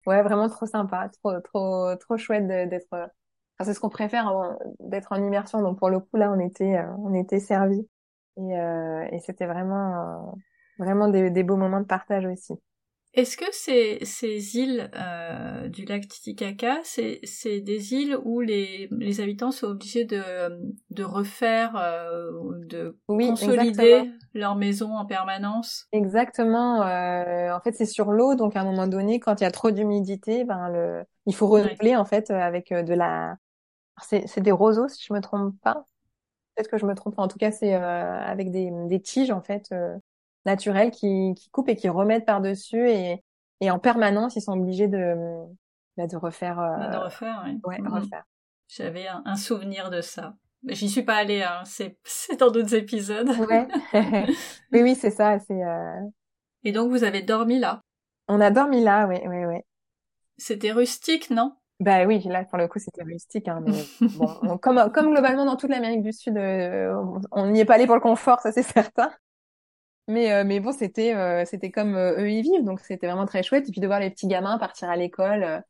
ouais, 0.06 0.22
vraiment 0.22 0.48
trop 0.48 0.66
sympa, 0.66 1.10
trop 1.20 1.38
trop 1.40 1.94
trop 1.94 2.16
chouette 2.16 2.48
d'être. 2.48 2.88
Enfin, 2.90 3.10
c'est 3.62 3.74
ce 3.74 3.78
qu'on 3.78 3.88
préfère 3.88 4.56
d'être 4.80 5.12
en 5.12 5.22
immersion. 5.22 5.60
Donc 5.62 5.78
pour 5.78 5.90
le 5.90 6.00
coup 6.00 6.16
là, 6.16 6.32
on 6.32 6.40
était 6.40 6.82
on 6.98 7.14
était 7.14 7.38
servis. 7.38 7.86
Et, 8.38 8.58
euh, 8.58 9.06
et 9.12 9.18
c'était 9.20 9.46
vraiment, 9.46 9.94
euh, 9.94 10.32
vraiment 10.78 11.08
des, 11.08 11.30
des, 11.30 11.42
beaux 11.42 11.56
moments 11.56 11.80
de 11.80 11.86
partage 11.86 12.24
aussi. 12.26 12.54
Est-ce 13.14 13.36
que 13.36 13.44
ces, 13.52 13.98
ces 14.04 14.56
îles 14.56 14.90
euh, 14.94 15.68
du 15.68 15.84
lac 15.84 16.08
Titicaca, 16.08 16.78
c'est, 16.82 17.20
c'est 17.24 17.60
des 17.60 17.92
îles 17.92 18.16
où 18.24 18.40
les, 18.40 18.88
les 18.90 19.20
habitants 19.20 19.50
sont 19.50 19.66
obligés 19.66 20.06
de, 20.06 20.22
de 20.90 21.04
refaire, 21.04 21.76
euh, 21.76 22.30
de 22.64 22.96
consolider 23.06 24.10
leur 24.32 24.56
maison 24.56 24.96
en 24.96 25.04
permanence? 25.04 25.86
Exactement. 25.92 26.82
Euh, 26.86 27.54
en 27.54 27.60
fait, 27.60 27.72
c'est 27.72 27.84
sur 27.84 28.12
l'eau, 28.12 28.34
donc 28.34 28.56
à 28.56 28.62
un 28.62 28.64
moment 28.64 28.86
donné, 28.86 29.20
quand 29.20 29.42
il 29.42 29.44
y 29.44 29.46
a 29.46 29.50
trop 29.50 29.70
d'humidité, 29.70 30.44
ben 30.44 30.70
le, 30.70 31.04
il 31.26 31.34
faut 31.34 31.48
renouveler 31.48 31.96
en 31.96 32.06
fait 32.06 32.30
avec 32.30 32.72
de 32.72 32.94
la. 32.94 33.36
C'est, 34.00 34.26
c'est 34.26 34.40
des 34.40 34.52
roseaux, 34.52 34.88
si 34.88 35.04
je 35.06 35.12
me 35.12 35.20
trompe 35.20 35.54
pas. 35.62 35.84
Peut-être 36.54 36.70
que 36.70 36.78
je 36.78 36.86
me 36.86 36.94
trompe. 36.94 37.14
En 37.18 37.28
tout 37.28 37.38
cas, 37.38 37.50
c'est 37.50 37.74
euh, 37.74 38.20
avec 38.20 38.50
des, 38.50 38.70
des, 38.88 39.00
tiges 39.00 39.30
en 39.30 39.40
fait 39.40 39.70
euh, 39.72 39.96
naturelles 40.44 40.90
qui, 40.90 41.34
qui 41.34 41.50
coupent 41.50 41.68
et 41.68 41.76
qui 41.76 41.88
remettent 41.88 42.26
par 42.26 42.40
dessus 42.40 42.90
et, 42.90 43.22
et 43.60 43.70
en 43.70 43.78
permanence, 43.78 44.36
ils 44.36 44.42
sont 44.42 44.52
obligés 44.52 44.88
de 44.88 45.14
bah, 45.96 46.06
de 46.06 46.16
refaire. 46.16 46.60
Euh, 46.60 46.88
de 46.88 46.96
refaire, 46.96 47.42
oui. 47.46 47.58
Ouais, 47.64 47.78
mhm. 47.78 47.88
refaire. 47.88 48.24
J'avais 48.68 49.06
un, 49.06 49.36
souvenir 49.36 49.90
de 49.90 50.00
ça. 50.00 50.34
J'y 50.66 50.88
suis 50.88 51.02
pas 51.02 51.16
allée. 51.16 51.42
Hein. 51.42 51.62
C'est 51.64 51.98
c'est 52.04 52.36
dans 52.36 52.50
d'autres 52.50 52.74
épisodes. 52.74 53.28
Ouais. 53.28 53.68
oui, 54.72 54.82
oui, 54.82 54.94
c'est 54.94 55.10
ça. 55.10 55.38
C'est. 55.40 55.60
Et 56.64 56.72
donc 56.72 56.90
vous 56.90 57.04
avez 57.04 57.22
dormi 57.22 57.58
là? 57.58 57.82
On 58.28 58.40
a 58.40 58.50
dormi 58.50 58.82
là, 58.82 59.06
oui, 59.06 59.16
oui, 59.26 59.44
oui. 59.44 59.58
C'était 60.38 60.72
rustique, 60.72 61.30
non? 61.30 61.54
Bah 61.82 62.04
oui, 62.06 62.20
là 62.24 62.44
pour 62.44 62.58
le 62.58 62.68
coup 62.68 62.78
c'était 62.78 63.02
rustique, 63.02 63.48
hein, 63.48 63.60
mais 63.66 63.72
bon, 64.16 64.58
comme 64.58 64.90
comme 64.92 65.10
globalement 65.12 65.44
dans 65.44 65.56
toute 65.56 65.70
l'Amérique 65.70 66.02
du 66.02 66.12
Sud, 66.12 66.36
euh, 66.36 66.94
on 67.32 67.46
n'y 67.50 67.60
est 67.60 67.64
pas 67.64 67.74
allé 67.74 67.86
pour 67.86 67.96
le 67.96 68.00
confort, 68.00 68.40
ça 68.40 68.52
c'est 68.52 68.62
certain. 68.62 69.12
Mais 70.08 70.32
euh, 70.32 70.44
mais 70.44 70.60
bon, 70.60 70.72
c'était 70.72 71.14
euh, 71.14 71.44
c'était 71.44 71.70
comme 71.70 71.96
eux 71.96 72.30
y 72.30 72.42
vivent, 72.42 72.64
donc 72.64 72.80
c'était 72.80 73.06
vraiment 73.06 73.26
très 73.26 73.42
chouette. 73.42 73.68
Et 73.68 73.72
puis 73.72 73.80
de 73.80 73.86
voir 73.86 74.00
les 74.00 74.10
petits 74.10 74.26
gamins 74.26 74.58
partir 74.58 74.90
à 74.90 74.96
l'école 74.96 75.62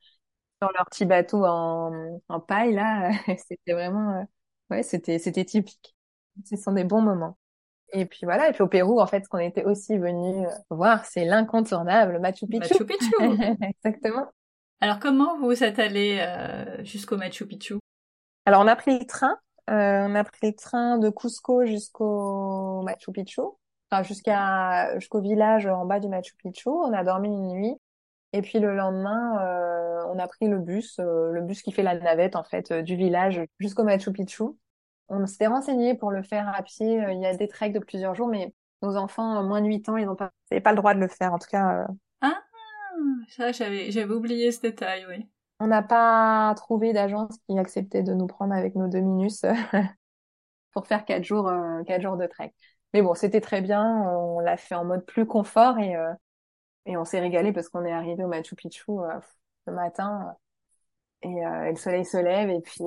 sur 0.63 0.71
leur 0.73 0.87
petit 0.87 1.07
bateau 1.07 1.45
en 1.45 2.21
en 2.29 2.41
paille 2.41 2.75
là, 2.75 3.11
c'était 3.49 3.73
vraiment 3.75 4.27
ouais, 4.71 4.83
c'était 4.83 5.19
c'était 5.19 5.45
typique. 5.45 5.97
Ce 6.45 6.57
sont 6.57 6.73
des 6.73 6.85
bons 6.85 7.03
moments. 7.03 7.39
Et 7.95 8.07
puis 8.07 8.21
voilà, 8.25 8.49
et 8.49 8.53
puis 8.53 8.63
au 8.63 8.69
Pérou, 8.69 9.01
en 9.01 9.07
fait, 9.07 9.23
ce 9.25 9.29
qu'on 9.29 9.39
était 9.39 9.65
aussi 9.65 9.99
venu 9.99 10.47
voir, 10.71 11.05
c'est 11.05 11.27
l'incontournable 11.27 12.19
Machu 12.21 12.47
Picchu. 12.47 12.73
Machu 12.73 12.87
Picchu. 12.87 13.11
Exactement. 13.85 14.27
Alors 14.83 14.99
comment 14.99 15.39
vous 15.39 15.63
êtes 15.63 15.79
allé 15.79 16.19
euh, 16.21 16.83
jusqu'au 16.83 17.17
Machu 17.17 17.47
Picchu? 17.47 17.75
Alors 18.47 18.63
on 18.63 18.67
a 18.67 18.75
pris 18.75 18.99
le 18.99 19.07
train, 19.07 19.39
euh, 19.71 20.09
on 20.09 20.17
a 20.17 20.25
pris 20.25 20.49
le 20.49 20.57
train 20.57 20.99
de 20.99 21.09
Cusco 21.09 21.65
jusqu'au 21.65 22.83
Machu 22.83 23.13
Picchu, 23.13 23.43
enfin 23.89 24.03
jusqu'à 24.03 24.99
jusqu'au 24.99 25.21
village 25.21 25.69
en 25.69 25.87
bas 25.87 26.01
du 26.01 26.09
Machu 26.09 26.35
Picchu. 26.35 26.69
On 26.69 26.93
a 26.93 27.05
dormi 27.05 27.29
une 27.29 27.53
nuit 27.53 27.77
et 28.33 28.43
puis 28.43 28.59
le 28.59 28.75
lendemain 28.75 29.39
euh, 29.41 30.05
on 30.13 30.19
a 30.19 30.27
pris 30.27 30.49
le 30.49 30.59
bus, 30.59 30.99
le 30.99 31.41
bus 31.43 31.63
qui 31.63 31.71
fait 31.71 31.85
la 31.85 31.95
navette 31.95 32.35
en 32.35 32.43
fait 32.43 32.73
du 32.73 32.97
village 32.97 33.41
jusqu'au 33.61 33.85
Machu 33.85 34.11
Picchu. 34.11 34.43
On 35.09 35.25
s'était 35.27 35.47
renseigné 35.47 35.95
pour 35.95 36.11
le 36.11 36.25
faire 36.25 36.53
à 36.57 36.61
pied. 36.65 37.01
Il 37.13 37.21
y 37.21 37.27
a 37.27 37.37
des 37.37 37.47
treks 37.47 37.73
de 37.73 37.79
plusieurs 37.79 38.17
jours, 38.17 38.27
mais 38.27 38.53
nos 38.83 38.97
enfants 38.97 39.45
moins 39.45 39.61
de 39.61 39.69
8 39.69 39.89
ans, 39.91 39.97
ils 39.97 40.07
n'ont 40.07 40.17
pas, 40.17 40.33
pas 40.65 40.73
le 40.73 40.77
droit 40.77 40.95
de 40.95 40.99
le 40.99 41.07
faire. 41.07 41.33
En 41.33 41.39
tout 41.39 41.49
cas, 41.49 41.87
ça, 43.29 43.53
j'avais, 43.53 43.91
j'avais 43.91 44.13
oublié 44.13 44.53
ce 44.53 44.61
détail, 44.61 45.07
oui. 45.09 45.29
On 45.61 45.69
n'a 45.69 45.83
pas 45.83 46.53
trouvé 46.57 46.93
d'agence 46.93 47.39
qui 47.47 47.57
acceptait 47.57 48.03
de 48.03 48.15
nous 48.15 48.27
prendre 48.27 48.53
avec 48.53 48.75
nos 48.75 48.89
deux 48.89 49.01
minus 49.01 49.45
pour 50.73 50.89
faire 50.89 51.05
quatre 51.05 51.23
jours, 51.23 51.49
euh, 51.49 51.85
quatre 51.85 52.03
jours 52.03 52.17
de 52.17 52.27
trek. 52.27 52.53
Mais 52.93 53.01
bon, 53.01 53.15
c'était 53.15 53.41
très 53.41 53.61
bien. 53.61 53.85
On 54.09 54.41
l'a 54.41 54.57
fait 54.57 54.75
en 54.75 54.85
mode 54.85 55.05
plus 55.07 55.25
confort 55.25 55.79
et 55.79 55.95
euh, 55.95 56.13
et 56.85 56.97
on 56.97 57.05
s'est 57.05 57.21
régalé 57.21 57.53
parce 57.53 57.69
qu'on 57.69 57.85
est 57.85 57.93
arrivé 57.93 58.25
au 58.25 58.27
Machu 58.27 58.57
Picchu 58.57 58.91
euh, 58.91 59.21
le 59.69 59.73
matin 59.73 60.35
et, 61.23 61.29
le 61.29 61.77
soleil 61.77 62.05
se 62.05 62.17
lève 62.17 62.51
et 62.51 62.61
puis 62.61 62.83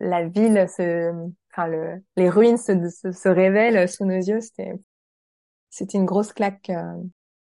la 0.00 0.26
ville 0.26 0.68
se, 0.68 1.12
enfin 1.52 1.68
le, 1.68 2.02
les 2.16 2.28
ruines 2.28 2.56
se, 2.56 2.72
se, 2.90 3.12
se 3.12 3.28
révèlent 3.28 3.88
sous 3.88 4.04
nos 4.06 4.16
yeux. 4.16 4.40
C'était 4.40 4.72
c'était 5.70 5.98
une 5.98 6.04
grosse 6.04 6.32
claque 6.32 6.72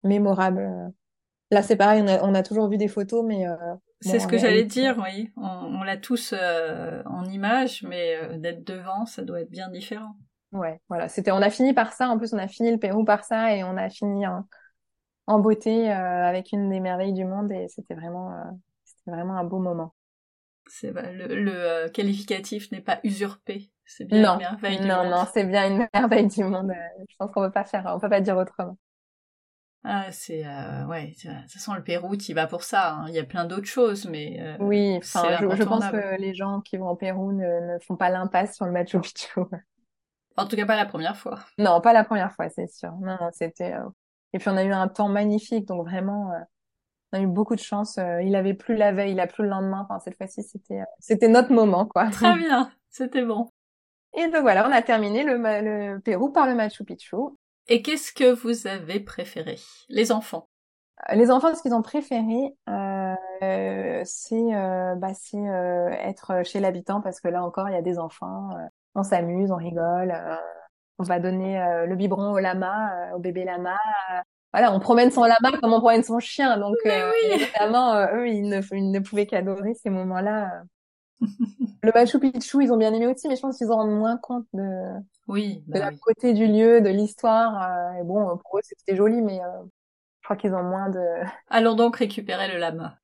mémorable 0.03 0.93
Là, 1.51 1.61
c'est 1.61 1.77
pareil, 1.77 2.01
on 2.01 2.07
a, 2.07 2.21
on 2.23 2.33
a, 2.33 2.43
toujours 2.43 2.67
vu 2.69 2.77
des 2.77 2.87
photos, 2.87 3.23
mais... 3.25 3.47
Euh, 3.47 3.55
c'est 4.01 4.19
ce 4.19 4.27
que 4.27 4.37
j'allais 4.37 4.65
dire, 4.65 5.01
oui. 5.03 5.31
On, 5.37 5.79
on 5.79 5.83
l'a 5.83 5.97
tous 5.97 6.33
euh, 6.37 7.01
en 7.05 7.25
image, 7.25 7.83
mais 7.83 8.15
euh, 8.15 8.37
d'être 8.37 8.63
devant, 8.65 9.05
ça 9.05 9.23
doit 9.23 9.41
être 9.41 9.49
bien 9.49 9.69
différent. 9.69 10.15
Ouais, 10.51 10.79
voilà. 10.89 11.07
C'était, 11.07 11.31
on 11.31 11.41
a 11.41 11.49
fini 11.49 11.73
par 11.73 11.93
ça. 11.93 12.09
En 12.09 12.17
plus, 12.17 12.33
on 12.33 12.37
a 12.37 12.47
fini 12.47 12.71
le 12.71 12.77
Pérou 12.77 13.05
par 13.05 13.23
ça, 13.23 13.55
et 13.55 13.63
on 13.63 13.77
a 13.77 13.89
fini 13.89 14.27
en, 14.27 14.45
en 15.25 15.39
beauté 15.39 15.89
avec 15.89 16.51
une 16.51 16.69
des 16.69 16.79
merveilles 16.79 17.13
du 17.13 17.25
monde, 17.25 17.51
et 17.51 17.67
c'était 17.69 17.95
vraiment, 17.95 18.31
c'était 18.83 19.11
vraiment 19.11 19.37
un 19.37 19.43
beau 19.43 19.59
moment. 19.59 19.93
C'est 20.69 20.91
le, 20.91 21.27
le 21.27 21.89
qualificatif 21.89 22.71
n'est 22.71 22.81
pas 22.81 22.99
usurpé. 23.03 23.71
C'est 23.85 24.03
bien 24.03 24.21
non, 24.21 24.33
une 24.33 24.39
merveille 24.39 24.79
du 24.79 24.87
non, 24.87 24.97
monde. 24.97 25.05
Non, 25.05 25.17
non, 25.19 25.25
c'est 25.33 25.45
bien 25.45 25.67
une 25.67 25.87
merveille 25.93 26.27
du 26.27 26.43
monde. 26.43 26.73
Je 27.09 27.15
pense 27.17 27.31
qu'on 27.31 27.41
peut 27.41 27.51
pas 27.51 27.63
faire, 27.63 27.85
on 27.87 27.99
peut 27.99 28.09
pas 28.09 28.21
dire 28.21 28.37
autrement. 28.37 28.77
Ah, 29.83 30.11
c'est 30.11 30.45
euh, 30.45 30.85
ouais, 30.87 31.13
ça 31.15 31.59
sent 31.59 31.71
le 31.75 31.83
Pérou, 31.83 32.17
tu 32.17 32.33
vas 32.33 32.47
pour 32.47 32.63
ça. 32.63 32.93
Hein. 32.93 33.05
Il 33.07 33.15
y 33.15 33.19
a 33.19 33.23
plein 33.23 33.45
d'autres 33.45 33.67
choses, 33.67 34.05
mais 34.05 34.37
euh, 34.39 34.57
oui. 34.59 34.99
Je, 35.01 35.55
je, 35.55 35.63
pense 35.63 35.87
que 35.87 36.19
les 36.19 36.33
gens 36.33 36.61
qui 36.61 36.77
vont 36.77 36.89
au 36.89 36.95
Pérou 36.95 37.31
ne, 37.31 37.73
ne 37.73 37.79
font 37.79 37.95
pas 37.95 38.09
l'impasse 38.09 38.55
sur 38.55 38.65
le 38.65 38.71
Machu 38.71 38.99
Picchu. 38.99 39.39
En 40.35 40.45
tout 40.45 40.55
cas, 40.55 40.65
pas 40.65 40.75
la 40.75 40.85
première 40.85 41.17
fois. 41.17 41.39
Non, 41.57 41.81
pas 41.81 41.93
la 41.93 42.03
première 42.03 42.31
fois, 42.31 42.47
c'est 42.49 42.67
sûr. 42.67 42.91
Non, 43.01 43.17
non 43.19 43.29
c'était. 43.31 43.73
Euh... 43.73 43.89
Et 44.33 44.39
puis 44.39 44.49
on 44.49 44.57
a 44.57 44.63
eu 44.63 44.71
un 44.71 44.87
temps 44.87 45.09
magnifique, 45.09 45.65
donc 45.65 45.87
vraiment, 45.87 46.31
euh, 46.31 46.39
on 47.11 47.17
a 47.17 47.21
eu 47.21 47.27
beaucoup 47.27 47.55
de 47.55 47.61
chance. 47.61 47.97
Euh, 47.97 48.21
il 48.21 48.35
avait 48.35 48.53
plu 48.53 48.75
la 48.75 48.91
veille, 48.91 49.13
il 49.13 49.19
a 49.19 49.27
plu 49.27 49.43
le 49.43 49.49
lendemain. 49.49 49.85
Enfin, 49.89 49.99
cette 49.99 50.15
fois-ci, 50.15 50.43
c'était, 50.43 50.81
euh, 50.81 50.85
c'était 50.99 51.27
notre 51.27 51.51
moment, 51.51 51.85
quoi. 51.85 52.07
Très 52.11 52.35
bien, 52.35 52.71
c'était 52.89 53.23
bon. 53.23 53.49
Et 54.15 54.27
donc 54.27 54.41
voilà, 54.41 54.67
on 54.67 54.71
a 54.71 54.81
terminé 54.81 55.23
le, 55.23 55.37
le 55.37 55.99
Pérou 55.99 56.31
par 56.31 56.45
le 56.45 56.55
Machu 56.55 56.83
Picchu. 56.83 57.15
Et 57.67 57.81
qu'est-ce 57.81 58.11
que 58.13 58.33
vous 58.33 58.67
avez 58.67 58.99
préféré? 58.99 59.59
Les 59.89 60.11
enfants 60.11 60.47
Les 61.13 61.31
enfants, 61.31 61.53
ce 61.53 61.61
qu'ils 61.61 61.73
ont 61.73 61.81
préféré, 61.81 62.55
euh, 62.69 64.01
c'est 64.05 64.55
euh, 64.55 64.95
bah, 64.95 65.11
euh, 65.33 65.89
être 65.89 66.43
chez 66.45 66.59
l'habitant 66.59 67.01
parce 67.01 67.19
que 67.19 67.27
là 67.27 67.43
encore, 67.43 67.69
il 67.69 67.73
y 67.73 67.77
a 67.77 67.81
des 67.81 67.99
enfants, 67.99 68.51
euh, 68.57 68.67
on 68.95 69.03
s'amuse, 69.03 69.51
on 69.51 69.57
rigole, 69.57 70.11
euh, 70.11 70.35
on 70.97 71.03
va 71.03 71.19
donner 71.19 71.59
le 71.85 71.95
biberon 71.95 72.31
au 72.31 72.39
lama, 72.39 72.89
au 73.15 73.19
bébé 73.19 73.43
lama. 73.43 73.77
voilà, 74.51 74.73
on 74.73 74.79
promène 74.79 75.11
son 75.11 75.23
lama 75.23 75.51
comme 75.61 75.73
on 75.73 75.79
promène 75.79 76.03
son 76.03 76.19
chien. 76.19 76.57
Donc, 76.57 76.75
oui. 76.85 76.91
évidemment, 77.33 77.93
eux, 78.15 78.27
ils 78.27 78.49
ne, 78.49 78.61
ils 78.71 78.91
ne 78.91 78.99
pouvaient 78.99 79.27
qu'adorer 79.27 79.75
ces 79.75 79.91
moments-là. 79.91 80.63
Le 81.19 81.91
Machu 81.93 82.19
Picchu, 82.19 82.63
ils 82.63 82.71
ont 82.71 82.77
bien 82.77 82.93
aimé 82.93 83.07
aussi, 83.07 83.27
mais 83.27 83.35
je 83.35 83.41
pense 83.41 83.57
qu'ils 83.57 83.71
en 83.71 83.77
rendent 83.77 83.97
moins 83.97 84.17
compte 84.17 84.45
de, 84.53 84.63
oui, 85.27 85.63
de 85.67 85.73
bah 85.73 85.79
la 85.79 85.91
côté 85.91 86.33
du 86.33 86.47
lieu, 86.47 86.81
de 86.81 86.89
l'histoire. 86.89 87.61
Euh, 87.61 87.99
et 87.99 88.03
bon, 88.03 88.37
pour 88.37 88.59
eux, 88.59 88.61
c'était 88.63 88.95
joli, 88.95 89.21
mais 89.21 89.41
euh, 89.41 89.63
je 90.21 90.25
crois 90.25 90.35
qu'ils 90.35 90.53
ont 90.53 90.63
moins 90.63 90.89
de... 90.89 90.99
Allons 91.49 91.75
donc 91.75 91.97
récupérer 91.97 92.47
le 92.51 92.57
lama. 92.57 92.97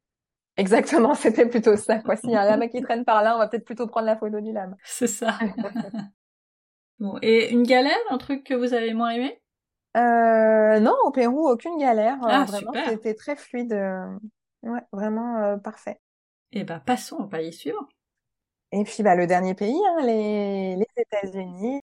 Exactement, 0.55 1.15
c'était 1.15 1.47
plutôt 1.47 1.75
ça. 1.75 1.99
Quoi. 1.99 2.15
S'il 2.15 2.29
y 2.29 2.35
a 2.35 2.41
un 2.41 2.45
lama 2.45 2.67
qui 2.67 2.81
traîne 2.81 3.05
par 3.05 3.23
là, 3.23 3.35
on 3.35 3.39
va 3.39 3.47
peut-être 3.47 3.65
plutôt 3.65 3.87
prendre 3.87 4.05
la 4.05 4.15
photo 4.15 4.39
du 4.39 4.51
lama. 4.51 4.75
C'est 4.83 5.07
ça. 5.07 5.37
bon, 6.99 7.17
et 7.21 7.51
une 7.51 7.63
galère, 7.63 7.97
un 8.09 8.17
truc 8.17 8.43
que 8.43 8.53
vous 8.53 8.73
avez 8.73 8.93
moins 8.93 9.09
aimé? 9.09 9.39
Euh, 9.97 10.79
Non, 10.79 10.95
au 11.03 11.11
Pérou, 11.11 11.49
aucune 11.49 11.77
galère. 11.77 12.17
Ah, 12.23 12.45
vraiment, 12.45 12.71
super. 12.71 12.89
c'était 12.89 13.15
très 13.15 13.35
fluide. 13.35 13.73
Ouais, 14.63 14.81
vraiment 14.91 15.59
parfait. 15.59 15.99
Eh 16.51 16.63
ben, 16.63 16.79
passons 16.79 17.17
au 17.17 17.27
pays 17.27 17.51
suivant. 17.51 17.87
Et 18.73 18.83
puis, 18.85 19.03
bah, 19.03 19.15
le 19.15 19.27
dernier 19.27 19.55
pays, 19.55 19.75
hein, 19.87 20.01
les, 20.05 20.75
les 20.77 20.87
États-Unis. 20.97 21.81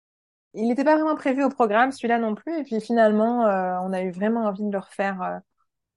il 0.55 0.68
n'était 0.68 0.85
pas 0.85 0.97
vraiment 0.97 1.16
prévu 1.16 1.44
au 1.44 1.51
programme, 1.51 1.92
celui-là 1.92 2.18
non 2.18 2.35
plus. 2.37 2.61
Et 2.61 2.64
puis 2.64 2.81
finalement, 2.81 3.47
euh, 3.47 3.79
on 3.83 3.92
a 3.92 4.03
eu 4.03 4.11
vraiment 4.12 4.44
envie 4.47 4.64
de 4.64 4.73
le 4.73 4.79
refaire. 4.79 5.23
euh, 5.23 5.38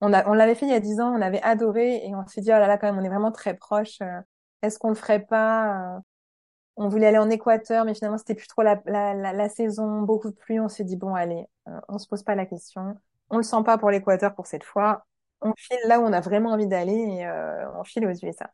on 0.01 0.13
a, 0.13 0.27
on 0.29 0.33
l'avait 0.33 0.55
fait 0.55 0.65
il 0.67 0.71
y 0.71 0.75
a 0.75 0.79
dix 0.81 0.99
ans, 1.01 1.13
on 1.17 1.21
avait 1.21 1.41
adoré 1.43 2.05
et 2.07 2.15
on 2.15 2.27
s'est 2.27 2.41
dit, 2.41 2.49
oh 2.49 2.59
là 2.59 2.67
là, 2.67 2.77
quand 2.77 2.87
même, 2.91 2.99
on 2.99 3.05
est 3.05 3.09
vraiment 3.09 3.31
très 3.33 3.55
proche. 3.55 4.01
euh, 4.01 4.21
Est-ce 4.63 4.79
qu'on 4.79 4.89
le 4.89 4.95
ferait 4.95 5.21
pas? 5.25 5.97
euh, 5.97 6.01
On 6.77 6.89
voulait 6.89 7.07
aller 7.07 7.17
en 7.19 7.29
Équateur, 7.31 7.85
mais 7.85 7.93
finalement, 7.95 8.17
c'était 8.19 8.35
plus 8.35 8.47
trop 8.47 8.63
la, 8.63 8.81
la, 8.85 9.13
la, 9.33 9.49
saison, 9.49 10.01
beaucoup 10.03 10.29
de 10.31 10.35
pluie. 10.35 10.59
On 10.59 10.69
s'est 10.69 10.83
dit, 10.85 10.97
bon, 10.97 11.15
allez, 11.15 11.45
on 11.89 11.99
se 11.99 12.07
pose 12.07 12.23
pas 12.23 12.35
la 12.35 12.45
question. 12.47 12.95
On 13.31 13.37
le 13.37 13.43
sent 13.43 13.63
pas 13.65 13.77
pour 13.79 13.91
l'Équateur 13.91 14.35
pour 14.35 14.47
cette 14.47 14.63
fois. 14.65 15.05
On 15.41 15.53
file 15.57 15.79
là 15.87 15.99
où 15.99 16.03
on 16.05 16.13
a 16.13 16.21
vraiment 16.21 16.51
envie 16.51 16.67
d'aller 16.67 16.93
et 16.95 17.29
on 17.77 17.83
file 17.85 18.05
aux 18.07 18.11
USA. 18.13 18.51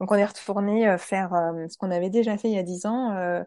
Donc, 0.00 0.10
on 0.12 0.14
est 0.16 0.24
retourné 0.24 0.88
euh, 0.88 0.98
faire 0.98 1.34
euh, 1.34 1.66
ce 1.68 1.76
qu'on 1.78 1.90
avait 1.90 2.10
déjà 2.10 2.36
fait 2.36 2.48
il 2.48 2.54
y 2.54 2.58
a 2.58 2.62
dix 2.62 2.86
ans, 2.86 3.12
euh, 3.16 3.42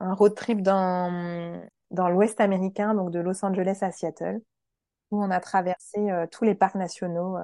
un 0.00 0.14
road 0.14 0.34
trip 0.34 0.62
dans, 0.62 1.62
dans 1.90 2.08
l'Ouest 2.08 2.40
américain, 2.40 2.94
donc 2.94 3.10
de 3.10 3.20
Los 3.20 3.44
Angeles 3.44 3.78
à 3.82 3.92
Seattle, 3.92 4.40
où 5.10 5.22
on 5.22 5.30
a 5.30 5.40
traversé 5.40 6.10
tous 6.32 6.44
les 6.44 6.54
parcs 6.54 6.74
nationaux 6.74 7.36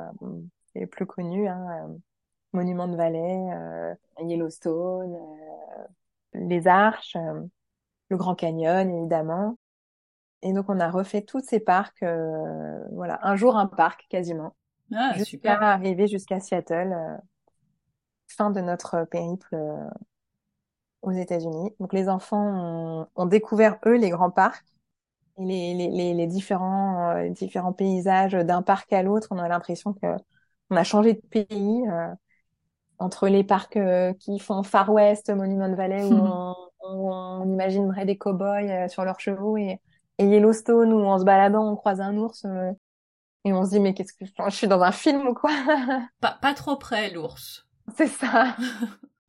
les 0.74 0.86
plus 0.86 1.06
connus, 1.06 1.48
hein, 1.48 1.88
Monument 2.52 2.88
de 2.88 2.96
Valley, 2.96 3.50
euh, 3.54 3.94
Yellowstone, 4.20 5.16
les 6.34 6.66
Arches, 6.66 7.16
le 8.08 8.16
Grand 8.16 8.34
Canyon, 8.34 8.90
évidemment. 8.90 9.58
Et 10.42 10.52
donc, 10.52 10.66
on 10.68 10.80
a 10.80 10.90
refait 10.90 11.22
tous 11.22 11.40
ces 11.40 11.60
parcs, 11.60 12.02
euh, 12.02 12.78
voilà, 12.92 13.18
un 13.22 13.36
jour 13.36 13.56
un 13.56 13.66
parc 13.66 14.06
quasiment, 14.08 14.56
Ah, 14.92 15.12
jusqu'à 15.16 15.58
arriver 15.60 16.08
jusqu'à 16.08 16.40
Seattle, 16.40 16.92
euh, 16.92 17.16
fin 18.32 18.50
de 18.50 18.60
notre 18.60 19.04
périple 19.04 19.54
euh, 19.54 19.88
aux 21.02 21.12
États-Unis. 21.12 21.70
Donc, 21.80 21.92
les 21.92 22.08
enfants 22.08 23.02
ont, 23.04 23.06
ont 23.16 23.26
découvert, 23.26 23.78
eux, 23.86 23.96
les 23.96 24.10
grands 24.10 24.30
parcs 24.30 24.64
et 25.38 25.44
les, 25.44 25.74
les, 25.74 25.88
les, 25.90 26.14
les 26.14 26.26
différents, 26.26 27.12
euh, 27.16 27.30
différents 27.30 27.72
paysages 27.72 28.32
d'un 28.34 28.62
parc 28.62 28.92
à 28.92 29.02
l'autre. 29.02 29.28
On 29.32 29.38
a 29.38 29.48
l'impression 29.48 29.94
que 29.94 30.06
on 30.70 30.76
a 30.76 30.84
changé 30.84 31.14
de 31.14 31.20
pays 31.20 31.84
euh, 31.90 32.08
entre 32.98 33.28
les 33.28 33.44
parcs 33.44 33.76
euh, 33.76 34.12
qui 34.14 34.38
font 34.38 34.62
Far 34.62 34.90
West, 34.92 35.30
Monument 35.30 35.74
Valley, 35.74 36.04
où 36.04 36.14
on, 36.24 36.54
où 36.88 37.12
on 37.12 37.44
imaginerait 37.52 38.06
des 38.06 38.18
cow-boys 38.18 38.68
euh, 38.86 38.88
sur 38.88 39.04
leurs 39.04 39.20
chevaux, 39.20 39.56
et, 39.58 39.80
et 40.18 40.26
Yellowstone, 40.26 40.92
où 40.92 41.04
en 41.06 41.18
se 41.18 41.24
baladant, 41.24 41.72
on 41.72 41.76
croise 41.76 42.00
un 42.00 42.16
ours, 42.18 42.44
euh, 42.46 42.72
et 43.44 43.52
on 43.54 43.64
se 43.64 43.70
dit, 43.70 43.80
mais 43.80 43.94
qu'est-ce 43.94 44.14
que 44.14 44.26
je, 44.26 44.32
je 44.50 44.56
suis 44.56 44.68
dans 44.68 44.82
un 44.82 44.92
film 44.92 45.26
ou 45.28 45.34
quoi? 45.34 45.50
Pas, 46.20 46.38
pas 46.42 46.54
trop 46.54 46.76
près, 46.76 47.10
l'ours. 47.10 47.66
C'est 47.96 48.08
ça. 48.08 48.56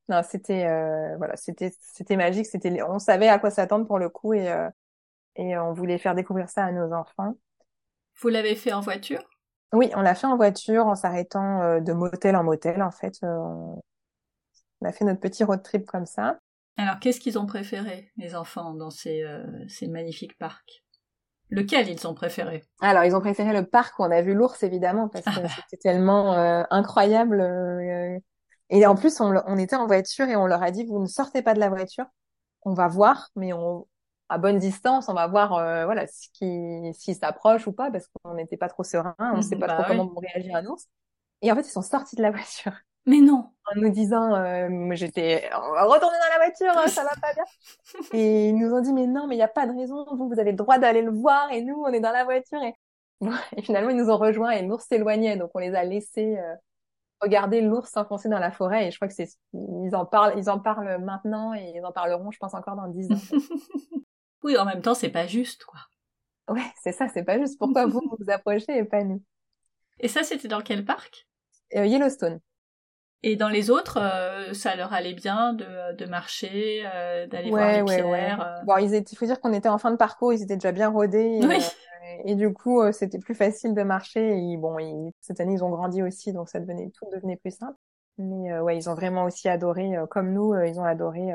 Non, 0.10 0.24
c'était 0.30 0.65
euh, 0.65 1.15
voilà, 1.15 1.38
c'était 1.38 1.74
c'était 1.80 2.17
magique, 2.17 2.45
c'était 2.45 2.82
on 2.84 3.00
savait 3.00 3.30
à 3.30 3.39
quoi 3.39 3.50
s'attendre 3.50 3.88
pour 3.88 3.97
le 3.97 4.10
coup 4.10 4.34
et 4.34 4.52
euh, 4.52 4.69
et 5.38 5.58
on 5.58 5.71
voulait 5.71 6.00
faire 6.00 6.15
découvrir 6.15 6.50
ça 6.50 6.65
à 6.65 6.71
nos 6.74 6.91
enfants. 6.91 7.36
Vous 8.19 8.28
l'avez 8.28 8.56
fait 8.56 8.74
en 8.74 8.82
voiture? 8.82 9.24
Oui, 9.71 9.89
on 9.95 10.02
l'a 10.02 10.13
fait 10.13 10.28
en 10.28 10.36
voiture 10.36 10.88
en 10.88 10.95
s'arrêtant 10.95 11.62
euh, 11.62 11.80
de 11.80 11.93
motel 11.93 12.36
en 12.36 12.43
motel 12.43 12.82
en 12.84 12.91
fait. 12.91 13.19
Euh, 13.24 13.76
on 14.82 14.86
a 14.88 14.91
fait 14.91 15.06
notre 15.06 15.21
petit 15.21 15.43
road 15.43 15.63
trip 15.63 15.86
comme 15.86 16.06
ça. 16.06 16.39
Alors, 16.78 17.00
qu'est-ce 17.00 17.19
qu'ils 17.19 17.38
ont 17.38 17.45
préféré, 17.45 18.12
les 18.17 18.36
enfants, 18.36 18.74
dans 18.74 18.89
ces, 18.89 19.24
euh, 19.24 19.43
ces 19.67 19.88
magnifiques 19.88 20.38
parcs? 20.38 20.84
Lequel 21.50 21.89
ils 21.89 22.08
ont 22.08 22.13
préféré? 22.13 22.63
Alors, 22.82 23.04
ils 23.04 23.15
ont 23.15 23.19
préféré 23.19 23.54
le 23.54 23.65
parc 23.65 24.00
où 24.00 24.04
on 24.04 24.12
a 24.12 24.21
vu 24.21 24.34
l'ours 24.34 24.63
évidemment 24.63 25.10
parce 25.10 25.26
que 25.26 25.32
c'était 25.69 25.78
tellement 25.78 26.34
euh, 26.34 26.63
incroyable 26.69 27.41
euh, 27.41 28.17
et 28.71 28.86
en 28.88 28.95
plus 28.95 29.21
on, 29.21 29.34
on 29.45 29.57
était 29.60 29.75
en 29.75 29.86
voiture 29.88 30.27
et 30.27 30.36
on 30.36 30.47
leur 30.47 30.63
a 30.63 30.71
dit 30.71 30.86
vous 30.86 30.99
ne 30.99 31.07
sortez 31.07 31.43
pas 31.43 31.53
de 31.53 31.60
la 31.60 31.69
voiture. 31.69 32.05
On 32.63 32.73
va 32.73 32.88
voir 32.88 33.29
mais 33.36 33.53
on 33.53 33.88
à 34.29 34.38
bonne 34.38 34.60
distance, 34.60 35.10
on 35.10 35.13
va 35.13 35.27
voir 35.27 35.53
euh, 35.55 35.86
voilà 35.86 36.07
ce 36.07 36.29
qui 36.34 36.93
s'il 36.93 37.15
s'approche 37.15 37.67
ou 37.67 37.73
pas 37.73 37.91
parce 37.91 38.07
qu'on 38.07 38.34
n'était 38.36 38.57
pas 38.57 38.69
trop 38.69 38.84
serein, 38.84 39.15
on 39.19 39.38
ne 39.38 39.41
sait 39.41 39.57
pas 39.57 39.67
Bah 39.67 39.73
trop 39.75 39.84
oui. 39.84 39.89
comment 39.89 40.07
vont 40.07 40.21
réagir 40.21 40.55
un 40.55 40.65
ours. 40.67 40.88
Et 41.41 41.51
en 41.51 41.55
fait, 41.55 41.62
ils 41.67 41.71
sont 41.71 41.81
sortis 41.81 42.15
de 42.15 42.21
la 42.21 42.31
voiture 42.31 42.73
Mais 43.05 43.19
non 43.19 43.49
en 43.65 43.79
nous 43.79 43.89
disant 43.89 44.34
euh, 44.36 44.69
j'étais 44.93 45.49
on 45.55 45.73
va 45.73 45.84
retourner 45.84 46.17
dans 46.17 46.39
la 46.39 46.45
voiture, 46.45 46.71
hein, 46.77 46.88
ça 46.88 47.03
va 47.03 47.12
pas 47.21 47.34
bien. 47.34 47.43
Et 48.13 48.49
ils 48.49 48.55
nous 48.55 48.73
ont 48.73 48.81
dit 48.81 48.93
mais 48.93 49.07
non, 49.07 49.27
mais 49.27 49.36
il 49.36 49.39
y 49.39 49.43
a 49.43 49.47
pas 49.47 49.67
de 49.67 49.73
raison, 49.77 50.05
vous 50.15 50.29
vous 50.29 50.39
avez 50.39 50.51
le 50.51 50.57
droit 50.57 50.77
d'aller 50.77 51.01
le 51.01 51.12
voir 51.12 51.51
et 51.51 51.62
nous 51.62 51.75
on 51.75 51.88
est 51.88 51.99
dans 51.99 52.12
la 52.12 52.23
voiture 52.23 52.62
et, 52.63 52.73
et 53.57 53.62
finalement 53.63 53.89
ils 53.89 53.97
nous 53.97 54.10
ont 54.10 54.17
rejoints 54.17 54.51
et 54.51 54.62
l'ours 54.65 54.86
s'éloignait 54.88 55.36
donc 55.38 55.51
on 55.55 55.60
les 55.60 55.73
a 55.75 55.84
laissés 55.84 56.38
euh, 56.39 56.55
regarder 57.21 57.62
l'ours 57.62 57.91
s'enfoncer 57.91 58.29
dans 58.29 58.39
la 58.39 58.51
forêt 58.51 58.88
et 58.88 58.91
je 58.91 58.97
crois 58.97 59.07
que 59.07 59.13
c'est 59.13 59.27
ils 59.53 59.95
en 59.95 60.05
parlent 60.05 60.34
ils 60.38 60.49
en 60.49 60.60
parlent 60.60 60.97
maintenant 61.03 61.53
et 61.53 61.73
ils 61.75 61.86
en 61.86 61.91
parleront 61.91 62.31
je 62.31 62.39
pense 62.39 62.53
encore 62.53 62.75
dans 62.75 62.88
dix 62.88 63.12
ans. 63.12 63.38
Oui, 64.43 64.57
en 64.57 64.65
même 64.65 64.81
temps, 64.81 64.95
c'est 64.95 65.10
pas 65.10 65.27
juste, 65.27 65.65
quoi. 65.65 65.79
Ouais, 66.49 66.65
c'est 66.81 66.91
ça, 66.93 67.07
c'est 67.07 67.21
pas 67.23 67.38
juste 67.38 67.60
pourquoi 67.60 67.86
vous 67.86 68.01
vous 68.19 68.31
approchez 68.31 68.75
et 68.75 68.84
pas 68.84 69.03
nous? 69.03 69.21
Et 69.99 70.07
ça, 70.07 70.23
c'était 70.23 70.47
dans 70.47 70.62
quel 70.62 70.84
parc? 70.84 71.27
Euh, 71.75 71.86
Yellowstone. 71.86 72.39
Et 73.21 73.36
dans 73.36 73.49
les 73.49 73.69
autres, 73.69 73.99
euh, 74.01 74.51
ça 74.55 74.75
leur 74.75 74.93
allait 74.93 75.13
bien 75.13 75.53
de, 75.53 75.93
de 75.95 76.05
marcher, 76.07 76.81
euh, 76.91 77.27
d'aller 77.27 77.51
voir 77.51 77.62
Ouais, 77.67 77.75
les 77.75 77.81
ouais, 77.84 78.01
ouais. 78.01 78.17
pierres. 78.25 78.41
euh? 78.41 78.63
Bon, 78.65 78.77
il 78.77 79.15
faut 79.15 79.25
dire 79.27 79.39
qu'on 79.39 79.53
était 79.53 79.69
en 79.69 79.77
fin 79.77 79.91
de 79.91 79.95
parcours, 79.95 80.34
ils 80.34 80.41
étaient 80.41 80.55
déjà 80.57 80.71
bien 80.71 80.89
rodés. 80.89 81.39
Oui. 81.43 81.60
Et 82.25 82.36
du 82.36 82.53
coup, 82.53 82.81
euh, 82.81 82.91
c'était 82.91 83.19
plus 83.19 83.36
facile 83.36 83.73
de 83.73 83.84
marcher. 83.84 84.57
Bon, 84.57 84.77
cette 85.21 85.39
année, 85.39 85.53
ils 85.53 85.63
ont 85.63 85.69
grandi 85.69 86.03
aussi, 86.03 86.34
donc 86.34 86.49
ça 86.49 86.60
devenait, 86.60 86.89
tout 86.91 87.05
devenait 87.12 87.38
plus 87.38 87.51
simple. 87.51 87.77
Mais 88.17 88.51
euh, 88.51 88.62
ouais, 88.63 88.77
ils 88.77 88.89
ont 88.89 88.95
vraiment 88.95 89.25
aussi 89.25 89.49
adoré, 89.49 89.97
euh, 89.97 90.05
comme 90.07 90.34
nous, 90.34 90.53
ils 90.63 90.79
ont 90.79 90.84
adoré 90.84 91.34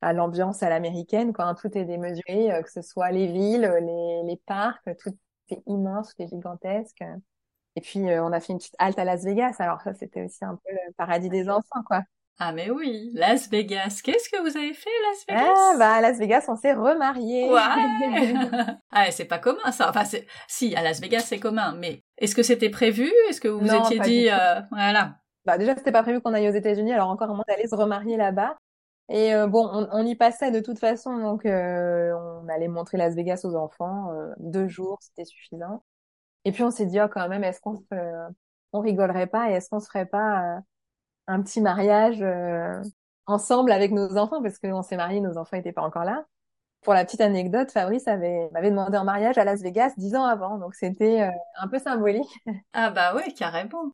à 0.00 0.12
l'ambiance 0.12 0.62
à 0.62 0.68
l'américaine, 0.70 1.32
quand 1.32 1.54
tout 1.54 1.76
est 1.76 1.84
démesuré, 1.84 2.50
que 2.62 2.70
ce 2.70 2.82
soit 2.82 3.10
les 3.10 3.26
villes, 3.26 3.62
les, 3.82 4.22
les 4.24 4.36
parcs, 4.46 4.88
tout 5.00 5.16
est 5.50 5.62
immense, 5.66 6.14
tout 6.14 6.22
est 6.22 6.28
gigantesque. 6.28 7.02
Et 7.76 7.80
puis, 7.80 8.00
on 8.00 8.32
a 8.32 8.40
fait 8.40 8.52
une 8.52 8.58
petite 8.58 8.76
halte 8.78 8.98
à 8.98 9.04
Las 9.04 9.24
Vegas. 9.24 9.56
Alors 9.60 9.80
ça, 9.82 9.94
c'était 9.94 10.24
aussi 10.24 10.44
un 10.44 10.56
peu 10.56 10.72
le 10.72 10.92
paradis 10.94 11.28
des 11.28 11.48
enfants, 11.48 11.82
quoi. 11.86 12.02
Ah 12.40 12.52
mais 12.52 12.70
oui, 12.70 13.10
Las 13.14 13.48
Vegas. 13.50 14.00
Qu'est-ce 14.04 14.28
que 14.30 14.40
vous 14.40 14.56
avez 14.56 14.72
fait, 14.72 14.90
Las 15.10 15.26
Vegas? 15.28 15.54
Ah, 15.56 15.74
bah, 15.78 15.94
à 15.94 16.00
Las 16.00 16.18
Vegas, 16.18 16.44
on 16.48 16.56
s'est 16.56 16.72
remariés. 16.72 17.50
Ouais. 17.50 17.58
ah, 18.92 19.10
c'est 19.10 19.24
pas 19.24 19.38
commun 19.38 19.72
ça. 19.72 19.88
Enfin, 19.90 20.04
c'est... 20.04 20.26
si 20.46 20.74
à 20.76 20.82
Las 20.82 21.00
Vegas 21.00 21.20
c'est 21.26 21.40
commun, 21.40 21.74
mais 21.76 22.04
est-ce 22.16 22.34
que 22.36 22.42
c'était 22.44 22.70
prévu? 22.70 23.10
Est-ce 23.28 23.40
que 23.40 23.48
vous 23.48 23.60
vous 23.60 23.74
étiez 23.74 23.98
dit, 23.98 24.28
euh, 24.30 24.60
voilà, 24.70 25.16
Bah, 25.44 25.58
déjà, 25.58 25.74
c'était 25.76 25.90
pas 25.92 26.02
prévu 26.02 26.20
qu'on 26.20 26.32
aille 26.34 26.48
aux 26.48 26.52
États-Unis, 26.52 26.92
alors 26.92 27.08
encore 27.08 27.34
moins 27.34 27.44
d'aller 27.48 27.66
se 27.66 27.74
remarier 27.74 28.16
là-bas. 28.16 28.56
Et 29.08 29.34
euh, 29.34 29.46
bon, 29.46 29.66
on, 29.72 29.88
on 29.90 30.06
y 30.06 30.14
passait 30.14 30.50
de 30.52 30.60
toute 30.60 30.78
façon, 30.78 31.16
donc 31.18 31.46
euh, 31.46 32.12
on 32.14 32.48
allait 32.48 32.68
montrer 32.68 32.98
Las 32.98 33.14
Vegas 33.14 33.40
aux 33.44 33.56
enfants. 33.56 34.12
euh, 34.12 34.32
deux 34.38 34.68
jours, 34.68 34.98
c'était 35.00 35.24
suffisant. 35.24 35.82
Et 36.44 36.52
puis 36.52 36.62
on 36.62 36.70
s'est 36.70 36.86
dit, 36.86 37.00
oh, 37.00 37.08
quand 37.10 37.28
même, 37.28 37.42
est-ce 37.42 37.60
qu'on 37.60 37.76
se, 37.76 37.84
on 38.72 38.80
rigolerait 38.80 39.26
pas 39.26 39.50
et 39.50 39.54
est-ce 39.54 39.70
qu'on 39.70 39.80
se 39.80 39.86
ferait 39.88 40.06
pas 40.06 40.56
euh, 40.58 40.60
un 41.28 41.42
petit 41.42 41.60
mariage 41.60 42.22
euh, 42.22 42.82
ensemble 43.26 43.72
avec 43.72 43.92
nos 43.92 44.16
enfants 44.16 44.42
parce 44.42 44.58
qu'on 44.58 44.82
s'est 44.82 44.96
mariés, 44.96 45.20
nos 45.20 45.38
enfants 45.38 45.56
étaient 45.56 45.72
pas 45.72 45.82
encore 45.82 46.04
là. 46.04 46.24
Pour 46.82 46.94
la 46.94 47.04
petite 47.04 47.20
anecdote, 47.20 47.70
Fabrice 47.72 48.08
avait 48.08 48.48
m'avait 48.52 48.70
demandé 48.70 48.98
en 48.98 49.04
mariage 49.04 49.38
à 49.38 49.44
Las 49.44 49.62
Vegas 49.62 49.92
dix 49.96 50.14
ans 50.16 50.24
avant, 50.24 50.58
donc 50.58 50.74
c'était 50.74 51.22
euh, 51.22 51.30
un 51.60 51.68
peu 51.68 51.78
symbolique. 51.78 52.30
ah 52.72 52.90
bah 52.90 53.14
ouais, 53.14 53.32
carrément. 53.34 53.92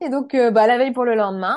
Et 0.00 0.10
donc, 0.10 0.34
euh, 0.34 0.50
bah, 0.50 0.66
la 0.66 0.76
veille 0.76 0.92
pour 0.92 1.06
le 1.06 1.14
lendemain, 1.14 1.56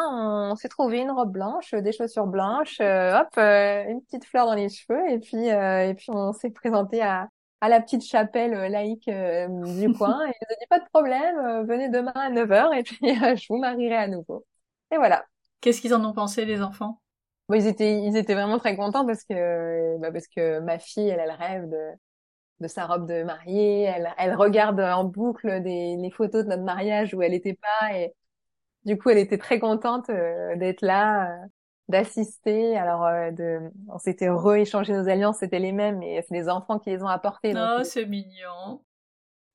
on 0.51 0.55
s'est 0.55 0.69
trouvé 0.69 0.99
une 0.99 1.11
robe 1.11 1.31
blanche, 1.31 1.73
des 1.73 1.91
chaussures 1.91 2.27
blanches, 2.27 2.79
euh, 2.79 3.19
hop, 3.19 3.27
euh, 3.37 3.83
une 3.89 4.01
petite 4.03 4.23
fleur 4.25 4.45
dans 4.45 4.53
les 4.55 4.69
cheveux, 4.69 5.09
et 5.09 5.19
puis, 5.19 5.51
euh, 5.51 5.89
et 5.89 5.93
puis 5.93 6.07
on 6.09 6.31
s'est 6.31 6.49
présenté 6.49 7.01
à, 7.01 7.27
à 7.61 7.67
la 7.69 7.81
petite 7.81 8.03
chapelle 8.05 8.53
euh, 8.53 8.69
laïque 8.69 9.09
du 9.09 9.91
coin, 9.97 10.21
et 10.25 10.27
nous 10.27 10.53
a 10.53 10.55
dit 10.59 10.67
pas 10.69 10.79
de 10.79 10.85
problème, 10.93 11.37
euh, 11.39 11.63
venez 11.63 11.89
demain 11.89 12.13
à 12.15 12.29
9h, 12.31 12.73
et 12.77 12.83
puis 12.83 12.97
euh, 13.23 13.35
je 13.35 13.45
vous 13.49 13.59
marierai 13.59 13.95
à 13.97 14.07
nouveau. 14.07 14.45
Et 14.91 14.97
voilà. 14.97 15.25
Qu'est-ce 15.61 15.81
qu'ils 15.81 15.93
en 15.93 16.03
ont 16.05 16.13
pensé 16.13 16.45
les 16.45 16.61
enfants? 16.61 17.01
Bon, 17.47 17.55
ils 17.55 17.67
étaient, 17.67 18.01
ils 18.01 18.15
étaient 18.15 18.35
vraiment 18.35 18.59
très 18.59 18.75
contents 18.75 19.05
parce 19.05 19.23
que, 19.23 19.97
bah, 19.99 20.11
parce 20.11 20.27
que 20.27 20.59
ma 20.59 20.79
fille, 20.79 21.09
elle, 21.09 21.19
elle 21.19 21.31
rêve 21.31 21.69
de, 21.69 21.91
de 22.61 22.67
sa 22.67 22.85
robe 22.85 23.07
de 23.07 23.23
mariée, 23.23 23.83
elle, 23.83 24.13
elle 24.17 24.35
regarde 24.35 24.79
en 24.79 25.03
boucle 25.05 25.61
des, 25.63 25.97
les 25.97 26.11
photos 26.11 26.45
de 26.45 26.49
notre 26.49 26.63
mariage 26.63 27.13
où 27.13 27.21
elle 27.21 27.33
était 27.33 27.55
pas 27.55 27.95
et 27.97 28.13
du 28.85 28.97
coup, 28.97 29.09
elle 29.09 29.17
était 29.17 29.37
très 29.37 29.59
contente 29.59 30.09
euh, 30.09 30.55
d'être 30.55 30.81
là, 30.81 31.31
euh, 31.31 31.45
d'assister. 31.89 32.77
Alors, 32.77 33.05
euh, 33.05 33.31
de, 33.31 33.59
on 33.89 33.99
s'était 33.99 34.29
rééchangé 34.29 34.93
nos 34.93 35.09
alliances, 35.09 35.39
c'était 35.39 35.59
les 35.59 35.73
mêmes, 35.73 35.99
mais 35.99 36.23
c'est 36.27 36.33
les 36.33 36.49
enfants 36.49 36.79
qui 36.79 36.89
les 36.91 37.03
ont 37.03 37.07
apportées. 37.07 37.53
Oh, 37.55 37.83
c'est 37.83 38.05
mignon. 38.05 38.81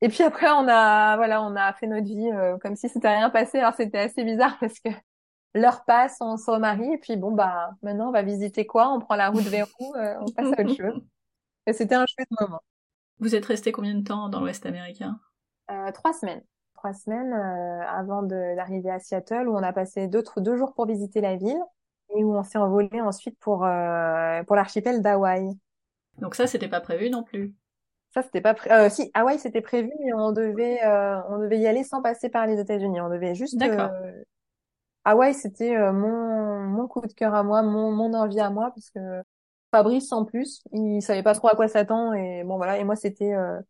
Et 0.03 0.09
puis 0.09 0.23
après, 0.23 0.49
on 0.51 0.69
a, 0.69 1.17
voilà, 1.17 1.43
on 1.43 1.57
a 1.57 1.73
fait 1.73 1.87
notre 1.87 2.07
vie 2.07 2.31
euh, 2.33 2.59
comme 2.59 2.77
si 2.77 2.89
c'était 2.89 3.09
rien 3.17 3.31
passé. 3.31 3.59
Alors, 3.59 3.75
c'était 3.75 3.99
assez 3.99 4.25
bizarre 4.25 4.59
parce 4.61 4.79
que 4.79 4.91
l'heure 5.55 5.85
passe, 5.85 6.19
on 6.21 6.37
se 6.37 6.51
remarie, 6.51 6.93
et 6.93 6.99
puis 6.99 7.17
bon, 7.17 7.33
bah, 7.33 7.71
maintenant, 7.83 8.09
on 8.09 8.13
va 8.13 8.23
visiter 8.23 8.67
quoi? 8.67 8.89
On 8.91 9.01
prend 9.01 9.17
la 9.17 9.31
route 9.31 9.45
vers 9.45 9.67
où? 9.81 9.95
Euh, 9.97 10.17
on 10.21 10.31
passe 10.31 10.53
à 10.59 10.63
autre 10.63 10.75
chose. 10.77 11.03
Et 11.67 11.73
c'était 11.73 11.95
un 11.95 12.07
chouette 12.07 12.29
moment. 12.41 12.61
Vous 13.21 13.35
êtes 13.35 13.45
resté 13.47 13.73
combien 13.73 13.95
de 13.95 14.03
temps 14.05 14.29
dans 14.29 14.41
l'Ouest 14.41 14.67
américain? 14.67 15.19
Euh, 15.71 15.93
trois 15.93 16.13
semaines. 16.13 16.43
Trois 16.75 16.93
semaines 16.93 17.33
euh, 17.33 17.87
avant 17.89 18.23
d'arriver 18.23 18.91
à 18.91 18.99
Seattle, 18.99 19.49
où 19.49 19.57
on 19.57 19.63
a 19.63 19.73
passé 19.73 20.09
deux, 20.09 20.23
deux 20.37 20.57
jours 20.57 20.75
pour 20.75 20.87
visiter 20.87 21.21
la 21.21 21.37
ville 21.37 21.61
et 22.17 22.23
où 22.23 22.37
on 22.37 22.43
s'est 22.43 22.59
envolé 22.59 23.01
ensuite 23.01 23.39
pour, 23.39 23.65
euh, 23.65 24.43
pour 24.45 24.57
l'archipel 24.57 25.01
d'Hawaï. 25.01 25.57
Donc 26.19 26.35
ça, 26.35 26.47
c'était 26.47 26.69
pas 26.69 26.81
prévu 26.81 27.11
non 27.11 27.23
plus? 27.23 27.55
Ça, 28.13 28.23
c'était 28.23 28.41
pas 28.41 28.55
pré... 28.55 28.71
euh, 28.71 28.89
si 28.89 29.11
Hawaï, 29.15 29.39
c'était 29.39 29.61
prévu, 29.61 29.91
mais 30.05 30.13
on 30.13 30.31
devait, 30.31 30.85
euh, 30.85 31.21
on 31.31 31.39
devait 31.39 31.59
y 31.59 31.67
aller 31.67 31.83
sans 31.83 32.03
passer 32.03 32.29
par 32.29 32.47
les 32.47 32.61
États-Unis. 32.61 33.01
On 33.01 33.09
devait 33.09 33.35
juste. 33.35 33.59
Hawaï, 35.05 35.35
c'était 35.35 35.77
euh, 35.77 35.93
mon 35.93 36.89
coup 36.89 37.01
de 37.07 37.13
cœur 37.13 37.35
à 37.35 37.43
moi, 37.43 37.63
mon 37.63 37.93
mon 37.93 38.15
envie 38.15 38.41
à 38.41 38.51
moi, 38.51 38.71
parce 38.75 38.91
que 38.91 39.23
Fabrice, 39.71 40.13
en 40.13 40.25
plus, 40.25 40.63
il 40.73 41.03
savait 41.03 41.23
pas 41.23 41.35
trop 41.35 41.49
à 41.49 41.57
quoi 41.57 41.69
s'attendre, 41.69 42.15
et 42.15 42.45
bon 42.45 42.57
voilà. 42.57 42.79
Et 42.79 42.85
moi, 42.85 42.97
c'était 42.97 43.35
euh, 43.35 43.61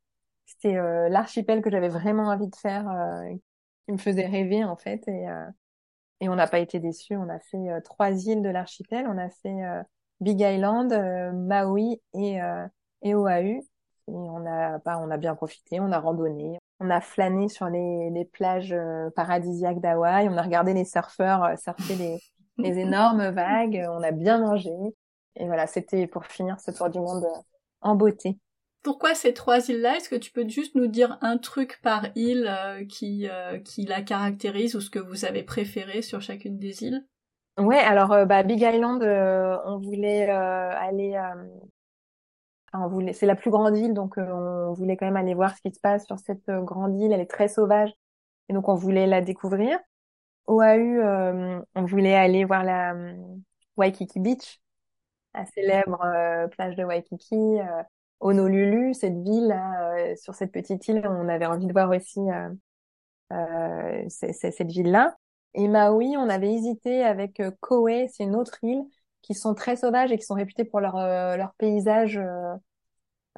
c'était 0.47 0.77
euh, 0.77 1.09
l'archipel 1.09 1.63
que 1.63 1.71
j'avais 1.71 1.89
vraiment 1.89 2.25
envie 2.29 2.49
de 2.49 2.57
faire, 2.57 2.85
qui 3.87 3.93
me 3.93 3.99
faisait 3.99 4.27
rêver 4.27 4.65
en 4.65 4.77
fait, 4.77 5.07
et 5.09 5.27
et 6.21 6.29
on 6.29 6.37
n'a 6.37 6.47
pas 6.47 6.59
été 6.61 6.81
déçus. 6.81 7.17
On 7.17 7.29
a 7.29 7.39
fait 7.41 7.81
trois 7.83 8.11
îles 8.13 8.43
de 8.43 8.49
l'archipel. 8.49 9.07
On 9.09 9.19
a 9.19 9.31
fait 9.31 9.63
Big 10.21 10.41
Island, 10.41 10.93
Maui 11.35 12.01
et 12.15 12.39
et 13.03 13.15
Oahu. 13.15 13.63
Et 14.09 14.13
on 14.13 14.47
a, 14.47 14.79
bah, 14.79 14.99
on 15.01 15.11
a 15.11 15.17
bien 15.17 15.35
profité, 15.35 15.81
on 15.81 15.91
a 15.93 15.99
randonné, 15.99 16.59
on 16.81 16.91
a 16.91 17.01
flâné 17.01 17.49
sur 17.49 17.69
les, 17.69 18.11
les 18.11 18.25
plages 18.25 18.73
euh, 18.73 19.11
paradisiaques 19.11 19.81
d'Hawaï, 19.81 20.29
on 20.29 20.37
a 20.37 20.43
regardé 20.43 20.75
les 20.75 20.85
surfeurs 20.85 21.45
euh, 21.45 21.57
surfer 21.57 21.95
les, 21.95 22.19
les 22.59 22.79
énormes 22.81 23.29
vagues, 23.31 23.87
on 23.91 24.03
a 24.03 24.11
bien 24.11 24.39
mangé. 24.39 24.71
Et 25.37 25.47
voilà, 25.47 25.67
c'était 25.67 26.07
pour 26.07 26.27
finir 26.27 26.61
ce 26.61 26.71
tour 26.71 26.91
du 26.91 26.99
monde 26.99 27.25
euh, 27.25 27.41
en 27.81 27.95
beauté. 27.95 28.39
Pourquoi 28.83 29.15
ces 29.15 29.33
trois 29.33 29.69
îles-là? 29.69 29.97
Est-ce 29.97 30.09
que 30.09 30.17
tu 30.17 30.31
peux 30.31 30.47
juste 30.47 30.75
nous 30.75 30.87
dire 30.87 31.17
un 31.23 31.39
truc 31.39 31.81
par 31.83 32.09
île 32.17 32.53
qui, 32.91 33.27
qui 33.65 33.87
la 33.87 34.03
caractérise 34.03 34.77
ou 34.77 34.83
ce 34.83 34.91
que 34.91 34.99
vous 34.99 35.25
avez 35.25 35.43
préféré 35.43 36.03
sur 36.03 36.21
chacune 36.21 36.59
des 36.59 36.85
îles? 36.85 37.03
Ouais, 37.57 37.79
alors 37.79 38.27
bah, 38.27 38.43
Big 38.43 38.61
Island, 38.61 39.03
on 39.03 39.79
voulait 39.79 40.29
aller 40.29 41.19
c'est 43.13 43.27
la 43.27 43.37
plus 43.37 43.51
grande 43.51 43.77
île, 43.77 43.95
donc 43.95 44.19
euh, 44.19 44.69
on 44.69 44.73
voulait 44.73 44.97
quand 44.97 45.07
même 45.07 45.17
aller 45.17 45.35
voir 45.35 45.57
ce 45.57 45.63
qui 45.63 45.73
se 45.75 45.81
passe 45.81 46.07
sur 46.07 46.19
cette 46.19 46.49
euh, 46.49 46.61
grande 46.61 46.99
île. 47.01 47.13
Elle 47.13 47.21
est 47.21 47.31
très 47.31 47.49
sauvage, 47.49 47.93
et 48.49 48.53
donc 48.53 48.69
on 48.69 48.75
voulait 48.75 49.07
la 49.07 49.21
découvrir. 49.21 49.79
Oahu, 50.47 51.01
euh, 51.01 51.61
on 51.75 51.85
voulait 51.85 52.15
aller 52.15 52.45
voir 52.45 52.65
la 52.65 52.95
Waikiki 53.77 54.21
Beach, 54.21 54.61
la 55.35 55.47
célèbre 55.47 55.99
plage 56.51 56.77
de 56.77 56.85
Waikiki. 56.85 57.59
Honolulu, 58.21 58.95
cette 58.95 59.19
ville 59.23 59.55
sur 60.17 60.35
cette 60.35 60.53
petite 60.53 60.87
île, 60.89 61.03
on 61.07 61.29
avait 61.29 61.47
envie 61.47 61.67
de 61.67 61.73
voir 61.73 61.91
aussi 61.91 62.21
cette 64.09 64.71
ville-là. 64.71 65.17
Et 65.55 65.69
Maui, 65.69 66.17
on 66.19 66.29
avait 66.29 66.53
hésité 66.53 67.05
avec 67.05 67.43
Kauai, 67.61 68.09
c'est 68.13 68.25
une 68.25 68.37
autre 68.37 68.59
île 68.63 68.85
qui 69.25 69.35
sont 69.35 69.55
très 69.55 69.77
sauvages 69.77 70.13
et 70.13 70.19
qui 70.19 70.25
sont 70.25 70.35
réputés 70.35 70.65
pour 70.65 70.81
leur 70.81 70.97
euh, 70.97 71.37
leur 71.37 71.55
paysage 71.55 72.19
euh, 72.19 72.55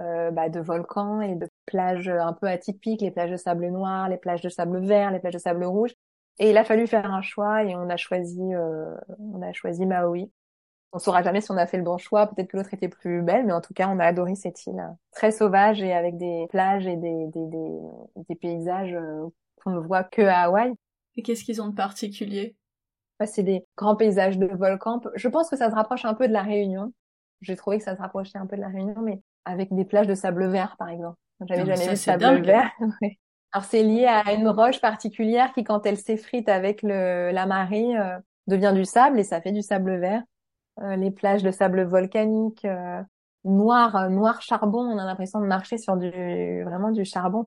euh, 0.01 0.31
bah, 0.33 0.49
de 0.49 0.61
volcans 0.61 1.21
et 1.21 1.37
de 1.37 1.49
plages 1.65 2.09
un 2.09 2.33
peu 2.33 2.49
atypiques, 2.49 3.01
les 3.03 3.13
plages 3.13 3.31
de 3.31 3.37
sable 3.37 3.69
noir, 3.69 4.09
les 4.09 4.19
plages 4.19 4.43
de 4.43 4.49
sable 4.49 4.85
vert, 4.85 5.13
les 5.13 5.21
plages 5.21 5.35
de 5.35 5.39
sable 5.39 5.65
rouge. 5.65 5.95
Et 6.39 6.51
il 6.51 6.57
a 6.59 6.65
fallu 6.65 6.87
faire 6.87 7.11
un 7.11 7.23
choix 7.23 7.65
et 7.65 7.75
on 7.77 7.89
a 7.89 7.97
choisi 7.97 8.43
on 9.19 9.43
a 9.43 9.53
choisi 9.53 9.87
Maui. 9.87 10.31
On 10.93 10.99
saura 10.99 11.23
jamais 11.23 11.41
si 11.41 11.51
on 11.51 11.57
a 11.57 11.67
fait 11.67 11.79
le 11.79 11.83
bon 11.83 11.99
choix, 11.99 12.27
peut-être 12.27 12.49
que 12.49 12.57
l'autre 12.57 12.75
était 12.75 12.89
plus 12.89 13.23
belle, 13.23 13.47
mais 13.47 13.53
en 13.53 13.61
tout 13.61 13.75
cas, 13.75 13.89
on 13.89 13.99
a 13.99 14.05
adoré 14.05 14.35
cette 14.35 14.67
île 14.67 14.83
très 15.13 15.31
sauvage 15.31 15.83
et 15.83 15.93
avec 15.93 16.17
des 16.17 16.47
plages 16.51 16.87
et 16.87 16.97
des 16.97 17.27
des 17.29 17.47
des, 17.47 17.81
des 18.29 18.35
paysages 18.35 18.97
qu'on 19.63 19.71
ne 19.71 19.79
voit 19.79 20.05
que 20.05 20.23
à 20.23 20.41
Hawaï. 20.43 20.75
Et 21.17 21.23
qu'est-ce 21.23 21.45
qu'ils 21.45 21.63
ont 21.63 21.69
de 21.69 21.75
particulier? 21.75 22.57
C'est 23.25 23.43
des 23.43 23.65
grands 23.77 23.97
paysages 23.97 24.37
de 24.37 24.47
volcans. 24.47 25.01
Je 25.15 25.29
pense 25.29 25.49
que 25.49 25.57
ça 25.57 25.71
se 25.71 25.75
rapproche 25.75 26.05
un 26.05 26.15
peu 26.15 26.29
de 26.29 26.33
la 26.33 26.43
Réunion. 26.43 26.93
J'ai 27.41 27.57
trouvé 27.57 27.79
que 27.79 27.85
ça 27.85 27.97
se 27.97 28.01
rapprochait 28.01 28.39
un 28.39 28.47
peu 28.47 28.57
de 28.57 28.61
la 28.61 28.69
Réunion, 28.69 29.01
mais 29.01 29.21
avec 29.45 29.73
des 29.75 29.85
plages 29.85 30.07
de 30.07 30.15
sable 30.15 30.47
vert, 30.49 30.77
par 30.79 30.89
exemple. 30.91 31.17
J'avais 31.47 31.65
jamais 31.65 31.85
vu 31.85 31.91
de 31.91 31.95
sable 31.97 32.43
vert. 32.43 32.71
Alors 33.53 33.65
c'est 33.65 33.83
lié 33.83 34.07
à 34.07 34.35
une 34.35 34.49
roche 34.49 34.81
particulière 34.81 35.53
qui, 35.53 35.65
quand 35.65 35.87
elle 35.87 35.97
s'effrite 35.97 36.49
avec 36.49 36.83
le, 36.83 37.31
la 37.31 37.47
marée, 37.47 37.97
euh, 37.97 38.19
devient 38.47 38.73
du 38.75 38.85
sable 38.85 39.19
et 39.19 39.25
ça 39.25 39.41
fait 39.41 39.53
du 39.53 39.63
sable 39.63 39.97
vert. 39.99 40.23
Euh, 40.83 40.97
les 40.97 41.11
plages 41.11 41.43
de 41.43 41.51
sable 41.51 41.85
volcanique, 41.85 42.65
euh, 42.67 43.01
noir, 43.45 44.11
noir 44.11 44.43
charbon, 44.43 44.81
on 44.81 44.99
a 44.99 45.05
l'impression 45.05 45.41
de 45.41 45.47
marcher 45.47 45.79
sur 45.79 45.97
du 45.97 46.63
vraiment 46.65 46.91
du 46.91 47.05
charbon. 47.05 47.47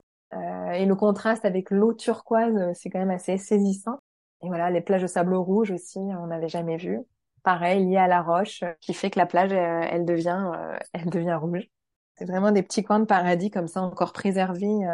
et 0.74 0.86
le 0.86 0.94
contraste 0.94 1.44
avec 1.44 1.70
l'eau 1.70 1.92
turquoise, 1.92 2.72
c'est 2.74 2.90
quand 2.90 2.98
même 2.98 3.10
assez 3.10 3.36
saisissant. 3.36 3.98
Et 4.42 4.48
voilà, 4.48 4.70
les 4.70 4.80
plages 4.80 5.02
de 5.02 5.06
sable 5.06 5.34
rouge 5.34 5.70
aussi, 5.70 5.98
on 5.98 6.28
n'avait 6.28 6.48
jamais 6.48 6.76
vu. 6.76 7.00
Pareil, 7.42 7.86
lié 7.86 7.96
à 7.96 8.06
la 8.06 8.22
roche, 8.22 8.62
euh, 8.62 8.72
qui 8.80 8.94
fait 8.94 9.10
que 9.10 9.18
la 9.18 9.26
plage, 9.26 9.52
euh, 9.52 9.80
elle, 9.90 10.04
devient, 10.04 10.50
euh, 10.54 10.78
elle 10.92 11.10
devient 11.10 11.38
rouge. 11.40 11.68
C'est 12.16 12.26
vraiment 12.26 12.52
des 12.52 12.62
petits 12.62 12.82
coins 12.82 13.00
de 13.00 13.04
paradis 13.06 13.50
comme 13.50 13.68
ça, 13.68 13.82
encore 13.82 14.12
préservés. 14.12 14.86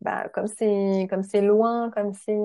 bah, 0.00 0.28
comme 0.30 0.48
c'est, 0.48 1.06
comme 1.10 1.22
c'est 1.22 1.42
loin, 1.42 1.90
comme 1.90 2.12
c'est 2.12 2.38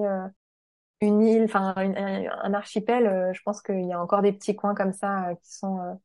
une 1.01 1.21
île, 1.23 1.45
enfin 1.45 1.73
un 1.75 2.53
archipel, 2.53 3.31
je 3.33 3.41
pense 3.41 3.61
qu'il 3.63 3.85
y 3.87 3.93
a 3.93 4.01
encore 4.01 4.21
des 4.21 4.31
petits 4.31 4.55
coins 4.55 4.75
comme 4.75 4.93
ça 4.93 5.31
qui 5.41 5.55
sont, 5.55 5.99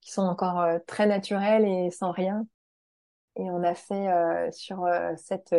qui 0.00 0.12
sont 0.12 0.22
encore 0.22 0.64
très 0.86 1.06
naturels 1.06 1.64
et 1.64 1.90
sans 1.90 2.12
rien. 2.12 2.46
Et 3.34 3.50
on 3.50 3.64
a 3.64 3.74
fait 3.74 4.08
sur 4.52 4.88
cette 5.16 5.52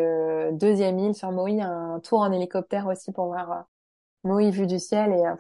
deuxième 0.54 0.98
île, 0.98 1.16
sur 1.16 1.34
Maui, 1.34 1.62
un 1.62 2.00
tour 2.00 2.22
en 2.22 2.32
hélicoptère 2.32 2.88
aussi 2.88 3.12
pour 3.12 3.26
voir 3.26 3.66
oui, 4.24 4.52
vue 4.52 4.68
du 4.68 4.80
ciel 4.80 5.12
et 5.12 5.26
euh, 5.26 5.36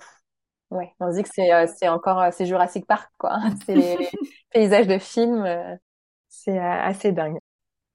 ouais, 0.71 0.93
on 0.99 1.11
se 1.11 1.17
dit 1.17 1.23
que 1.23 1.29
c'est 1.33 1.53
euh, 1.53 1.67
c'est 1.67 1.87
encore 1.87 2.19
euh, 2.19 2.29
c'est 2.31 2.45
Jurassic 2.45 2.85
Park 2.87 3.11
quoi. 3.17 3.39
C'est 3.65 3.75
les, 3.75 3.97
paysages 4.51 4.87
de 4.87 4.97
film, 4.97 5.45
c'est 6.29 6.57
assez 6.59 7.11
dingue. 7.11 7.37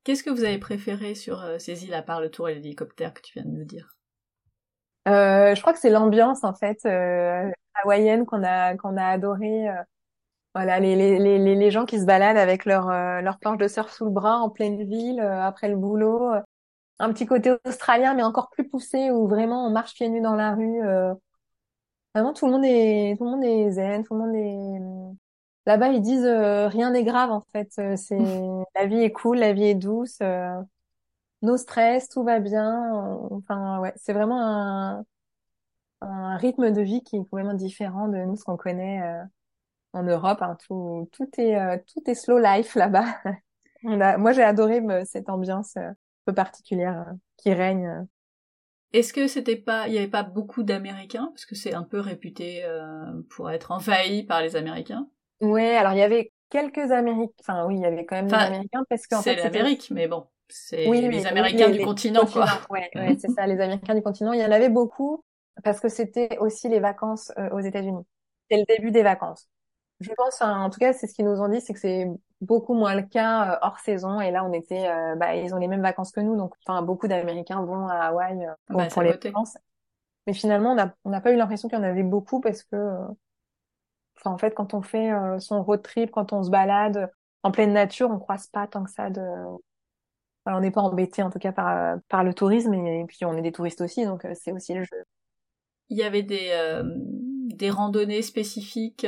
Qu'est-ce 0.05 0.23
que 0.23 0.31
vous 0.31 0.45
avez 0.45 0.59
préféré 0.59 1.15
sur 1.15 1.45
ces 1.59 1.85
îles 1.85 1.95
à 1.95 2.03
part 2.03 2.21
le 2.21 2.31
tour 2.31 2.49
et 2.49 2.55
l'hélicoptère 2.55 3.13
que 3.13 3.21
tu 3.21 3.33
viens 3.35 3.45
de 3.45 3.57
nous 3.57 3.65
dire? 3.65 3.97
Euh, 5.09 5.55
Je 5.55 5.61
crois 5.61 5.73
que 5.73 5.79
c'est 5.79 5.91
l'ambiance 5.91 6.45
en 6.45 6.55
fait 6.55 6.87
hawaïenne 7.75 8.25
qu'on 8.25 8.43
a 8.43 8.75
qu'on 8.77 8.97
a 8.97 9.05
adoré. 9.05 9.67
voilà, 10.55 10.81
les, 10.81 10.97
les, 10.97 11.19
les, 11.19 11.55
les 11.55 11.71
gens 11.71 11.85
qui 11.85 12.01
se 12.01 12.07
baladent 12.07 12.39
avec 12.39 12.65
leur 12.65 12.89
leur 13.23 13.39
planche 13.39 13.59
de 13.59 13.69
surf 13.69 13.93
sous 13.93 14.07
le 14.07 14.11
bras 14.13 14.39
en 14.39 14.49
pleine 14.49 14.83
ville 14.85 15.21
après 15.21 15.69
le 15.69 15.77
boulot 15.77 16.31
un 16.99 17.13
petit 17.13 17.27
côté 17.27 17.55
australien, 17.65 18.15
mais 18.15 18.23
encore 18.23 18.51
plus 18.51 18.69
poussé, 18.69 19.11
où 19.11 19.29
vraiment 19.29 19.67
on 19.67 19.71
marche 19.71 19.95
pieds 19.95 20.09
nus 20.09 20.21
dans 20.21 20.35
la 20.35 20.55
rue. 20.55 20.83
Euh... 20.85 21.15
Vraiment, 22.15 22.33
tout 22.33 22.47
le 22.47 22.53
monde 22.53 22.65
est, 22.65 23.15
tout 23.19 23.25
le 23.25 23.31
monde 23.31 23.45
est 23.45 23.71
zen, 23.73 24.03
tout 24.03 24.15
le 24.15 24.21
monde 24.21 24.35
est. 24.35 25.17
Là-bas, 25.67 25.89
ils 25.89 26.01
disent 26.01 26.25
euh, 26.25 26.69
rien 26.69 26.91
n'est 26.93 27.05
grave 27.05 27.31
en 27.31 27.43
fait. 27.53 27.71
Euh, 27.79 27.97
c'est 27.97 28.17
la 28.75 28.87
vie 28.87 29.01
est 29.03 29.13
cool, 29.13 29.39
la 29.39 29.53
vie 29.53 29.65
est 29.65 29.75
douce, 29.75 30.19
euh, 30.23 30.55
no 31.43 31.57
stress, 31.57 32.09
tout 32.09 32.25
va 32.25 32.41
bien. 32.41 33.19
Enfin, 33.31 33.81
ouais, 33.81 33.93
c'est 33.97 34.13
vraiment 34.15 34.41
un, 34.43 35.05
un 36.01 36.37
rythme 36.37 36.71
de 36.73 36.81
vie 36.83 37.03
qui 37.03 37.17
est 37.17 37.21
complètement 37.21 37.55
différent 37.55 38.09
de 38.09 38.19
nous 38.19 38.37
ce 38.37 38.45
qu'on 38.45 38.57
connaît 38.57 39.03
en 39.93 40.03
Europe. 40.03 40.43
Hein. 40.43 40.57
Tout, 40.67 41.09
tout 41.13 41.29
est, 41.39 41.85
tout 41.87 42.03
est 42.11 42.15
slow 42.15 42.39
life 42.39 42.75
là-bas. 42.77 43.07
moi, 44.19 44.33
j'ai 44.33 44.43
adoré 44.43 44.83
cette 45.05 45.29
ambiance 45.29 45.77
peu 46.27 46.35
particulière 46.35 47.07
euh, 47.09 47.13
qui 47.39 47.55
règne. 47.55 47.87
Euh. 47.87 48.03
Est-ce 48.93 49.13
que 49.13 49.27
c'était 49.27 49.57
pas, 49.57 49.89
il 49.89 49.95
y 49.95 49.99
avait 49.99 50.09
pas 50.09 50.23
beaucoup 50.23 50.63
d'Américains? 50.63 51.31
Parce 51.33 51.47
que 51.47 51.55
c'est 51.55 51.75
un 51.75 51.83
peu 51.83 52.01
réputé 52.01 52.65
euh, 52.65 53.23
pour 53.31 53.51
être 53.51 53.73
envahi 53.73 54.25
par 54.25 54.43
les 54.43 54.57
Américains. 54.57 55.09
Ouais, 55.41 55.77
alors 55.77 55.93
il 55.93 55.99
y 55.99 56.03
avait 56.03 56.33
quelques 56.51 56.91
Américains. 56.93 57.33
Enfin 57.41 57.65
oui, 57.67 57.77
il 57.77 57.83
y 57.83 57.87
avait 57.87 58.05
quand 58.05 58.17
même 58.17 58.29
des 58.29 58.35
Américains 58.35 58.85
parce 58.89 59.07
qu'en 59.07 59.23
fait 59.23 59.37
c'est 59.37 59.43
l'Amérique, 59.43 59.91
mais 59.91 60.09
bon, 60.09 60.27
c'est 60.49 60.87
les 60.87 61.27
Américains 61.27 61.71
du 61.71 61.81
continent 61.81 62.27
quoi. 62.27 62.47
Ouais, 62.71 62.89
ouais 62.95 63.17
c'est 63.21 63.31
ça, 63.31 63.47
les 63.47 63.61
Américains 63.61 63.95
du 63.95 64.03
continent. 64.03 64.33
Il 64.33 64.41
y 64.41 64.45
en 64.45 64.53
avait 64.53 64.71
beaucoup 64.71 65.25
parce 65.65 65.81
que 65.81 65.89
c'était 65.89 66.39
aussi 66.39 66.69
les 66.69 66.81
vacances 66.81 67.33
aux 67.53 67.61
États-Unis. 67.61 68.05
C'est 68.51 68.59
le 68.59 68.65
début 68.67 68.93
des 68.93 69.03
vacances. 69.03 69.49
Je 70.01 70.11
pense, 70.17 70.41
en 70.43 70.71
tout 70.71 70.79
cas, 70.79 70.93
c'est 70.93 71.07
ce 71.07 71.15
qu'ils 71.15 71.25
nous 71.25 71.41
ont 71.41 71.49
dit, 71.49 71.61
c'est 71.61 71.73
que 71.73 71.81
c'est 71.81 72.07
beaucoup 72.41 72.75
moins 72.75 72.95
le 72.95 73.03
cas 73.03 73.53
euh, 73.53 73.59
hors 73.63 73.79
saison. 73.79 74.21
Et 74.21 74.31
là, 74.31 74.45
on 74.45 74.53
était, 74.53 74.89
euh, 74.89 75.15
bah, 75.17 75.35
ils 75.35 75.55
ont 75.55 75.59
les 75.59 75.69
mêmes 75.69 75.83
vacances 75.83 76.13
que 76.13 76.21
nous, 76.21 76.37
donc 76.37 76.55
enfin 76.67 76.83
beaucoup 76.83 77.09
d'Américains 77.09 77.63
vont 77.63 77.89
à 77.89 78.07
Hawaï 78.07 78.45
euh, 78.45 78.53
pour, 78.67 78.79
bah, 78.79 78.89
les 79.03 79.13
vacances. 79.13 79.57
Mais 80.27 80.33
finalement, 80.33 80.77
on 81.05 81.11
n'a 81.11 81.21
pas 81.21 81.33
eu 81.33 81.37
l'impression 81.37 81.69
qu'il 81.69 81.79
y 81.79 81.81
en 81.81 81.85
avait 81.85 82.03
beaucoup 82.03 82.41
parce 82.41 82.65
que, 82.65 82.77
enfin, 84.17 84.33
en 84.33 84.39
fait, 84.39 84.53
quand 84.55 84.75
on 84.75 84.83
fait 84.83 85.13
son 85.39 85.63
road 85.63 85.83
trip, 85.83 86.11
quand 86.11 86.33
on 86.33 86.43
se 86.43 86.51
balade 86.51 87.13
en 87.45 87.53
pleine 87.53 87.73
nature, 87.73 88.11
on 88.11 88.19
croise 88.19 88.49
pas 88.49 88.67
tant 88.67 88.83
que 88.83 88.91
ça 88.91 89.09
de. 89.09 89.23
on 90.47 90.61
n'est 90.61 90.73
pas 90.73 90.81
embêté 90.81 91.23
en 91.23 91.31
tout 91.31 91.39
cas 91.39 91.53
par 91.53 91.99
par 92.09 92.25
le 92.25 92.35
tourisme 92.35 92.75
et, 92.75 93.05
puis 93.07 93.25
on 93.25 93.37
est 93.37 93.43
des 93.43 93.53
touristes 93.53 93.83
aussi, 93.83 94.05
donc 94.05 94.27
c'est 94.35 94.51
aussi 94.51 94.75
le 94.75 94.83
jeu. 94.83 95.05
Il 95.91 95.97
y 95.97 96.03
avait 96.03 96.25
des 96.25 96.83
des 97.55 97.71
randonnées 97.71 98.23
spécifiques 98.23 99.07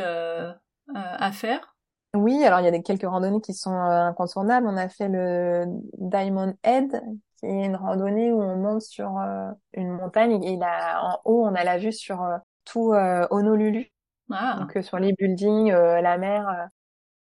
à 0.94 1.32
faire? 1.32 1.77
Oui, 2.14 2.42
alors 2.42 2.60
il 2.60 2.64
y 2.64 2.68
a 2.68 2.70
des, 2.70 2.82
quelques 2.82 3.06
randonnées 3.06 3.40
qui 3.40 3.52
sont 3.52 3.74
euh, 3.74 4.06
incontournables. 4.06 4.66
On 4.66 4.76
a 4.76 4.88
fait 4.88 5.08
le 5.08 5.64
Diamond 5.98 6.54
Head, 6.62 7.02
qui 7.36 7.46
est 7.46 7.66
une 7.66 7.76
randonnée 7.76 8.32
où 8.32 8.40
on 8.40 8.56
monte 8.56 8.82
sur 8.82 9.18
euh, 9.18 9.50
une 9.74 9.90
montagne 9.90 10.42
et 10.42 10.56
là, 10.56 11.02
en 11.02 11.20
haut, 11.26 11.44
on 11.44 11.54
a 11.54 11.64
la 11.64 11.76
vue 11.76 11.92
sur 11.92 12.22
euh, 12.22 12.38
tout 12.64 12.92
Honolulu. 13.30 13.92
Ah. 14.30 14.58
Donc 14.60 14.82
sur 14.82 14.98
les 14.98 15.12
buildings, 15.12 15.70
la 15.70 16.18
mer. 16.18 16.68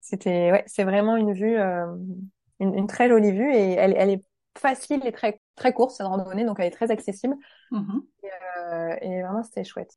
C'était, 0.01 0.51
ouais, 0.51 0.65
c'est 0.67 0.85
vraiment 0.85 1.17
une 1.17 1.33
vue, 1.33 1.57
une, 1.59 2.75
une, 2.75 2.87
très 2.87 3.09
jolie 3.09 3.33
vue 3.33 3.53
et 3.55 3.73
elle, 3.73 3.95
elle 3.97 4.11
est 4.11 4.25
facile 4.59 5.05
et 5.05 5.13
très, 5.13 5.41
très 5.57 5.73
courte, 5.73 5.93
cette 5.93 6.07
randonnée, 6.07 6.45
donc 6.45 6.61
elle 6.61 6.67
est 6.67 6.71
très 6.71 6.91
accessible. 6.91 7.35
Mm-hmm. 7.73 8.03
Et, 8.23 9.07
et, 9.07 9.23
vraiment, 9.23 9.43
c'était 9.43 9.65
chouette. 9.65 9.97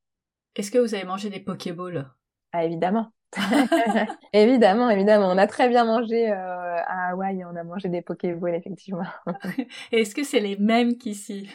Est-ce 0.56 0.72
que 0.72 0.78
vous 0.78 0.96
avez 0.96 1.04
mangé 1.04 1.30
des 1.30 1.40
Pokéballs? 1.40 2.10
Ah, 2.52 2.66
évidemment. 2.66 3.12
évidemment, 4.34 4.90
évidemment. 4.90 5.28
On 5.28 5.38
a 5.38 5.48
très 5.48 5.70
bien 5.70 5.86
mangé 5.86 6.32
euh, 6.32 6.36
à 6.36 7.10
Hawaï, 7.10 7.44
on 7.46 7.56
a 7.56 7.64
mangé 7.64 7.90
des 7.90 8.02
Pokéballs, 8.02 8.56
effectivement. 8.56 9.04
Est-ce 9.92 10.16
que 10.16 10.24
c'est 10.24 10.40
les 10.40 10.58
mêmes 10.58 10.98
qu'ici? 10.98 11.50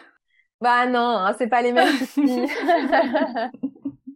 Bah 0.61 0.87
non, 0.87 1.01
hein, 1.01 1.35
c'est 1.39 1.49
pas 1.49 1.62
les 1.62 1.72
mêmes 1.72 1.97
qu'ici. 1.99 2.47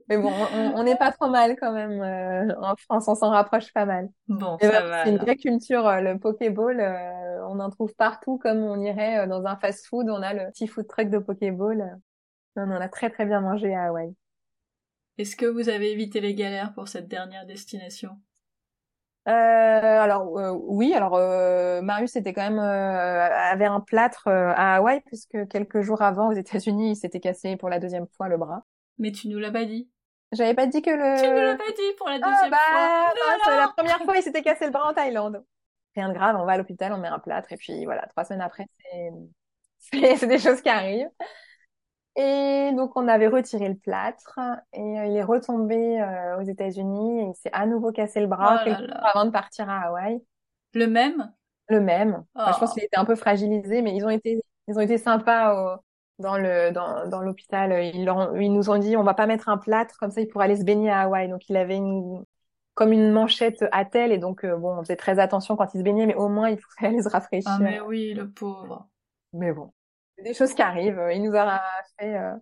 Mais 0.09 0.19
bon, 0.19 0.33
on 0.53 0.83
n'est 0.83 0.97
pas 0.97 1.12
trop 1.12 1.31
mal 1.31 1.57
quand 1.59 1.73
même. 1.73 2.03
Euh, 2.03 2.55
en 2.61 2.77
France, 2.77 3.09
on 3.09 3.15
s'en 3.15 3.31
rapproche 3.31 3.73
pas 3.73 3.87
mal. 3.87 4.11
Bon, 4.29 4.59
ça 4.61 4.83
va. 4.83 5.05
C'est 5.05 5.11
une 5.11 5.19
vraie 5.19 5.37
culture, 5.37 5.87
euh, 5.87 6.01
le 6.01 6.19
Pokéball. 6.19 6.79
Euh, 6.81 7.47
on 7.49 7.59
en 7.59 7.71
trouve 7.71 7.95
partout, 7.95 8.39
comme 8.39 8.59
on 8.59 8.81
irait 8.81 9.27
dans 9.27 9.45
un 9.47 9.57
fast-food. 9.57 10.11
On 10.11 10.23
a 10.23 10.35
le 10.35 10.51
petit 10.51 10.67
food 10.67 10.87
truck 10.87 11.09
de 11.09 11.19
Pokéball. 11.19 11.99
on 12.57 12.71
a 12.71 12.89
très 12.89 13.09
très 13.09 13.25
bien 13.25 13.41
mangé 13.41 13.75
à 13.75 13.85
Hawaï. 13.85 14.15
Est-ce 15.19 15.37
que 15.37 15.47
vous 15.47 15.69
avez 15.69 15.93
évité 15.93 16.21
les 16.21 16.35
galères 16.35 16.75
pour 16.75 16.89
cette 16.89 17.09
dernière 17.09 17.47
destination? 17.47 18.11
Euh, 19.27 19.31
alors 19.31 20.31
oui, 20.69 20.93
alors 20.93 21.19
Marius 21.83 22.15
était 22.17 22.35
quand 22.35 22.43
même 22.43 22.59
avait 22.59 23.65
un 23.65 23.81
plâtre 23.81 24.29
à 24.29 24.77
Hawaï 24.77 25.01
puisque 25.07 25.49
quelques 25.49 25.81
jours 25.81 26.03
avant 26.03 26.29
aux 26.29 26.35
États-Unis, 26.35 26.91
il 26.91 26.97
s'était 26.97 27.21
cassé 27.21 27.57
pour 27.57 27.71
la 27.71 27.79
deuxième 27.79 28.07
fois 28.17 28.29
le 28.29 28.37
bras. 28.37 28.65
Mais 28.99 29.12
tu 29.12 29.29
nous 29.29 29.39
l'as 29.39 29.51
pas 29.51 29.65
dit. 29.65 29.89
J'avais 30.33 30.55
pas 30.55 30.67
dit 30.67 30.83
que 30.83 30.91
le. 30.91 31.21
Tu 31.21 31.29
ne 31.29 31.41
l'as 31.41 31.57
pas 31.57 31.71
dit 31.71 31.97
pour 31.97 32.09
la 32.09 32.19
ah, 32.23 32.31
deuxième 32.31 32.53
ah, 32.53 33.12
bah, 33.15 33.45
fois. 33.45 33.57
la 33.57 33.69
première 33.69 34.03
fois, 34.03 34.17
il 34.17 34.23
s'était 34.23 34.43
cassé 34.43 34.67
le 34.67 34.73
bras 34.73 34.91
en 34.91 34.95
Thaïlande. 34.95 35.45
Rien 35.95 36.09
de 36.09 36.15
grave, 36.15 36.37
on 36.39 36.45
va 36.45 36.53
à 36.53 36.59
l'hôpital, 36.59 36.93
on 36.93 36.99
met 36.99 37.09
un 37.09 37.21
plâtre 37.21 37.53
et 37.53 37.57
puis 37.57 37.85
voilà, 37.85 38.07
trois 38.09 38.25
semaines 38.25 38.41
après, 38.41 38.67
c'est 38.81 39.11
c'est 40.17 40.27
des 40.27 40.39
choses 40.39 40.61
qui 40.61 40.69
arrivent. 40.69 41.11
Et 42.17 42.71
donc 42.77 42.93
on 42.97 43.09
avait 43.09 43.27
retiré 43.27 43.69
le 43.69 43.75
plâtre 43.75 44.39
et 44.73 45.01
euh, 45.01 45.07
il 45.07 45.17
est 45.17 45.25
retombé 45.25 46.01
euh, 46.01 46.39
aux 46.39 46.43
États-Unis 46.43 47.21
et 47.21 47.25
il 47.25 47.35
s'est 47.35 47.51
à 47.53 47.67
nouveau 47.67 47.91
cassé 47.91 48.21
le 48.21 48.29
bras 48.29 48.62
oh 48.67 48.71
avant 49.03 49.25
de 49.25 49.31
partir 49.31 49.69
à 49.69 49.89
Hawaï. 49.89 50.23
Le 50.75 50.87
même? 50.87 51.33
Le 51.69 51.81
même. 51.81 52.25
je 52.37 52.59
pense 52.59 52.71
oh. 52.71 52.75
qu'il 52.75 52.85
était 52.85 52.99
un 52.99 53.05
peu 53.05 53.17
fragilisé, 53.17 53.83
mais 53.83 53.97
ils 53.97 54.05
ont 54.05 54.11
été 54.11 54.41
ils 54.69 54.77
ont 54.77 54.81
été 54.81 54.97
sympas 54.97 55.55
au, 55.55 55.81
dans 56.19 56.37
le 56.37 56.71
dans, 56.71 57.09
dans 57.09 57.21
l'hôpital. 57.21 57.73
Ils, 57.83 58.09
ils 58.41 58.53
nous 58.53 58.71
ont 58.71 58.79
dit 58.79 58.97
on 58.97 59.03
va 59.03 59.15
pas 59.15 59.27
mettre 59.27 59.49
un 59.49 59.59
plâtre 59.59 59.97
comme 59.99 60.11
ça 60.11 60.21
il 60.21 60.29
pourrait 60.29 60.45
aller 60.45 60.57
se 60.57 60.65
baigner 60.65 60.91
à 60.91 61.01
Hawaï. 61.03 61.29
Donc 61.29 61.49
il 61.49 61.57
avait 61.57 61.77
une 61.77 62.23
comme 62.75 62.93
une 62.93 63.11
manchette 63.11 63.65
à 63.73 63.85
tel 63.85 64.12
et 64.12 64.19
donc 64.19 64.45
euh, 64.45 64.57
bon 64.57 64.79
on 64.79 64.83
faisait 64.83 64.97
très 64.97 65.19
attention 65.19 65.57
quand 65.57 65.73
il 65.75 65.79
se 65.79 65.85
baignait 65.85 66.07
mais 66.07 66.15
au 66.15 66.29
moins 66.29 66.49
il 66.49 66.57
pouvait 66.79 66.89
aller 66.89 67.03
se 67.03 67.09
rafraîchir. 67.09 67.51
Ah 67.53 67.59
mais 67.61 67.81
oui 67.81 68.15
le 68.15 68.31
pauvre. 68.31 68.87
Mais 69.33 69.53
bon 69.53 69.73
des 70.23 70.35
choses 70.35 70.55
qui 70.55 70.62
arrivent. 70.62 71.03
Il 71.12 71.23
nous 71.23 71.37
a 71.37 71.62
fait. 71.99 72.17
Euh... 72.17 72.35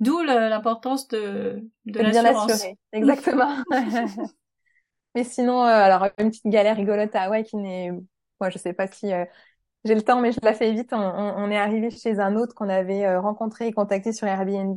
D'où 0.00 0.22
l'importance 0.22 1.08
de 1.08 1.60
de, 1.86 2.02
de 2.02 2.10
bien 2.10 2.24
assurer. 2.24 2.78
Exactement. 2.92 3.64
mais 5.14 5.24
sinon 5.24 5.64
euh, 5.64 5.66
alors 5.66 6.08
une 6.18 6.30
petite 6.30 6.46
galère 6.46 6.76
rigolote 6.76 7.14
à 7.16 7.22
Hawaï 7.22 7.42
qui 7.42 7.56
n'est 7.56 7.90
moi 8.40 8.50
je 8.50 8.58
sais 8.58 8.72
pas 8.72 8.86
si 8.86 9.12
euh, 9.12 9.24
j'ai 9.84 9.94
le 9.94 10.02
temps, 10.02 10.20
mais 10.20 10.32
je 10.32 10.40
la 10.42 10.54
fais 10.54 10.72
vite. 10.72 10.92
On, 10.92 10.98
on, 10.98 11.50
est 11.50 11.56
arrivé 11.56 11.90
chez 11.90 12.18
un 12.18 12.36
autre 12.36 12.54
qu'on 12.54 12.68
avait 12.68 13.06
euh, 13.06 13.20
rencontré 13.20 13.68
et 13.68 13.72
contacté 13.72 14.12
sur 14.12 14.26
Airbnb, 14.26 14.76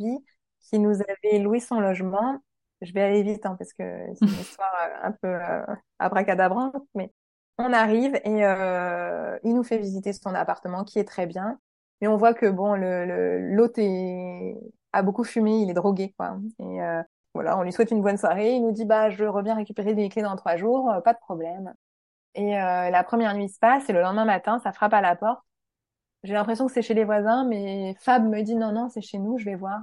qui 0.61 0.79
nous 0.79 1.01
avait 1.01 1.39
loué 1.39 1.59
son 1.59 1.79
logement. 1.79 2.39
Je 2.81 2.93
vais 2.93 3.01
aller 3.01 3.23
vite 3.23 3.45
hein, 3.45 3.55
parce 3.57 3.73
que 3.73 3.83
c'est 4.15 4.25
une 4.25 4.31
histoire 4.41 4.73
euh, 4.81 5.07
un 5.07 5.11
peu 5.11 5.27
euh, 5.27 5.75
abracadabrante, 5.99 6.75
mais 6.95 7.11
on 7.57 7.73
arrive 7.73 8.15
et 8.23 8.45
euh, 8.45 9.37
il 9.43 9.53
nous 9.53 9.63
fait 9.63 9.77
visiter 9.77 10.13
son 10.13 10.33
appartement 10.33 10.83
qui 10.83 10.99
est 10.99 11.03
très 11.03 11.27
bien. 11.27 11.59
Mais 12.01 12.07
on 12.07 12.17
voit 12.17 12.33
que 12.33 12.47
bon, 12.47 12.73
le 12.75 13.53
l'hôte 13.55 13.77
est 13.77 14.57
a 14.93 15.03
beaucoup 15.03 15.23
fumé, 15.23 15.61
il 15.61 15.69
est 15.69 15.73
drogué 15.73 16.13
quoi. 16.17 16.37
Et 16.59 16.81
euh, 16.81 17.01
voilà, 17.33 17.57
on 17.57 17.63
lui 17.63 17.71
souhaite 17.71 17.91
une 17.91 18.01
bonne 18.01 18.17
soirée. 18.17 18.55
Il 18.55 18.63
nous 18.63 18.71
dit 18.71 18.85
bah 18.85 19.09
je 19.09 19.23
reviens 19.25 19.55
récupérer 19.55 19.93
des 19.93 20.09
clés 20.09 20.23
dans 20.23 20.35
trois 20.35 20.57
jours, 20.57 20.91
pas 21.03 21.13
de 21.13 21.19
problème. 21.19 21.73
Et 22.35 22.57
euh, 22.59 22.89
la 22.89 23.03
première 23.03 23.35
nuit 23.35 23.49
se 23.49 23.59
passe 23.59 23.89
et 23.89 23.93
le 23.93 24.01
lendemain 24.01 24.25
matin, 24.25 24.59
ça 24.63 24.71
frappe 24.73 24.93
à 24.93 25.01
la 25.01 25.15
porte. 25.15 25.43
J'ai 26.23 26.33
l'impression 26.33 26.67
que 26.67 26.73
c'est 26.73 26.81
chez 26.83 26.93
les 26.93 27.03
voisins, 27.03 27.45
mais 27.45 27.95
Fab 27.99 28.23
me 28.27 28.41
dit 28.43 28.55
non, 28.55 28.71
non, 28.71 28.89
c'est 28.89 29.01
chez 29.01 29.17
nous, 29.19 29.37
je 29.37 29.45
vais 29.45 29.55
voir. 29.55 29.81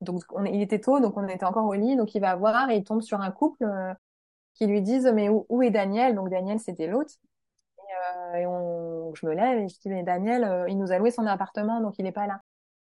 Donc 0.00 0.22
on, 0.30 0.44
il 0.44 0.62
était 0.62 0.80
tôt, 0.80 1.00
donc 1.00 1.16
on 1.16 1.26
était 1.28 1.44
encore 1.46 1.66
au 1.66 1.74
lit, 1.74 1.96
donc 1.96 2.14
il 2.14 2.20
va 2.20 2.36
voir 2.36 2.70
et 2.70 2.76
il 2.76 2.84
tombe 2.84 3.02
sur 3.02 3.20
un 3.20 3.30
couple 3.30 3.64
euh, 3.64 3.94
qui 4.54 4.66
lui 4.66 4.82
disent 4.82 5.10
mais 5.14 5.28
où, 5.28 5.46
où 5.48 5.62
est 5.62 5.70
Daniel? 5.70 6.14
Donc 6.14 6.30
Daniel 6.30 6.60
c'était 6.60 6.86
l'autre. 6.86 7.14
Euh, 7.94 8.34
et 8.36 8.46
on, 8.46 9.14
je 9.14 9.26
me 9.26 9.34
lève 9.34 9.58
et 9.58 9.68
je 9.68 9.78
dis 9.78 9.88
mais 9.88 10.02
Daniel, 10.02 10.44
euh, 10.44 10.68
il 10.68 10.78
nous 10.78 10.92
a 10.92 10.98
loué 10.98 11.10
son 11.10 11.26
appartement, 11.26 11.80
donc 11.80 11.94
il 11.98 12.06
est 12.06 12.12
pas 12.12 12.26
là. 12.26 12.40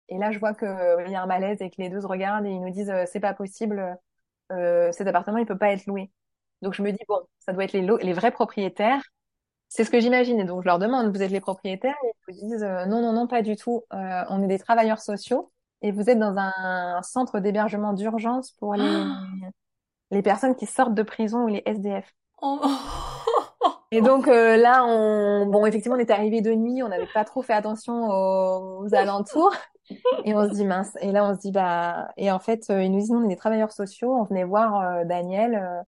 Et 0.08 0.18
là 0.18 0.30
je 0.32 0.38
vois 0.38 0.54
que 0.54 0.66
euh, 0.66 1.04
il 1.06 1.12
y 1.12 1.16
a 1.16 1.22
un 1.22 1.26
malaise 1.26 1.62
et 1.62 1.70
que 1.70 1.76
les 1.78 1.88
deux 1.88 2.00
se 2.00 2.06
regardent 2.06 2.46
et 2.46 2.50
ils 2.50 2.60
nous 2.60 2.70
disent 2.70 2.92
c'est 3.06 3.20
pas 3.20 3.34
possible, 3.34 3.98
cet 4.50 5.06
appartement 5.06 5.38
il 5.38 5.46
peut 5.46 5.58
pas 5.58 5.72
être 5.72 5.86
loué. 5.86 6.10
Donc 6.62 6.74
je 6.74 6.82
me 6.82 6.92
dis, 6.92 7.04
bon, 7.08 7.20
ça 7.40 7.52
doit 7.52 7.64
être 7.64 7.72
les, 7.72 7.82
les 7.82 8.12
vrais 8.12 8.30
propriétaires. 8.30 9.02
C'est 9.68 9.84
ce 9.84 9.90
que 9.90 10.00
j'imagine. 10.00 10.38
Et 10.38 10.44
donc 10.44 10.62
je 10.62 10.66
leur 10.66 10.78
demande, 10.78 11.14
vous 11.14 11.22
êtes 11.22 11.30
les 11.30 11.40
propriétaires? 11.40 11.96
Et 12.04 12.12
ils 12.28 12.34
me 12.34 12.50
disent, 12.50 12.62
euh, 12.62 12.86
non, 12.86 13.02
non, 13.02 13.12
non, 13.12 13.26
pas 13.26 13.42
du 13.42 13.56
tout. 13.56 13.82
Euh, 13.92 14.24
on 14.30 14.42
est 14.42 14.46
des 14.46 14.58
travailleurs 14.58 15.00
sociaux 15.00 15.50
et 15.82 15.90
vous 15.90 16.08
êtes 16.08 16.18
dans 16.18 16.36
un, 16.38 17.02
centre 17.02 17.40
d'hébergement 17.40 17.92
d'urgence 17.92 18.52
pour 18.52 18.74
les, 18.74 19.04
les 20.10 20.22
personnes 20.22 20.54
qui 20.54 20.66
sortent 20.66 20.94
de 20.94 21.02
prison 21.02 21.44
ou 21.44 21.48
les 21.48 21.62
SDF. 21.66 22.14
Oh. 22.40 22.60
Et 23.92 24.00
donc 24.00 24.26
euh, 24.26 24.56
là, 24.56 24.84
on, 24.84 25.46
bon, 25.46 25.64
effectivement, 25.66 25.96
on 25.96 26.00
était 26.00 26.12
arrivé 26.12 26.40
de 26.40 26.52
nuit, 26.52 26.82
on 26.82 26.88
n'avait 26.88 27.06
pas 27.12 27.24
trop 27.24 27.42
fait 27.42 27.52
attention 27.52 28.08
aux, 28.10 28.84
aux, 28.84 28.94
alentours, 28.94 29.54
et 30.24 30.34
on 30.34 30.48
se 30.48 30.54
dit 30.54 30.64
mince. 30.64 30.96
Et 31.00 31.12
là, 31.12 31.24
on 31.24 31.34
se 31.34 31.40
dit 31.40 31.52
bah, 31.52 32.08
et 32.16 32.32
en 32.32 32.40
fait, 32.40 32.66
ils 32.70 32.90
nous 32.90 32.98
disent 32.98 33.12
on 33.12 33.24
est 33.24 33.28
des 33.28 33.36
travailleurs 33.36 33.72
sociaux, 33.72 34.12
on 34.12 34.24
venait 34.24 34.44
voir 34.44 35.04
Daniel 35.06 35.84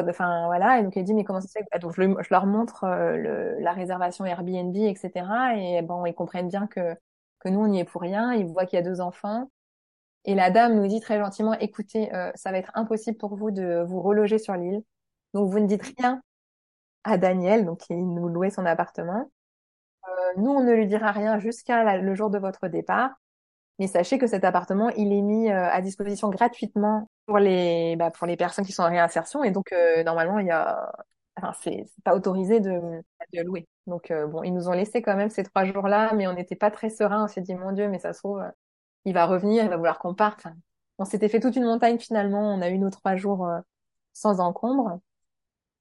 enfin 0.00 0.46
voilà. 0.46 0.78
Et 0.78 0.82
donc 0.82 0.96
elle 0.96 1.04
dit 1.04 1.14
mais 1.14 1.24
comment 1.24 1.40
ça 1.40 1.48
se 1.48 1.52
fait 1.52 1.80
donc 1.80 1.94
je, 1.94 2.02
je, 2.02 2.28
leur 2.30 2.46
montre 2.46 2.84
euh, 2.84 3.16
le, 3.16 3.60
la 3.60 3.72
réservation 3.72 4.24
Airbnb 4.24 4.74
etc 4.76 5.26
et 5.56 5.82
bon 5.82 6.04
ils 6.06 6.14
comprennent 6.14 6.48
bien 6.48 6.66
que 6.66 6.94
que 7.40 7.48
nous 7.48 7.60
on 7.60 7.68
n'y 7.68 7.80
est 7.80 7.84
pour 7.84 8.02
rien. 8.02 8.32
Ils 8.32 8.46
voient 8.46 8.66
qu'il 8.66 8.76
y 8.78 8.82
a 8.82 8.84
deux 8.84 9.00
enfants. 9.00 9.50
Et 10.24 10.34
la 10.34 10.50
dame 10.50 10.76
nous 10.76 10.86
dit 10.86 11.00
très 11.00 11.18
gentiment 11.18 11.54
écoutez 11.54 12.14
euh, 12.14 12.30
ça 12.34 12.52
va 12.52 12.58
être 12.58 12.70
impossible 12.74 13.18
pour 13.18 13.36
vous 13.36 13.50
de 13.50 13.84
vous 13.86 14.00
reloger 14.00 14.38
sur 14.38 14.54
l'île. 14.54 14.82
Donc 15.34 15.50
vous 15.50 15.60
ne 15.60 15.66
dites 15.66 15.82
rien 15.98 16.22
à 17.04 17.18
Daniel 17.18 17.64
donc 17.64 17.80
qui 17.80 17.94
nous 17.94 18.28
louait 18.28 18.50
son 18.50 18.66
appartement. 18.66 19.30
Euh, 20.08 20.32
nous 20.36 20.50
on 20.50 20.62
ne 20.62 20.72
lui 20.72 20.86
dira 20.86 21.12
rien 21.12 21.38
jusqu'à 21.38 21.98
le 21.98 22.14
jour 22.14 22.30
de 22.30 22.38
votre 22.38 22.68
départ. 22.68 23.10
Mais 23.78 23.86
sachez 23.88 24.18
que 24.18 24.26
cet 24.26 24.44
appartement, 24.44 24.90
il 24.90 25.12
est 25.12 25.22
mis 25.22 25.50
à 25.50 25.80
disposition 25.80 26.28
gratuitement 26.30 27.08
pour 27.26 27.38
les 27.38 27.96
bah, 27.96 28.10
pour 28.10 28.26
les 28.26 28.36
personnes 28.36 28.64
qui 28.64 28.72
sont 28.72 28.82
en 28.82 28.88
réinsertion. 28.90 29.44
Et 29.44 29.50
donc 29.50 29.72
euh, 29.72 30.04
normalement 30.04 30.38
il 30.38 30.46
y 30.46 30.50
a 30.50 30.92
enfin 31.36 31.52
c'est 31.62 31.86
pas 32.04 32.14
autorisé 32.14 32.60
de, 32.60 32.70
de 33.32 33.42
louer. 33.42 33.68
Donc 33.86 34.10
euh, 34.10 34.26
bon 34.26 34.42
ils 34.42 34.52
nous 34.52 34.68
ont 34.68 34.72
laissé 34.72 35.02
quand 35.02 35.16
même 35.16 35.30
ces 35.30 35.44
trois 35.44 35.64
jours 35.64 35.88
là 35.88 36.12
mais 36.14 36.26
on 36.26 36.34
n'était 36.34 36.56
pas 36.56 36.70
très 36.70 36.90
serein 36.90 37.24
on 37.24 37.28
s'est 37.28 37.40
dit 37.40 37.54
mon 37.54 37.72
dieu 37.72 37.88
mais 37.88 37.98
ça 37.98 38.12
se 38.12 38.18
trouve 38.20 38.42
il 39.04 39.14
va 39.14 39.26
revenir 39.26 39.64
il 39.64 39.70
va 39.70 39.76
vouloir 39.76 39.98
qu'on 39.98 40.14
parte. 40.14 40.46
On 40.98 41.04
s'était 41.04 41.28
fait 41.28 41.40
toute 41.40 41.56
une 41.56 41.64
montagne 41.64 41.98
finalement. 41.98 42.54
On 42.54 42.60
a 42.62 42.68
eu 42.70 42.78
nos 42.78 42.90
trois 42.90 43.16
jours 43.16 43.46
euh, 43.46 43.60
sans 44.12 44.40
encombre 44.40 45.00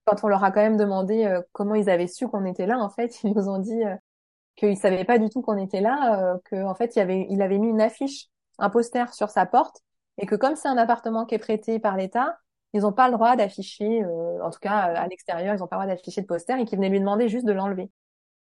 quand 0.06 0.24
on 0.24 0.28
leur 0.28 0.44
a 0.44 0.52
quand 0.52 0.62
même 0.62 0.78
demandé 0.78 1.40
comment 1.52 1.76
ils 1.76 1.90
avaient 1.90 2.08
su 2.08 2.28
qu'on 2.28 2.46
était 2.46 2.66
là 2.66 2.80
en 2.80 2.90
fait 2.90 3.24
ils 3.24 3.34
nous 3.34 3.50
ont 3.50 3.60
dit 3.60 3.82
qu'ils 4.56 4.78
savaient 4.78 5.06
pas 5.06 5.20
du 5.20 5.30
tout 5.30 5.42
qu'on 5.42 5.58
était 5.58 5.82
là 5.82 6.38
que 6.46 6.64
en 6.64 6.76
fait 6.76 6.96
il 6.96 7.00
avait 7.00 7.28
il 7.30 7.42
avait 7.42 7.60
mis 7.60 7.70
une 7.70 7.82
affiche 7.82 8.28
un 8.60 8.70
poster 8.70 9.14
sur 9.14 9.30
sa 9.30 9.46
porte 9.46 9.82
et 10.18 10.26
que 10.26 10.36
comme 10.36 10.56
c'est 10.56 10.68
un 10.68 10.78
appartement 10.78 11.26
qui 11.26 11.36
est 11.36 11.40
prêté 11.40 11.80
par 11.80 11.98
l'État, 11.98 12.38
ils 12.74 12.82
n'ont 12.82 12.94
pas 12.94 13.08
le 13.08 13.14
droit 13.14 13.36
d'afficher, 13.36 14.04
euh, 14.04 14.44
en 14.44 14.50
tout 14.50 14.60
cas 14.60 14.78
à 14.78 15.08
l'extérieur, 15.08 15.56
ils 15.56 15.60
n'ont 15.60 15.68
pas 15.68 15.78
le 15.78 15.84
droit 15.84 15.94
d'afficher 15.94 16.22
de 16.22 16.28
poster 16.28 16.60
et 16.60 16.66
qu'ils 16.66 16.78
venaient 16.78 16.90
lui 16.90 17.00
demander 17.00 17.28
juste 17.28 17.46
de 17.46 17.52
l'enlever. 17.52 17.90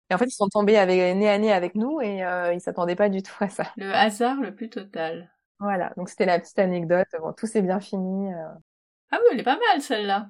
Et 0.08 0.14
en 0.14 0.18
fait, 0.18 0.26
ils 0.26 0.30
sont 0.30 0.48
tombés 0.48 0.76
avec, 0.76 0.96
nez 1.16 1.28
à 1.28 1.38
nez 1.38 1.52
avec 1.52 1.74
nous 1.74 2.00
et 2.00 2.24
euh, 2.24 2.52
ils 2.54 2.60
s'attendaient 2.60 2.94
pas 2.94 3.08
du 3.08 3.22
tout 3.22 3.34
à 3.40 3.48
ça. 3.48 3.64
Le 3.76 3.92
hasard 3.92 4.40
le 4.40 4.54
plus 4.54 4.70
total. 4.70 5.32
Voilà, 5.58 5.92
donc 5.96 6.08
c'était 6.08 6.26
la 6.26 6.38
petite 6.38 6.58
anecdote. 6.58 7.08
Bon, 7.18 7.32
tout 7.32 7.46
s'est 7.46 7.62
bien 7.62 7.80
fini. 7.80 8.32
Euh. 8.32 8.48
Ah 9.10 9.18
oui, 9.20 9.28
elle 9.32 9.40
est 9.40 9.44
pas 9.44 9.58
mal 9.58 9.82
celle-là. 9.82 10.28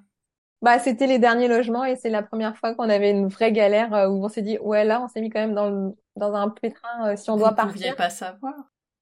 Bah, 0.62 0.78
c'était 0.78 1.06
les 1.06 1.18
derniers 1.18 1.48
logements 1.48 1.84
et 1.84 1.96
c'est 1.96 2.08
la 2.08 2.22
première 2.22 2.56
fois 2.56 2.74
qu'on 2.74 2.88
avait 2.88 3.10
une 3.10 3.28
vraie 3.28 3.52
galère 3.52 3.92
euh, 3.94 4.08
où 4.08 4.24
on 4.24 4.28
s'est 4.28 4.42
dit 4.42 4.58
ouais 4.58 4.84
là, 4.84 5.02
on 5.02 5.08
s'est 5.08 5.20
mis 5.20 5.30
quand 5.30 5.40
même 5.40 5.54
dans 5.54 5.68
le, 5.68 5.96
dans 6.16 6.34
un 6.34 6.48
pétrin 6.48 7.14
si 7.16 7.30
on 7.30 7.36
doit 7.36 7.52
partir. 7.52 7.72
Vous 7.72 7.78
pouviez 7.78 7.94
pas 7.94 8.10
savoir. 8.10 8.54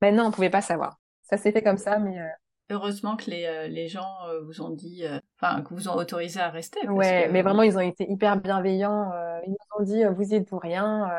Mais 0.03 0.13
non, 0.13 0.25
on 0.27 0.31
pouvait 0.31 0.51
pas 0.51 0.61
savoir 0.61 0.99
ça 1.25 1.37
s'est 1.37 1.53
fait 1.53 1.63
comme 1.63 1.79
ça, 1.79 1.99
mais. 1.99 2.21
Euh, 2.21 2.29
Heureusement 2.71 3.17
que 3.17 3.31
les, 3.31 3.45
euh, 3.45 3.69
les 3.69 3.89
gens 3.89 4.09
euh, 4.27 4.41
vous 4.43 4.63
ont 4.63 4.71
dit, 4.71 5.05
enfin, 5.39 5.61
que 5.63 5.75
vous 5.75 5.89
ont 5.89 5.97
autorisé 5.97 6.41
à 6.41 6.49
rester. 6.49 6.89
ouais, 6.89 7.29
mais 7.29 7.43
vraiment, 7.43 7.63
ils 7.63 7.77
ont 7.77 7.81
été 7.81 8.11
hyper 8.11 8.39
bienveillants. 8.39 9.13
ils 9.47 9.51
nous 9.51 9.79
ont 9.79 9.83
dit, 9.83 10.03
vous 10.05 10.33
y 10.33 10.37
êtes 10.37 10.49
pour 10.49 10.63
rien. 10.63 11.11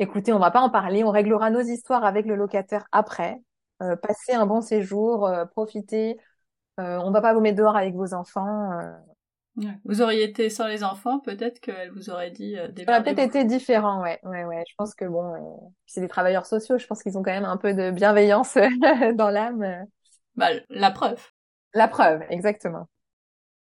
écoutez, 0.00 0.32
on 0.32 0.40
va 0.40 0.50
pas 0.50 0.60
en 0.60 0.70
parler. 0.70 1.04
On 1.04 1.10
réglera 1.10 1.50
nos 1.50 1.60
histoires 1.60 2.04
avec 2.04 2.26
le 2.26 2.34
locataire 2.34 2.86
après. 2.90 3.40
passez 3.78 4.32
un 4.32 4.46
bon 4.46 4.60
séjour, 4.60 5.30
profitez. 5.52 6.18
on 6.76 7.12
va 7.12 7.20
pas 7.20 7.34
vous 7.34 7.40
mettre 7.40 7.58
dehors 7.58 7.76
avec 7.76 7.94
vos 7.94 8.12
enfants. 8.12 8.70
Vous 9.84 10.00
auriez 10.00 10.22
été 10.22 10.48
sans 10.48 10.66
les 10.66 10.84
enfants, 10.84 11.18
peut-être 11.20 11.60
qu'elle 11.60 11.90
vous 11.90 12.08
aurait 12.10 12.30
dit 12.30 12.56
euh, 12.56 12.68
Ça 12.76 12.92
aurait 12.92 13.02
peut-être 13.02 13.18
été 13.18 13.44
différent, 13.44 14.00
ouais, 14.02 14.18
ouais, 14.22 14.44
ouais. 14.44 14.64
Je 14.68 14.74
pense 14.76 14.94
que 14.94 15.04
bon, 15.04 15.34
euh, 15.34 15.68
c'est 15.86 16.00
des 16.00 16.08
travailleurs 16.08 16.46
sociaux. 16.46 16.78
Je 16.78 16.86
pense 16.86 17.02
qu'ils 17.02 17.18
ont 17.18 17.22
quand 17.22 17.32
même 17.32 17.44
un 17.44 17.56
peu 17.56 17.74
de 17.74 17.90
bienveillance 17.90 18.54
dans 19.14 19.30
l'âme. 19.30 19.86
Bah, 20.36 20.50
la 20.68 20.90
preuve. 20.90 21.20
La 21.74 21.88
preuve, 21.88 22.22
exactement. 22.30 22.88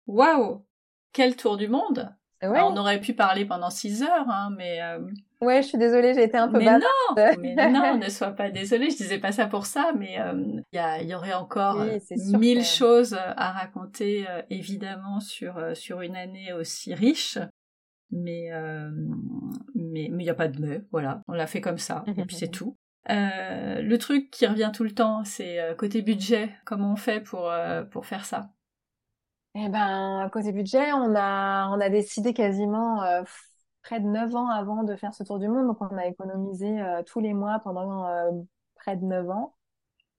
Waouh 0.07 0.65
Quel 1.13 1.37
tour 1.37 1.57
du 1.57 1.69
monde 1.69 2.15
on 2.43 2.77
aurait 2.77 3.01
pu 3.01 3.15
parler 3.15 3.45
pendant 3.45 3.71
six 3.71 4.03
heures, 4.03 4.29
hein, 4.29 4.51
mais. 4.57 4.81
Euh... 4.83 5.01
Ouais, 5.41 5.63
je 5.63 5.69
suis 5.69 5.79
désolée, 5.79 6.15
j'ai 6.15 6.25
été 6.25 6.37
un 6.37 6.49
peu. 6.49 6.59
Mais 6.59 6.65
non, 6.65 7.15
mais 7.39 7.71
non, 7.71 7.97
ne 7.97 8.09
sois 8.09 8.33
pas 8.33 8.51
désolée. 8.51 8.91
Je 8.91 8.97
disais 8.97 9.19
pas 9.19 9.33
ça 9.33 9.47
pour 9.47 9.67
ça, 9.67 9.93
mais 9.97 10.19
il 10.73 10.79
y, 10.79 11.07
y, 11.07 11.15
aurait 11.15 11.35
encore 11.35 11.85
mille 12.39 12.65
choses 12.65 13.15
à 13.15 13.53
raconter, 13.53 14.27
euh, 14.29 14.43
évidemment, 14.51 15.21
sur 15.21 15.59
euh, 15.59 15.75
sur 15.75 16.01
une 16.01 16.17
année 16.17 16.53
aussi 16.53 16.95
riche. 16.95 17.39
Mais 18.11 18.51
mais 19.75 20.09
mais 20.11 20.23
il 20.23 20.27
y 20.27 20.31
a 20.31 20.35
pas 20.35 20.49
de 20.49 20.61
mais. 20.61 20.83
Voilà, 20.91 21.23
on 21.29 21.35
l'a 21.35 21.47
fait 21.47 21.61
comme 21.61 21.79
ça, 21.79 22.05
et 22.17 22.25
puis 22.25 22.37
c'est 22.37 22.51
tout. 22.51 22.77
Euh, 23.11 23.81
le 23.81 23.99
truc 23.99 24.31
qui 24.31 24.47
revient 24.47 24.71
tout 24.75 24.85
le 24.85 24.93
temps, 24.93 25.25
c'est 25.25 25.59
côté 25.79 26.03
budget. 26.03 26.51
Comment 26.65 26.93
on 26.93 26.97
fait 26.97 27.21
pour 27.21 27.53
pour 27.91 28.07
faire 28.07 28.25
ça? 28.25 28.51
Eh 29.65 29.69
ben, 29.69 30.29
côté 30.33 30.53
budget, 30.53 30.93
on 30.93 31.15
a, 31.15 31.69
on 31.71 31.81
a 31.81 31.89
décidé 31.89 32.35
quasiment 32.35 33.03
euh, 33.03 33.23
près 33.83 33.99
de 34.01 34.07
9 34.07 34.35
ans 34.37 34.49
avant 34.49 34.85
de 34.85 34.95
faire 34.95 35.15
ce 35.15 35.25
tour 35.25 35.39
du 35.39 35.49
monde. 35.49 35.67
Donc, 35.67 35.79
on 35.81 35.97
a 35.97 36.07
économisé 36.07 36.81
euh, 36.81 37.03
tous 37.03 37.21
les 37.21 37.35
mois 37.35 37.59
pendant 37.61 38.07
euh, 38.07 38.31
près 38.77 38.97
de 38.97 39.05
9 39.05 39.31
ans. 39.31 39.57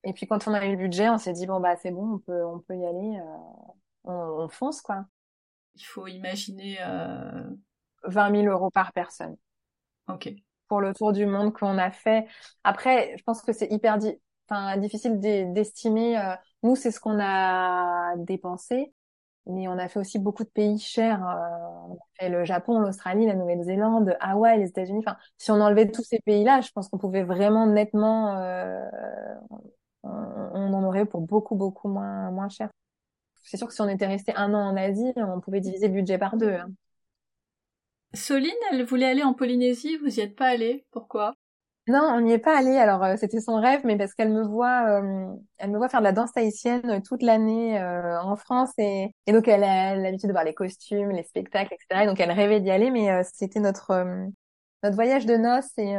Et 0.03 0.13
puis, 0.13 0.27
quand 0.27 0.47
on 0.47 0.53
a 0.53 0.65
eu 0.65 0.71
le 0.71 0.77
budget, 0.77 1.09
on 1.09 1.17
s'est 1.17 1.33
dit, 1.33 1.45
bon, 1.45 1.59
bah, 1.59 1.75
c'est 1.75 1.91
bon, 1.91 2.15
on 2.15 2.19
peut, 2.19 2.45
on 2.45 2.59
peut 2.59 2.75
y 2.75 2.85
aller. 2.85 3.19
On, 4.03 4.13
on, 4.13 4.49
fonce, 4.49 4.81
quoi. 4.81 5.05
Il 5.75 5.83
faut 5.83 6.07
imaginer... 6.07 6.77
20 8.03 8.43
000 8.43 8.47
euros 8.47 8.69
par 8.69 8.93
personne. 8.93 9.35
OK. 10.07 10.29
Pour 10.69 10.79
le 10.79 10.93
tour 10.93 11.11
du 11.11 11.25
monde 11.25 11.53
qu'on 11.53 11.77
a 11.77 11.91
fait. 11.91 12.25
Après, 12.63 13.13
je 13.17 13.23
pense 13.23 13.41
que 13.41 13.51
c'est 13.51 13.69
hyper 13.69 13.97
difficile 14.77 15.19
d'estimer. 15.19 16.35
nous, 16.63 16.77
c'est 16.77 16.91
ce 16.91 16.99
qu'on 17.01 17.19
a 17.19 18.15
dépensé 18.15 18.93
mais 19.49 19.67
on 19.67 19.77
a 19.77 19.87
fait 19.87 19.99
aussi 19.99 20.19
beaucoup 20.19 20.43
de 20.43 20.49
pays 20.49 20.77
chers. 20.79 21.21
Euh, 21.27 21.89
on 21.89 21.95
a 21.95 21.97
fait 22.19 22.29
le 22.29 22.45
Japon, 22.45 22.79
l'Australie, 22.79 23.25
la 23.25 23.35
Nouvelle-Zélande, 23.35 24.15
Hawaï, 24.19 24.59
les 24.59 24.69
États-Unis. 24.69 24.99
Enfin, 25.05 25.17
si 25.37 25.51
on 25.51 25.61
enlevait 25.61 25.89
tous 25.89 26.03
ces 26.03 26.19
pays-là, 26.19 26.61
je 26.61 26.71
pense 26.71 26.89
qu'on 26.89 26.97
pouvait 26.97 27.23
vraiment 27.23 27.65
nettement, 27.65 28.37
euh, 28.37 28.85
on, 30.03 30.73
en 30.73 30.83
aurait 30.83 31.05
pour 31.05 31.21
beaucoup, 31.21 31.55
beaucoup 31.55 31.89
moins, 31.89 32.31
moins 32.31 32.49
cher. 32.49 32.69
C'est 33.43 33.57
sûr 33.57 33.67
que 33.67 33.73
si 33.73 33.81
on 33.81 33.89
était 33.89 34.07
resté 34.07 34.33
un 34.35 34.53
an 34.53 34.69
en 34.69 34.77
Asie, 34.77 35.13
on 35.15 35.39
pouvait 35.39 35.61
diviser 35.61 35.87
le 35.87 35.93
budget 35.93 36.17
par 36.17 36.37
deux. 36.37 36.53
Hein. 36.53 36.69
Soline, 38.13 38.51
elle 38.71 38.85
voulait 38.85 39.07
aller 39.07 39.23
en 39.23 39.33
Polynésie, 39.33 39.97
vous 39.97 40.19
y 40.19 40.21
êtes 40.21 40.35
pas 40.35 40.47
allé 40.47 40.85
Pourquoi? 40.91 41.35
Non, 41.89 42.01
on 42.03 42.21
n'y 42.21 42.33
est 42.33 42.37
pas 42.39 42.57
allé. 42.57 42.77
Alors 42.77 43.03
euh, 43.03 43.15
c'était 43.17 43.41
son 43.41 43.59
rêve, 43.59 43.81
mais 43.83 43.97
parce 43.97 44.13
qu'elle 44.13 44.29
me 44.31 44.43
voit, 44.43 45.01
euh, 45.01 45.33
elle 45.57 45.71
me 45.71 45.77
voit 45.77 45.89
faire 45.89 45.99
de 46.01 46.05
la 46.05 46.11
danse 46.11 46.31
tahitienne 46.31 46.89
euh, 46.89 46.99
toute 47.01 47.23
l'année 47.23 47.81
en 47.81 48.35
France. 48.35 48.71
Et, 48.77 49.13
et 49.27 49.33
donc 49.33 49.47
elle 49.47 49.63
a 49.63 49.95
l'habitude 49.95 50.27
de 50.29 50.33
voir 50.33 50.43
les 50.45 50.53
costumes, 50.53 51.11
les 51.11 51.23
spectacles, 51.23 51.73
etc. 51.73 52.03
Et 52.03 52.07
donc 52.07 52.19
elle 52.19 52.31
rêvait 52.31 52.61
d'y 52.61 52.71
aller, 52.71 52.91
mais 52.91 53.23
c'était 53.23 53.59
notre 53.59 54.05
notre 54.83 54.95
voyage 54.95 55.25
de 55.25 55.35
noces. 55.35 55.77
Et, 55.77 55.91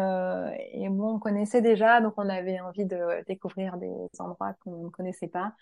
et 0.83 0.89
bon, 0.89 1.17
on 1.17 1.19
connaissait 1.19 1.61
déjà, 1.63 2.01
donc 2.01 2.15
on 2.17 2.29
avait 2.29 2.61
envie 2.61 2.87
de 2.87 2.99
découvrir 3.27 3.77
des 3.77 3.91
endroits 4.19 4.55
qu'on 4.65 4.85
ne 4.85 4.89
connaissait 4.91 5.29
pas. 5.29 5.53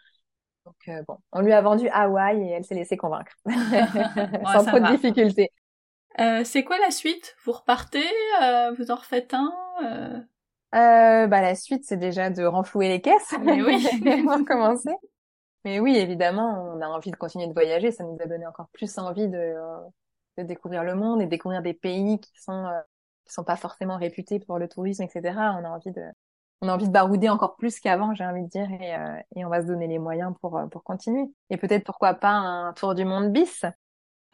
Donc 0.66 1.05
bon, 1.09 1.18
on 1.33 1.41
lui 1.41 1.53
a 1.53 1.62
vendu 1.62 1.89
Hawaï 1.89 2.43
et 2.43 2.51
elle 2.53 2.64
s'est 2.64 2.74
laissée 2.74 2.97
convaincre. 2.97 3.33
Sans 4.53 4.64
trop 4.64 4.79
de 4.81 4.87
difficultés. 4.87 5.51
Euh, 6.20 6.43
c'est 6.45 6.64
quoi 6.64 6.79
la 6.79 6.91
suite? 6.91 7.37
Vous 7.45 7.53
repartez? 7.53 8.05
Euh, 8.43 8.72
Vous 8.76 8.91
en 8.91 8.97
refaites 8.97 9.35
un? 9.35 9.53
Euh... 9.83 10.20
euh 10.74 11.26
bah, 11.26 11.41
La 11.41 11.55
suite, 11.55 11.85
c'est 11.85 11.97
déjà 11.97 12.31
de 12.31 12.45
renflouer 12.45 12.89
les 12.89 13.01
caisses 13.01 13.35
Mais 13.43 13.62
oui. 13.62 13.87
pour 14.24 14.45
commencer. 14.47 14.93
Mais 15.64 15.81
oui, 15.81 15.97
évidemment, 15.97 16.72
on 16.74 16.81
a 16.81 16.87
envie 16.87 17.11
de 17.11 17.16
continuer 17.16 17.47
de 17.47 17.53
voyager. 17.53 17.91
Ça 17.91 18.05
nous 18.05 18.16
a 18.20 18.26
donné 18.26 18.47
encore 18.47 18.68
plus 18.72 18.97
envie 18.99 19.29
de, 19.29 19.55
de 20.39 20.43
découvrir 20.43 20.85
le 20.85 20.95
monde 20.95 21.20
et 21.20 21.26
découvrir 21.26 21.62
des 21.62 21.74
pays 21.74 22.20
qui 22.20 22.41
sont 22.41 22.66
qui 23.24 23.35
sont 23.35 23.45
pas 23.45 23.57
forcément 23.57 23.99
réputés 23.99 24.39
pour 24.39 24.59
le 24.59 24.68
tourisme, 24.68 25.03
etc. 25.03 25.20
On 25.37 25.64
a 25.64 25.68
envie 25.68 25.93
de 25.93 26.03
on 26.61 26.68
a 26.68 26.74
envie 26.74 26.89
de 26.89 26.93
barouder 26.93 27.29
encore 27.29 27.57
plus 27.57 27.79
qu'avant, 27.79 28.14
j'ai 28.14 28.24
envie 28.24 28.43
de 28.43 28.49
dire, 28.49 28.68
et, 28.81 28.97
et 29.37 29.45
on 29.45 29.49
va 29.49 29.61
se 29.61 29.66
donner 29.66 29.87
les 29.87 29.99
moyens 29.99 30.33
pour 30.41 30.61
pour 30.70 30.83
continuer. 30.83 31.24
Et 31.51 31.57
peut-être 31.57 31.85
pourquoi 31.85 32.14
pas 32.14 32.33
un 32.33 32.72
tour 32.72 32.95
du 32.95 33.05
monde 33.05 33.33
bis 33.33 33.64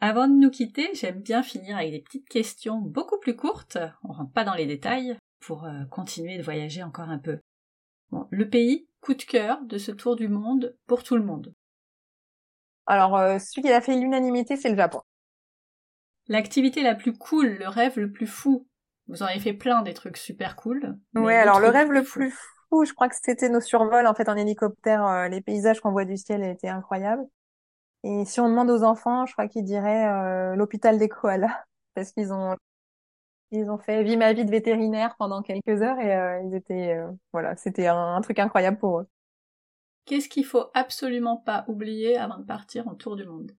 avant 0.01 0.27
de 0.27 0.33
nous 0.33 0.49
quitter, 0.49 0.89
j'aime 0.93 1.21
bien 1.21 1.41
finir 1.41 1.77
avec 1.77 1.91
des 1.91 2.01
petites 2.01 2.27
questions 2.27 2.79
beaucoup 2.79 3.17
plus 3.17 3.35
courtes, 3.35 3.77
on 4.03 4.11
rentre 4.11 4.31
pas 4.33 4.43
dans 4.43 4.53
les 4.53 4.65
détails, 4.65 5.17
pour 5.45 5.65
euh, 5.65 5.85
continuer 5.89 6.37
de 6.37 6.43
voyager 6.43 6.83
encore 6.83 7.09
un 7.09 7.19
peu. 7.19 7.39
le 8.29 8.49
pays 8.49 8.87
coup 9.01 9.13
de 9.13 9.23
cœur 9.23 9.61
de 9.63 9.77
ce 9.77 9.91
tour 9.91 10.15
du 10.15 10.27
monde 10.27 10.75
pour 10.87 11.03
tout 11.03 11.15
le 11.15 11.23
monde. 11.23 11.53
Alors, 12.87 13.17
euh, 13.17 13.39
celui 13.39 13.63
qui 13.63 13.71
a 13.71 13.81
fait 13.81 13.95
l'unanimité, 13.95 14.55
c'est 14.55 14.69
le 14.69 14.75
Japon. 14.75 15.01
L'activité 16.27 16.81
la 16.81 16.95
plus 16.95 17.13
cool, 17.13 17.57
le 17.59 17.67
rêve 17.67 17.99
le 17.99 18.11
plus 18.11 18.27
fou. 18.27 18.67
Vous 19.07 19.21
en 19.21 19.27
avez 19.27 19.39
fait 19.39 19.53
plein 19.53 19.83
des 19.83 19.93
trucs 19.93 20.17
super 20.17 20.55
cool. 20.55 20.97
Oui, 21.13 21.33
alors 21.33 21.59
le 21.59 21.69
rêve 21.69 21.91
le 21.91 22.03
plus 22.03 22.31
fou, 22.31 22.85
je 22.85 22.93
crois 22.93 23.07
que 23.07 23.15
c'était 23.21 23.49
nos 23.49 23.61
survols 23.61 24.07
en 24.07 24.15
fait 24.15 24.27
en 24.27 24.35
hélicoptère. 24.35 25.05
Euh, 25.05 25.27
les 25.27 25.41
paysages 25.41 25.79
qu'on 25.79 25.91
voit 25.91 26.05
du 26.05 26.17
ciel 26.17 26.43
étaient 26.43 26.69
incroyables. 26.69 27.25
Et 28.03 28.25
si 28.25 28.39
on 28.39 28.49
demande 28.49 28.69
aux 28.69 28.83
enfants, 28.83 29.25
je 29.25 29.33
crois 29.33 29.47
qu'ils 29.47 29.65
diraient 29.65 30.07
euh, 30.07 30.55
l'hôpital 30.55 30.97
des 30.97 31.09
koalas, 31.09 31.63
parce 31.95 32.11
qu'ils 32.11 32.33
ont 32.33 32.55
ils 33.51 33.69
ont 33.69 33.77
fait 33.77 34.03
vie 34.03 34.17
ma 34.17 34.33
vie 34.33 34.45
de 34.45 34.51
vétérinaire 34.51 35.15
pendant 35.17 35.41
quelques 35.41 35.81
heures 35.81 35.99
et 35.99 36.15
euh, 36.15 36.41
ils 36.43 36.55
étaient 36.55 36.93
euh, 36.93 37.09
voilà, 37.31 37.55
c'était 37.55 37.87
un, 37.87 38.19
truc 38.21 38.39
incroyable 38.39 38.77
pour 38.77 38.99
eux. 38.99 39.07
Qu'est-ce 40.05 40.29
qu'il 40.29 40.45
faut 40.45 40.65
absolument 40.73 41.37
pas 41.37 41.65
oublier 41.67 42.17
avant 42.17 42.37
de 42.37 42.45
partir 42.45 42.87
en 42.87 42.95
tour 42.95 43.15
du 43.15 43.25
monde? 43.25 43.51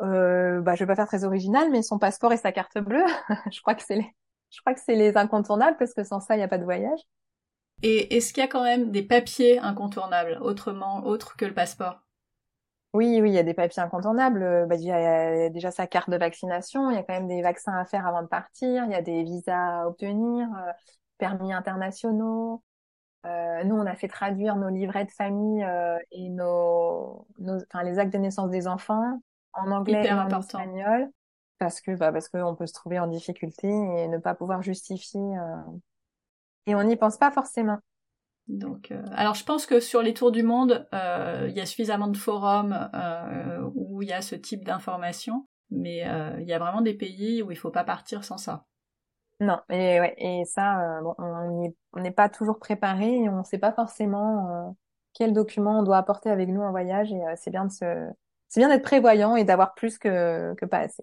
Euh, 0.00 0.60
bah, 0.60 0.74
je 0.74 0.80
vais 0.80 0.86
pas 0.86 0.96
faire 0.96 1.06
très 1.06 1.24
original, 1.24 1.70
mais 1.70 1.82
son 1.82 1.98
passeport 1.98 2.32
et 2.32 2.36
sa 2.36 2.52
carte 2.52 2.78
bleue, 2.78 3.04
je 3.52 3.60
crois 3.60 3.74
que 3.74 3.82
c'est 3.82 3.96
les, 3.96 4.14
je 4.50 4.60
crois 4.60 4.74
que 4.74 4.80
c'est 4.84 4.96
les 4.96 5.16
incontournables 5.16 5.76
parce 5.78 5.94
que 5.94 6.04
sans 6.04 6.20
ça, 6.20 6.34
il 6.34 6.38
n'y 6.38 6.44
a 6.44 6.48
pas 6.48 6.58
de 6.58 6.64
voyage. 6.64 7.00
Et 7.82 8.16
est-ce 8.16 8.32
qu'il 8.32 8.42
y 8.42 8.44
a 8.44 8.48
quand 8.48 8.62
même 8.62 8.90
des 8.90 9.02
papiers 9.02 9.58
incontournables, 9.58 10.38
autrement, 10.40 11.04
autres 11.04 11.36
que 11.36 11.44
le 11.44 11.54
passeport? 11.54 12.00
Oui, 12.94 13.20
oui, 13.20 13.30
il 13.30 13.34
y 13.34 13.38
a 13.38 13.42
des 13.42 13.54
papiers 13.54 13.82
incontournables. 13.82 14.42
Euh, 14.42 14.66
bah, 14.66 14.76
il 14.76 14.84
y 14.84 14.92
a 14.92 15.50
déjà 15.50 15.72
sa 15.72 15.88
carte 15.88 16.10
de 16.10 16.16
vaccination. 16.16 16.90
Il 16.90 16.94
y 16.94 16.98
a 16.98 17.02
quand 17.02 17.12
même 17.12 17.26
des 17.26 17.42
vaccins 17.42 17.76
à 17.76 17.84
faire 17.84 18.06
avant 18.06 18.22
de 18.22 18.28
partir. 18.28 18.84
Il 18.84 18.92
y 18.92 18.94
a 18.94 19.02
des 19.02 19.24
visas 19.24 19.80
à 19.80 19.86
obtenir, 19.88 20.46
euh, 20.56 20.70
permis 21.18 21.52
internationaux. 21.52 22.62
Euh, 23.26 23.64
nous, 23.64 23.74
on 23.74 23.84
a 23.86 23.96
fait 23.96 24.06
traduire 24.06 24.54
nos 24.54 24.68
livrets 24.68 25.06
de 25.06 25.10
famille 25.10 25.64
euh, 25.64 25.98
et 26.12 26.28
nos, 26.28 27.26
nos, 27.38 27.56
enfin, 27.64 27.82
les 27.82 27.98
actes 27.98 28.12
de 28.12 28.18
naissance 28.18 28.50
des 28.50 28.68
enfants 28.68 29.20
en 29.54 29.72
anglais 29.72 30.06
et 30.06 30.12
en 30.12 30.28
espagnol, 30.28 31.10
parce 31.58 31.80
que, 31.80 31.96
bah, 31.96 32.12
parce 32.12 32.28
qu'on 32.28 32.54
peut 32.54 32.66
se 32.66 32.74
trouver 32.74 33.00
en 33.00 33.08
difficulté 33.08 33.66
et 33.66 34.06
ne 34.06 34.18
pas 34.18 34.34
pouvoir 34.34 34.62
justifier. 34.62 35.22
Et 36.66 36.74
on 36.74 36.82
n'y 36.84 36.96
pense 36.96 37.16
pas 37.16 37.30
forcément. 37.30 37.78
Donc, 38.48 38.90
euh, 38.90 39.02
alors 39.12 39.34
je 39.34 39.44
pense 39.44 39.64
que 39.64 39.80
sur 39.80 40.02
les 40.02 40.12
tours 40.12 40.30
du 40.30 40.42
monde, 40.42 40.86
euh, 40.92 41.46
il 41.48 41.56
y 41.56 41.60
a 41.60 41.66
suffisamment 41.66 42.08
de 42.08 42.16
forums 42.16 42.90
euh, 42.94 43.62
où 43.74 44.02
il 44.02 44.08
y 44.08 44.12
a 44.12 44.20
ce 44.20 44.34
type 44.34 44.64
d'informations, 44.64 45.48
mais 45.70 46.04
il 46.40 46.46
y 46.46 46.52
a 46.52 46.58
vraiment 46.58 46.82
des 46.82 46.94
pays 46.94 47.42
où 47.42 47.50
il 47.50 47.56
faut 47.56 47.70
pas 47.70 47.84
partir 47.84 48.24
sans 48.24 48.36
ça. 48.36 48.66
Non, 49.40 49.58
et 49.68 49.98
ouais, 49.98 50.14
et 50.18 50.44
ça, 50.44 51.00
bon, 51.02 51.14
on 51.18 52.00
n'est 52.00 52.10
pas 52.12 52.28
toujours 52.28 52.58
préparé 52.58 53.22
et 53.22 53.28
on 53.28 53.38
ne 53.38 53.44
sait 53.44 53.58
pas 53.58 53.72
forcément 53.72 54.76
quels 55.14 55.32
documents 55.32 55.80
on 55.80 55.82
doit 55.82 55.96
apporter 55.96 56.30
avec 56.30 56.48
nous 56.48 56.60
en 56.60 56.70
voyage 56.70 57.12
et 57.12 57.20
c'est 57.36 57.50
bien 57.50 57.64
de 57.64 57.72
se, 57.72 58.08
c'est 58.48 58.60
bien 58.60 58.68
d'être 58.68 58.84
prévoyant 58.84 59.36
et 59.36 59.44
d'avoir 59.44 59.74
plus 59.74 59.98
que 59.98 60.54
que 60.54 60.66
pas 60.66 60.78
assez. 60.78 61.02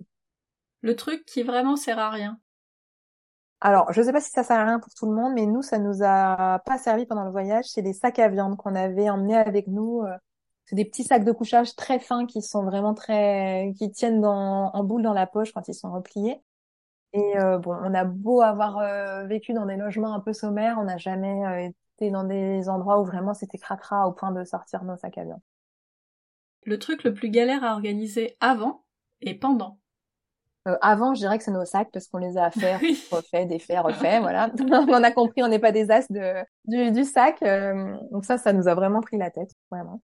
Le 0.82 0.96
truc 0.96 1.26
qui 1.26 1.44
vraiment 1.44 1.76
sert 1.76 2.00
à 2.00 2.10
rien, 2.10 2.40
alors, 3.62 3.94
je 3.94 4.02
ne 4.02 4.06
sais 4.08 4.12
pas 4.12 4.20
si 4.22 4.32
ça 4.32 4.44
sert 4.44 4.60
à 4.60 4.66
rien 4.66 4.80
pour 4.80 4.92
tout 4.96 5.06
le 5.06 5.16
monde, 5.16 5.34
mais 5.36 5.46
nous, 5.46 5.62
ça 5.62 5.78
nous 5.78 6.02
a 6.04 6.60
pas 6.66 6.80
servi 6.80 7.06
pendant 7.06 7.24
le 7.24 7.32
voyage. 7.32 7.66
C'est 7.66 7.84
des 7.84 7.94
sacs 7.94 8.18
à 8.18 8.28
viande 8.28 8.58
qu'on 8.58 8.74
avait 8.74 9.08
emmenés 9.08 9.38
avec 9.38 9.68
nous. 9.68 10.02
Euh, 10.02 10.18
c'est 10.66 10.76
des 10.76 10.86
petits 10.86 11.04
sacs 11.04 11.24
de 11.24 11.32
couchage 11.32 11.76
très 11.76 12.00
fins 12.00 12.26
qui 12.26 12.42
sont 12.42 12.64
vraiment 12.64 12.96
très, 12.96 13.72
qui 13.78 13.92
tiennent 13.92 14.20
dans, 14.20 14.72
en 14.74 14.84
boule 14.84 15.04
dans 15.04 15.14
la 15.14 15.28
poche 15.28 15.52
quand 15.54 15.68
ils 15.68 15.76
sont 15.76 15.92
repliés. 15.92 16.42
Et 17.14 17.38
euh, 17.38 17.60
bon, 17.60 17.76
on 17.84 17.94
a 17.94 18.04
beau 18.04 18.42
avoir 18.42 18.80
euh, 18.80 19.26
vécu 19.28 19.54
dans 19.54 19.68
des 19.68 19.76
logements 19.76 20.16
un 20.16 20.22
peu 20.22 20.34
sommaires, 20.34 20.78
on 20.80 20.86
n'a 20.86 20.98
jamais 20.98 21.74
été 22.00 22.10
dans 22.10 22.24
des 22.24 22.68
endroits 22.68 23.00
où 23.00 23.06
vraiment 23.06 23.34
c'était 23.34 23.58
cracra 23.58 24.08
au 24.08 24.14
point 24.14 24.32
de 24.32 24.44
sortir 24.44 24.84
nos 24.86 24.96
sacs 24.96 25.18
à 25.18 25.26
viande. 25.26 25.42
Le 26.64 26.80
truc 26.80 27.04
le 27.04 27.14
plus 27.14 27.30
galère 27.30 27.64
à 27.64 27.74
organiser 27.74 28.38
avant 28.40 28.86
et 29.20 29.38
pendant. 29.38 29.81
Euh, 30.68 30.78
avant, 30.82 31.16
je 31.16 31.20
dirais 31.22 31.38
que 31.40 31.44
c'est 31.44 31.52
nos 31.52 31.66
sacs 31.66 31.90
parce 31.92 32.08
qu'on 32.08 32.20
les 32.20 32.38
a 32.38 32.52
fait, 32.52 32.76
refait, 33.12 33.46
défait, 33.46 33.80
refait, 33.80 34.20
voilà. 34.20 34.52
on 34.60 35.04
a 35.04 35.12
compris, 35.12 35.42
on 35.42 35.48
n'est 35.48 35.60
pas 35.60 35.72
des 35.72 35.90
as 35.90 36.08
de, 36.12 36.36
du, 36.66 36.92
du 36.92 37.04
sac. 37.04 37.42
Euh, 37.42 37.98
donc 38.12 38.26
ça, 38.26 38.38
ça 38.38 38.54
nous 38.54 38.68
a 38.68 38.76
vraiment 38.76 39.02
pris 39.02 39.18
la 39.18 39.32
tête, 39.32 39.52
vraiment. 39.72 40.02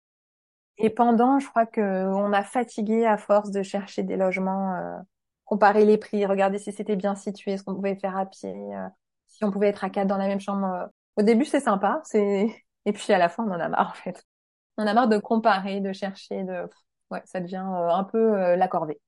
Et 0.79 0.91
pendant, 0.91 1.39
je 1.39 1.49
crois 1.49 1.67
que 1.67 1.81
on 1.81 2.33
a 2.33 2.43
fatigué 2.43 3.07
à 3.07 3.17
force 3.17 3.51
de 3.51 3.63
chercher 3.63 4.03
des 4.03 4.17
logements, 4.17 4.75
euh, 4.75 4.99
comparer 5.45 5.85
les 5.85 5.99
prix, 5.99 6.27
regarder 6.27 6.59
si 6.59 6.73
c'était 6.73 6.97
bien 6.97 7.15
situé, 7.15 7.57
ce 7.57 7.63
qu'on 7.63 7.75
pouvait 7.75 7.97
faire 7.97 8.17
à 8.17 8.27
pied, 8.27 8.51
euh, 8.53 8.89
si 9.29 9.45
on 9.45 9.51
pouvait 9.53 9.69
être 9.69 9.85
à 9.85 9.91
quatre 9.91 10.09
dans 10.09 10.17
la 10.17 10.27
même 10.27 10.41
chambre. 10.41 10.89
Au 11.17 11.23
début, 11.23 11.45
c'est 11.45 11.61
sympa, 11.61 12.01
c'est 12.05 12.47
et 12.87 12.93
puis 12.93 13.13
à 13.13 13.19
la 13.19 13.29
fin, 13.29 13.45
on 13.45 13.51
en 13.51 13.61
a 13.61 13.69
marre 13.69 13.91
en 13.91 13.95
fait. 13.95 14.25
On 14.79 14.87
a 14.87 14.95
marre 14.95 15.09
de 15.09 15.19
comparer, 15.19 15.81
de 15.81 15.93
chercher, 15.93 16.45
de 16.45 16.69
ouais, 17.11 17.23
ça 17.27 17.41
devient 17.41 17.57
un 17.59 18.05
peu 18.05 18.55
la 18.57 18.69
corvée. 18.69 19.01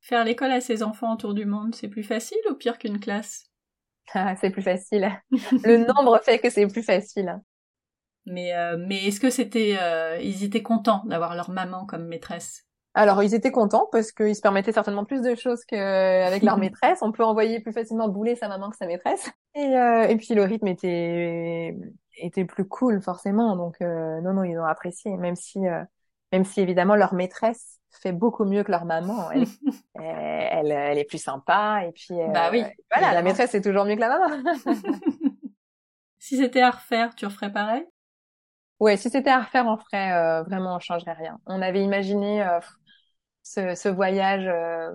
Faire 0.00 0.24
l'école 0.24 0.52
à 0.52 0.60
ses 0.60 0.82
enfants 0.82 1.12
autour 1.14 1.34
du 1.34 1.46
monde, 1.46 1.74
c'est 1.74 1.88
plus 1.88 2.04
facile 2.04 2.38
ou 2.50 2.54
pire 2.54 2.78
qu'une 2.78 3.00
classe? 3.00 3.50
Ah, 4.14 4.36
C'est 4.36 4.50
plus 4.50 4.62
facile. 4.62 5.10
Le 5.64 5.78
nombre 5.78 6.20
fait 6.22 6.38
que 6.38 6.50
c'est 6.50 6.66
plus 6.66 6.82
facile. 6.82 7.40
Mais, 8.26 8.54
euh, 8.54 8.76
mais 8.78 9.04
est-ce 9.06 9.20
que 9.20 9.30
c'était, 9.30 9.76
euh, 9.80 10.18
ils 10.20 10.42
étaient 10.42 10.62
contents 10.62 11.04
d'avoir 11.06 11.34
leur 11.34 11.50
maman 11.50 11.86
comme 11.86 12.06
maîtresse? 12.06 12.64
Alors 12.94 13.22
ils 13.22 13.34
étaient 13.34 13.52
contents 13.52 13.88
parce 13.92 14.10
qu'ils 14.10 14.34
se 14.34 14.40
permettaient 14.40 14.72
certainement 14.72 15.04
plus 15.04 15.20
de 15.22 15.34
choses 15.34 15.64
qu'avec 15.66 16.42
leur 16.42 16.56
maîtresse. 16.58 17.00
On 17.02 17.12
peut 17.12 17.24
envoyer 17.24 17.60
plus 17.60 17.72
facilement 17.72 18.08
bouler 18.08 18.34
sa 18.36 18.48
maman 18.48 18.70
que 18.70 18.76
sa 18.76 18.86
maîtresse. 18.86 19.30
Et, 19.54 19.76
euh, 19.76 20.08
et 20.08 20.16
puis 20.16 20.34
le 20.34 20.42
rythme 20.44 20.68
était 20.68 21.76
était 22.18 22.46
plus 22.46 22.66
cool 22.66 23.02
forcément. 23.02 23.54
Donc 23.56 23.76
non 23.80 24.32
non 24.32 24.44
ils 24.44 24.58
ont 24.58 24.64
apprécié 24.64 25.16
même 25.16 25.36
si 25.36 25.60
même 26.32 26.44
si 26.44 26.60
évidemment 26.60 26.96
leur 26.96 27.14
maîtresse 27.14 27.78
fait 27.90 28.12
beaucoup 28.12 28.44
mieux 28.44 28.62
que 28.62 28.70
leur 28.70 28.84
maman. 28.84 29.30
Elle, 29.30 29.46
elle, 29.94 30.70
elle, 30.70 30.98
est 30.98 31.04
plus 31.04 31.22
sympa 31.22 31.82
et 31.86 31.92
puis 31.92 32.12
euh, 32.12 32.28
bah 32.28 32.50
oui, 32.50 32.64
voilà, 32.92 33.12
la 33.12 33.22
maîtresse 33.22 33.54
est 33.54 33.62
toujours 33.62 33.84
mieux 33.84 33.94
que 33.94 34.00
la 34.00 34.18
maman. 34.18 34.52
si 36.18 36.36
c'était 36.36 36.62
à 36.62 36.70
refaire, 36.70 37.14
tu 37.14 37.26
referais 37.26 37.52
pareil? 37.52 37.84
Ouais, 38.78 38.96
si 38.96 39.08
c'était 39.08 39.30
à 39.30 39.40
refaire, 39.40 39.66
on 39.66 39.78
ferait 39.78 40.12
euh, 40.12 40.42
vraiment, 40.42 40.76
on 40.76 40.80
changerait 40.80 41.14
rien. 41.14 41.38
On 41.46 41.62
avait 41.62 41.82
imaginé 41.82 42.42
euh, 42.42 42.60
ce, 43.42 43.74
ce, 43.74 43.88
voyage 43.88 44.50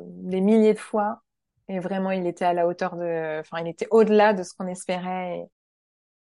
des 0.05 0.41
milliers 0.41 0.73
de 0.73 0.79
fois 0.79 1.21
et 1.67 1.79
vraiment, 1.79 2.11
il 2.11 2.27
était 2.27 2.45
à 2.45 2.53
la 2.53 2.67
hauteur 2.67 2.95
de, 2.95 3.39
enfin, 3.39 3.59
il 3.61 3.67
était 3.67 3.87
au-delà 3.91 4.33
de 4.33 4.43
ce 4.43 4.53
qu'on 4.53 4.67
espérait. 4.67 5.39
Et, 5.39 5.45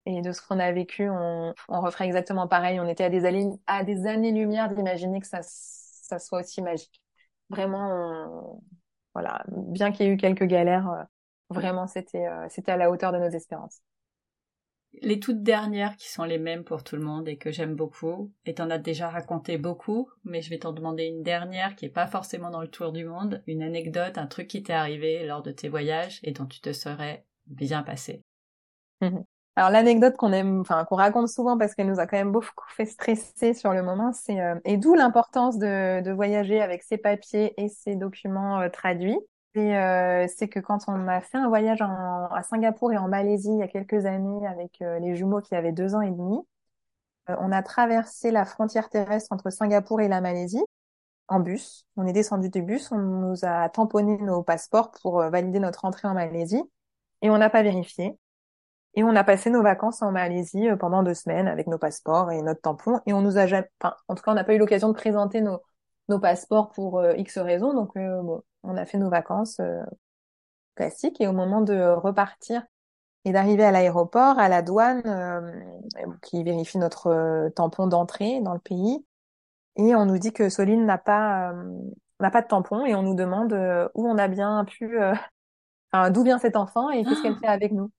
et 0.04 0.20
de 0.20 0.32
ce 0.32 0.42
qu'on 0.42 0.58
a 0.58 0.72
vécu, 0.72 1.08
on, 1.08 1.54
on 1.68 1.80
referait 1.80 2.06
exactement 2.06 2.48
pareil. 2.48 2.80
On 2.80 2.88
était 2.88 3.04
à 3.04 3.10
des, 3.10 3.24
années, 3.24 3.48
à 3.66 3.84
des 3.84 4.06
années-lumière 4.06 4.68
d'imaginer 4.68 5.20
que 5.20 5.26
ça 5.26 5.40
ça 6.12 6.18
soit 6.18 6.40
aussi 6.40 6.62
magique. 6.62 7.00
Vraiment, 7.48 8.60
voilà, 9.14 9.44
bien 9.48 9.92
qu'il 9.92 10.06
y 10.06 10.08
ait 10.08 10.12
eu 10.12 10.16
quelques 10.16 10.44
galères, 10.44 10.88
euh, 10.90 11.02
vraiment 11.50 11.86
c'était 11.86 12.26
euh, 12.26 12.46
c'était 12.48 12.72
à 12.72 12.76
la 12.76 12.90
hauteur 12.90 13.12
de 13.12 13.18
nos 13.18 13.30
espérances. 13.30 13.80
Les 15.00 15.18
toutes 15.20 15.42
dernières 15.42 15.96
qui 15.96 16.10
sont 16.10 16.24
les 16.24 16.38
mêmes 16.38 16.64
pour 16.64 16.84
tout 16.84 16.96
le 16.96 17.02
monde 17.02 17.26
et 17.26 17.38
que 17.38 17.50
j'aime 17.50 17.74
beaucoup, 17.74 18.30
et 18.44 18.54
t'en 18.54 18.68
as 18.68 18.78
déjà 18.78 19.08
raconté 19.08 19.56
beaucoup, 19.56 20.10
mais 20.24 20.42
je 20.42 20.50
vais 20.50 20.58
t'en 20.58 20.72
demander 20.72 21.04
une 21.04 21.22
dernière 21.22 21.76
qui 21.76 21.86
est 21.86 21.90
pas 21.90 22.06
forcément 22.06 22.50
dans 22.50 22.60
le 22.60 22.68
tour 22.68 22.92
du 22.92 23.04
monde, 23.06 23.42
une 23.46 23.62
anecdote, 23.62 24.18
un 24.18 24.26
truc 24.26 24.48
qui 24.48 24.62
t'est 24.62 24.74
arrivé 24.74 25.24
lors 25.26 25.42
de 25.42 25.50
tes 25.50 25.70
voyages 25.70 26.20
et 26.22 26.32
dont 26.32 26.46
tu 26.46 26.60
te 26.60 26.72
serais 26.74 27.24
bien 27.46 27.82
passé. 27.82 28.22
Mmh 29.00 29.20
alors 29.54 29.70
l'anecdote 29.70 30.16
qu'on 30.16 30.32
aime, 30.32 30.60
enfin 30.60 30.84
qu'on 30.86 30.96
raconte 30.96 31.28
souvent 31.28 31.58
parce 31.58 31.74
qu'elle 31.74 31.88
nous 31.88 32.00
a 32.00 32.06
quand 32.06 32.16
même 32.16 32.32
beaucoup 32.32 32.64
fait 32.70 32.86
stresser 32.86 33.52
sur 33.52 33.72
le 33.74 33.82
moment, 33.82 34.12
c'est 34.12 34.40
euh, 34.40 34.54
et 34.64 34.78
d'où 34.78 34.94
l'importance 34.94 35.58
de, 35.58 36.00
de, 36.00 36.10
voyager 36.10 36.62
avec 36.62 36.82
ses 36.82 36.96
papiers 36.96 37.52
et 37.62 37.68
ses 37.68 37.94
documents 37.94 38.60
euh, 38.60 38.68
traduits. 38.70 39.18
Euh, 39.58 40.26
c'est 40.34 40.48
que 40.48 40.60
quand 40.60 40.78
on 40.88 41.06
a 41.08 41.20
fait 41.20 41.36
un 41.36 41.48
voyage 41.48 41.82
en, 41.82 42.26
à 42.32 42.42
Singapour 42.42 42.92
et 42.92 42.96
en 42.96 43.08
Malaisie 43.08 43.50
il 43.52 43.58
y 43.58 43.62
a 43.62 43.68
quelques 43.68 44.06
années 44.06 44.46
avec 44.46 44.78
les 44.80 45.14
jumeaux 45.14 45.42
qui 45.42 45.54
avaient 45.54 45.72
deux 45.72 45.94
ans 45.94 46.00
et 46.00 46.10
demi, 46.10 46.38
on 47.28 47.52
a 47.52 47.62
traversé 47.62 48.30
la 48.30 48.46
frontière 48.46 48.88
terrestre 48.88 49.30
entre 49.32 49.50
Singapour 49.50 50.00
et 50.00 50.08
la 50.08 50.22
Malaisie 50.22 50.64
en 51.28 51.40
bus. 51.40 51.86
On 51.96 52.06
est 52.06 52.14
descendu 52.14 52.48
du 52.48 52.62
bus, 52.62 52.90
on 52.92 52.98
nous 52.98 53.44
a 53.44 53.68
tamponné 53.68 54.16
nos 54.18 54.42
passeports 54.42 54.90
pour 55.02 55.20
valider 55.22 55.60
notre 55.60 55.84
entrée 55.84 56.08
en 56.08 56.14
Malaisie 56.14 56.62
et 57.20 57.28
on 57.28 57.36
n'a 57.36 57.50
pas 57.50 57.62
vérifié. 57.62 58.16
Et 58.94 59.02
on 59.04 59.16
a 59.16 59.24
passé 59.24 59.50
nos 59.50 59.62
vacances 59.62 60.02
en 60.02 60.12
Malaisie 60.12 60.68
euh, 60.68 60.76
pendant 60.76 61.02
deux 61.02 61.14
semaines 61.14 61.48
avec 61.48 61.66
nos 61.66 61.78
passeports 61.78 62.30
et 62.30 62.42
notre 62.42 62.60
tampon. 62.60 63.00
Et 63.06 63.12
on 63.12 63.22
nous 63.22 63.38
a 63.38 63.46
jamais, 63.46 63.68
enfin, 63.80 63.96
en 64.08 64.14
tout 64.14 64.22
cas, 64.22 64.32
on 64.32 64.34
n'a 64.34 64.44
pas 64.44 64.54
eu 64.54 64.58
l'occasion 64.58 64.88
de 64.88 64.94
présenter 64.94 65.40
nos, 65.40 65.60
nos 66.08 66.18
passeports 66.20 66.70
pour 66.70 66.98
euh, 66.98 67.14
X 67.16 67.38
raisons. 67.38 67.72
Donc, 67.72 67.96
euh, 67.96 68.22
bon, 68.22 68.42
on 68.62 68.76
a 68.76 68.84
fait 68.84 68.98
nos 68.98 69.10
vacances 69.10 69.60
classiques. 70.74 71.20
Et 71.20 71.26
au 71.26 71.32
moment 71.32 71.62
de 71.62 71.74
repartir 71.94 72.64
et 73.24 73.32
d'arriver 73.32 73.64
à 73.64 73.70
l'aéroport, 73.70 74.38
à 74.38 74.48
la 74.48 74.62
douane, 74.62 75.02
qui 76.22 76.42
vérifie 76.42 76.78
notre 76.78 77.50
tampon 77.54 77.86
d'entrée 77.86 78.40
dans 78.40 78.52
le 78.52 78.58
pays, 78.58 79.04
et 79.76 79.94
on 79.94 80.06
nous 80.06 80.18
dit 80.18 80.32
que 80.32 80.48
Soline 80.48 80.84
n'a 80.84 80.98
pas 80.98 81.54
n'a 82.20 82.30
pas 82.30 82.42
de 82.42 82.48
tampon 82.48 82.84
et 82.84 82.94
on 82.94 83.02
nous 83.02 83.14
demande 83.14 83.52
où 83.94 84.08
on 84.08 84.18
a 84.18 84.28
bien 84.28 84.64
pu, 84.64 84.98
enfin, 85.92 86.10
d'où 86.10 86.24
vient 86.24 86.38
cet 86.38 86.56
enfant 86.56 86.90
et 86.90 87.04
qu'est-ce 87.04 87.22
qu'elle 87.22 87.34
ah. 87.36 87.40
fait 87.40 87.48
avec 87.48 87.72
nous. 87.72 87.90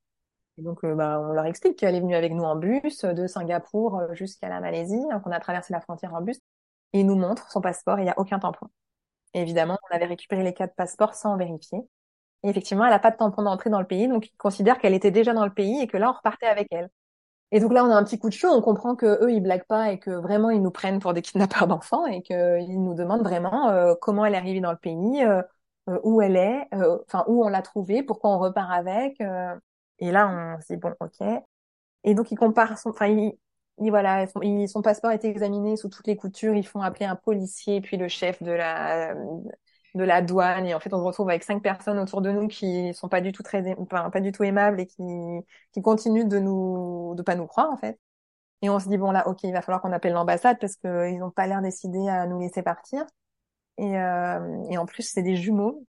Et 0.57 0.61
donc, 0.61 0.83
euh, 0.83 0.93
bah, 0.95 1.19
on 1.19 1.33
leur 1.33 1.45
explique 1.45 1.77
qu'elle 1.77 1.95
est 1.95 1.99
venue 1.99 2.15
avec 2.15 2.31
nous 2.33 2.43
en 2.43 2.55
bus 2.55 3.05
de 3.05 3.27
Singapour 3.27 3.99
euh, 3.99 4.13
jusqu'à 4.13 4.49
la 4.49 4.59
Malaisie, 4.59 5.01
hein, 5.11 5.19
qu'on 5.19 5.31
a 5.31 5.39
traversé 5.39 5.73
la 5.73 5.81
frontière 5.81 6.13
en 6.13 6.21
bus. 6.21 6.37
Et 6.93 6.99
il 6.99 7.07
nous 7.07 7.15
montre 7.15 7.51
son 7.51 7.61
passeport 7.61 7.97
et 7.97 8.01
il 8.01 8.05
n'y 8.05 8.11
a 8.11 8.19
aucun 8.19 8.39
tampon. 8.39 8.67
évidemment, 9.33 9.77
on 9.91 9.95
avait 9.95 10.05
récupéré 10.05 10.43
les 10.43 10.53
quatre 10.53 10.75
passeports 10.75 11.15
sans 11.15 11.37
vérifier. 11.37 11.79
Et 12.43 12.49
effectivement, 12.49 12.85
elle 12.85 12.91
n'a 12.91 12.99
pas 12.99 13.11
de 13.11 13.17
tampon 13.17 13.43
d'entrée 13.43 13.69
dans 13.69 13.79
le 13.81 13.87
pays, 13.87 14.07
donc 14.07 14.27
ils 14.29 14.37
considèrent 14.37 14.77
qu'elle 14.79 14.93
était 14.93 15.11
déjà 15.11 15.33
dans 15.33 15.45
le 15.45 15.53
pays 15.53 15.81
et 15.81 15.87
que 15.87 15.97
là, 15.97 16.09
on 16.11 16.13
repartait 16.13 16.47
avec 16.47 16.67
elle. 16.71 16.89
Et 17.51 17.59
donc 17.59 17.73
là, 17.73 17.85
on 17.85 17.91
a 17.91 17.95
un 17.95 18.03
petit 18.03 18.19
coup 18.19 18.29
de 18.29 18.33
chaud, 18.33 18.49
on 18.51 18.61
comprend 18.61 18.95
que 18.95 19.23
eux, 19.23 19.31
ils 19.31 19.41
blaguent 19.41 19.65
pas 19.67 19.91
et 19.91 19.99
que 19.99 20.11
vraiment, 20.11 20.49
ils 20.51 20.61
nous 20.61 20.71
prennent 20.71 20.99
pour 20.99 21.13
des 21.13 21.21
kidnappeurs 21.23 21.67
d'enfants 21.67 22.05
et 22.07 22.21
qu'ils 22.23 22.81
nous 22.83 22.95
demandent 22.95 23.23
vraiment 23.23 23.69
euh, 23.69 23.95
comment 24.01 24.25
elle 24.25 24.35
est 24.35 24.37
arrivée 24.37 24.61
dans 24.61 24.71
le 24.71 24.77
pays, 24.77 25.23
où 26.03 26.21
elle 26.21 26.37
est, 26.37 26.67
enfin 26.73 27.25
où 27.27 27.43
on 27.45 27.49
l'a 27.49 27.61
trouvée, 27.61 28.03
pourquoi 28.03 28.31
on 28.31 28.39
repart 28.39 28.71
avec. 28.71 29.21
Et 30.03 30.11
là, 30.11 30.27
on 30.57 30.61
se 30.61 30.73
dit 30.73 30.77
bon, 30.79 30.93
ok. 30.99 31.27
Et 32.03 32.15
donc, 32.15 32.31
il 32.31 32.35
compare 32.37 32.77
son, 32.77 32.89
enfin, 32.91 33.07
il, 33.07 33.33
voilà, 33.89 34.27
son, 34.27 34.41
son 34.67 34.81
passeport 34.81 35.11
a 35.11 35.15
été 35.15 35.29
examiné 35.29 35.77
sous 35.77 35.89
toutes 35.89 36.07
les 36.07 36.17
coutures. 36.17 36.55
Ils 36.55 36.67
font 36.67 36.81
appeler 36.81 37.05
un 37.05 37.15
policier, 37.15 37.81
puis 37.81 37.97
le 37.97 38.07
chef 38.07 38.41
de 38.43 38.51
la 38.51 39.15
de 39.95 40.03
la 40.03 40.21
douane. 40.21 40.65
Et 40.65 40.73
en 40.73 40.79
fait, 40.79 40.93
on 40.93 40.99
se 40.99 41.03
retrouve 41.03 41.29
avec 41.29 41.43
cinq 41.43 41.61
personnes 41.63 41.99
autour 41.99 42.21
de 42.21 42.31
nous 42.31 42.47
qui 42.47 42.93
sont 42.93 43.09
pas 43.09 43.21
du 43.21 43.31
tout 43.31 43.43
très, 43.43 43.75
enfin, 43.79 44.09
pas 44.09 44.21
du 44.21 44.31
tout 44.31 44.43
aimables 44.43 44.79
et 44.81 44.87
qui 44.87 45.03
qui 45.73 45.81
continuent 45.81 46.27
de 46.27 46.39
nous 46.39 47.13
de 47.15 47.21
pas 47.23 47.35
nous 47.35 47.47
croire 47.47 47.71
en 47.71 47.77
fait. 47.77 47.99
Et 48.61 48.69
on 48.69 48.79
se 48.79 48.89
dit 48.89 48.97
bon 48.97 49.11
là, 49.11 49.27
ok, 49.27 49.43
il 49.43 49.53
va 49.53 49.61
falloir 49.61 49.81
qu'on 49.81 49.91
appelle 49.93 50.13
l'ambassade 50.13 50.57
parce 50.59 50.75
qu'ils 50.77 51.19
n'ont 51.19 51.31
pas 51.31 51.47
l'air 51.47 51.61
décidés 51.61 52.07
à 52.09 52.27
nous 52.27 52.39
laisser 52.39 52.63
partir. 52.63 53.05
Et, 53.77 53.97
euh, 53.99 54.63
et 54.69 54.77
en 54.77 54.85
plus, 54.85 55.03
c'est 55.03 55.23
des 55.23 55.35
jumeaux. 55.37 55.85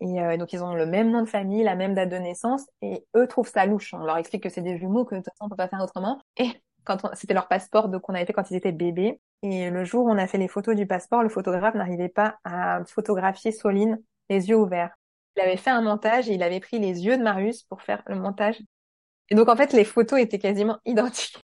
Et 0.00 0.20
euh, 0.20 0.36
donc 0.36 0.52
ils 0.52 0.62
ont 0.62 0.74
le 0.74 0.86
même 0.86 1.10
nom 1.10 1.22
de 1.22 1.28
famille, 1.28 1.62
la 1.64 1.74
même 1.74 1.94
date 1.94 2.08
de 2.08 2.16
naissance, 2.16 2.66
et 2.82 3.04
eux 3.16 3.26
trouvent 3.26 3.48
ça 3.48 3.66
louche. 3.66 3.94
On 3.94 4.04
leur 4.04 4.16
explique 4.16 4.42
que 4.42 4.48
c'est 4.48 4.62
des 4.62 4.78
jumeaux, 4.78 5.04
que 5.04 5.14
de 5.14 5.20
toute 5.20 5.30
façon 5.30 5.46
on 5.46 5.48
peut 5.48 5.56
pas 5.56 5.68
faire 5.68 5.82
autrement. 5.82 6.20
Et 6.36 6.50
quand 6.84 7.14
c'était 7.14 7.34
leur 7.34 7.48
passeport 7.48 7.88
donc 7.88 8.08
on 8.08 8.14
a 8.14 8.20
été 8.20 8.32
quand 8.32 8.50
ils 8.50 8.56
étaient 8.56 8.72
bébés. 8.72 9.20
Et 9.42 9.70
le 9.70 9.84
jour 9.84 10.06
où 10.06 10.10
on 10.10 10.18
a 10.18 10.26
fait 10.26 10.38
les 10.38 10.48
photos 10.48 10.74
du 10.74 10.86
passeport, 10.86 11.22
le 11.22 11.28
photographe 11.28 11.74
n'arrivait 11.74 12.08
pas 12.08 12.38
à 12.44 12.80
photographier 12.86 13.52
Soline 13.52 13.98
les 14.28 14.48
yeux 14.48 14.56
ouverts. 14.56 14.90
Il 15.36 15.42
avait 15.42 15.56
fait 15.56 15.70
un 15.70 15.82
montage 15.82 16.28
et 16.28 16.34
il 16.34 16.42
avait 16.42 16.60
pris 16.60 16.78
les 16.78 17.04
yeux 17.04 17.16
de 17.16 17.22
Marius 17.22 17.62
pour 17.64 17.82
faire 17.82 18.02
le 18.06 18.16
montage. 18.16 18.60
Et 19.30 19.34
donc 19.34 19.48
en 19.48 19.56
fait 19.56 19.72
les 19.72 19.84
photos 19.84 20.20
étaient 20.20 20.38
quasiment 20.38 20.78
identiques. 20.84 21.42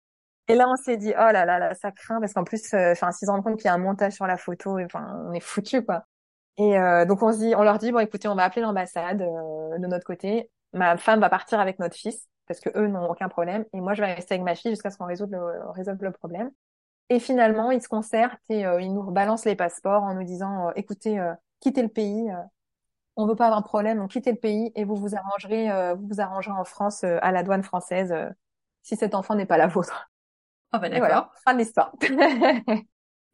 Et 0.49 0.55
là 0.55 0.69
on 0.69 0.77
s'est 0.77 0.97
dit 0.97 1.13
oh 1.13 1.33
là 1.33 1.45
là 1.45 1.59
là 1.59 1.75
ça 1.75 1.91
craint 1.91 2.21
parce 2.21 2.33
qu'en 2.35 2.45
plus 2.45 2.73
euh, 2.75 2.93
enfin 2.93 3.13
s'ils 3.13 3.27
se 3.27 3.31
rendent 3.31 3.45
compte 3.45 3.57
qu'il 3.57 3.67
y 3.67 3.69
a 3.69 3.75
un 3.75 3.79
montage 3.79 4.13
sur 4.13 4.27
la 4.27 4.37
photo, 4.37 4.79
enfin 4.81 5.07
on 5.27 5.33
est 5.33 5.41
foutu 5.41 5.85
quoi. 5.85 6.05
Et 6.57 6.79
euh, 6.79 7.05
donc 7.05 7.23
on 7.23 7.33
se 7.33 7.39
dit, 7.39 7.55
on 7.57 7.63
leur 7.63 7.79
dit 7.79 7.91
bon 7.91 7.99
écoutez, 7.99 8.29
on 8.29 8.35
va 8.35 8.45
appeler 8.45 8.63
l'ambassade 8.63 9.23
euh, 9.23 9.79
de 9.79 9.87
notre 9.87 10.05
côté. 10.05 10.51
Ma 10.73 10.97
femme 10.97 11.21
va 11.21 11.29
partir 11.29 11.61
avec 11.61 11.79
notre 11.79 11.97
fils 11.97 12.29
parce 12.47 12.61
que 12.61 12.71
eux 12.79 12.87
n'ont 12.87 13.11
aucun 13.11 13.29
problème 13.29 13.65
et 13.73 13.81
moi 13.81 13.95
je 13.95 14.03
vais 14.03 14.13
rester 14.13 14.35
avec 14.35 14.45
ma 14.45 14.55
fille 14.55 14.71
jusqu'à 14.71 14.91
ce 14.91 14.99
qu'on 14.99 15.07
résolve 15.07 15.33
le, 15.33 15.71
résolve 15.71 16.03
le 16.03 16.13
problème. 16.13 16.51
Et 17.11 17.19
finalement 17.19 17.71
ils 17.71 17.83
se 17.83 17.89
concertent 17.89 18.41
et 18.49 18.67
euh, 18.67 18.81
ils 18.81 18.93
nous 18.93 19.11
balancent 19.11 19.45
les 19.45 19.57
passeports 19.57 20.03
en 20.03 20.15
nous 20.15 20.25
disant 20.25 20.71
écoutez, 20.77 21.21
quittez 21.61 21.83
le 21.83 21.89
pays, 21.89 22.33
on 23.17 23.27
veut 23.27 23.37
pas 23.37 23.47
avoir 23.47 23.59
un 23.59 23.63
problème, 23.63 23.99
donc 23.99 24.11
quittez 24.11 24.33
le 24.33 24.39
pays 24.39 24.73
et 24.75 24.85
vous 24.85 24.97
vous 24.97 25.15
arrangerez, 25.17 25.95
vous 25.95 26.07
vous 26.09 26.21
arrangerez 26.21 26.57
en 26.57 26.65
France 26.65 27.05
à 27.05 27.33
la 27.33 27.43
douane 27.43 27.63
française 27.63 28.15
si 28.83 28.97
cet 28.97 29.15
enfant 29.15 29.35
n'est 29.35 29.47
pas 29.47 29.59
la 29.59 29.67
vôtre. 29.67 30.11
Ah 30.73 30.79
bah 30.79 30.89
d'accord. 30.89 31.09
Voilà, 31.09 31.31
fin 31.45 31.55
de 31.55 31.59
l'histoire. 31.59 31.93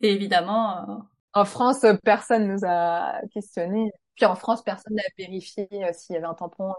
et 0.00 0.12
évidemment, 0.12 1.08
en 1.32 1.44
France, 1.44 1.84
personne 2.04 2.48
nous 2.48 2.60
a 2.64 3.20
questionné. 3.32 3.90
Puis 4.16 4.26
en 4.26 4.34
France, 4.34 4.62
personne 4.62 4.94
n'a 4.94 5.02
vérifié 5.18 5.68
euh, 5.72 5.92
s'il 5.92 6.14
y 6.14 6.16
avait 6.18 6.26
un 6.26 6.34
tampon. 6.34 6.72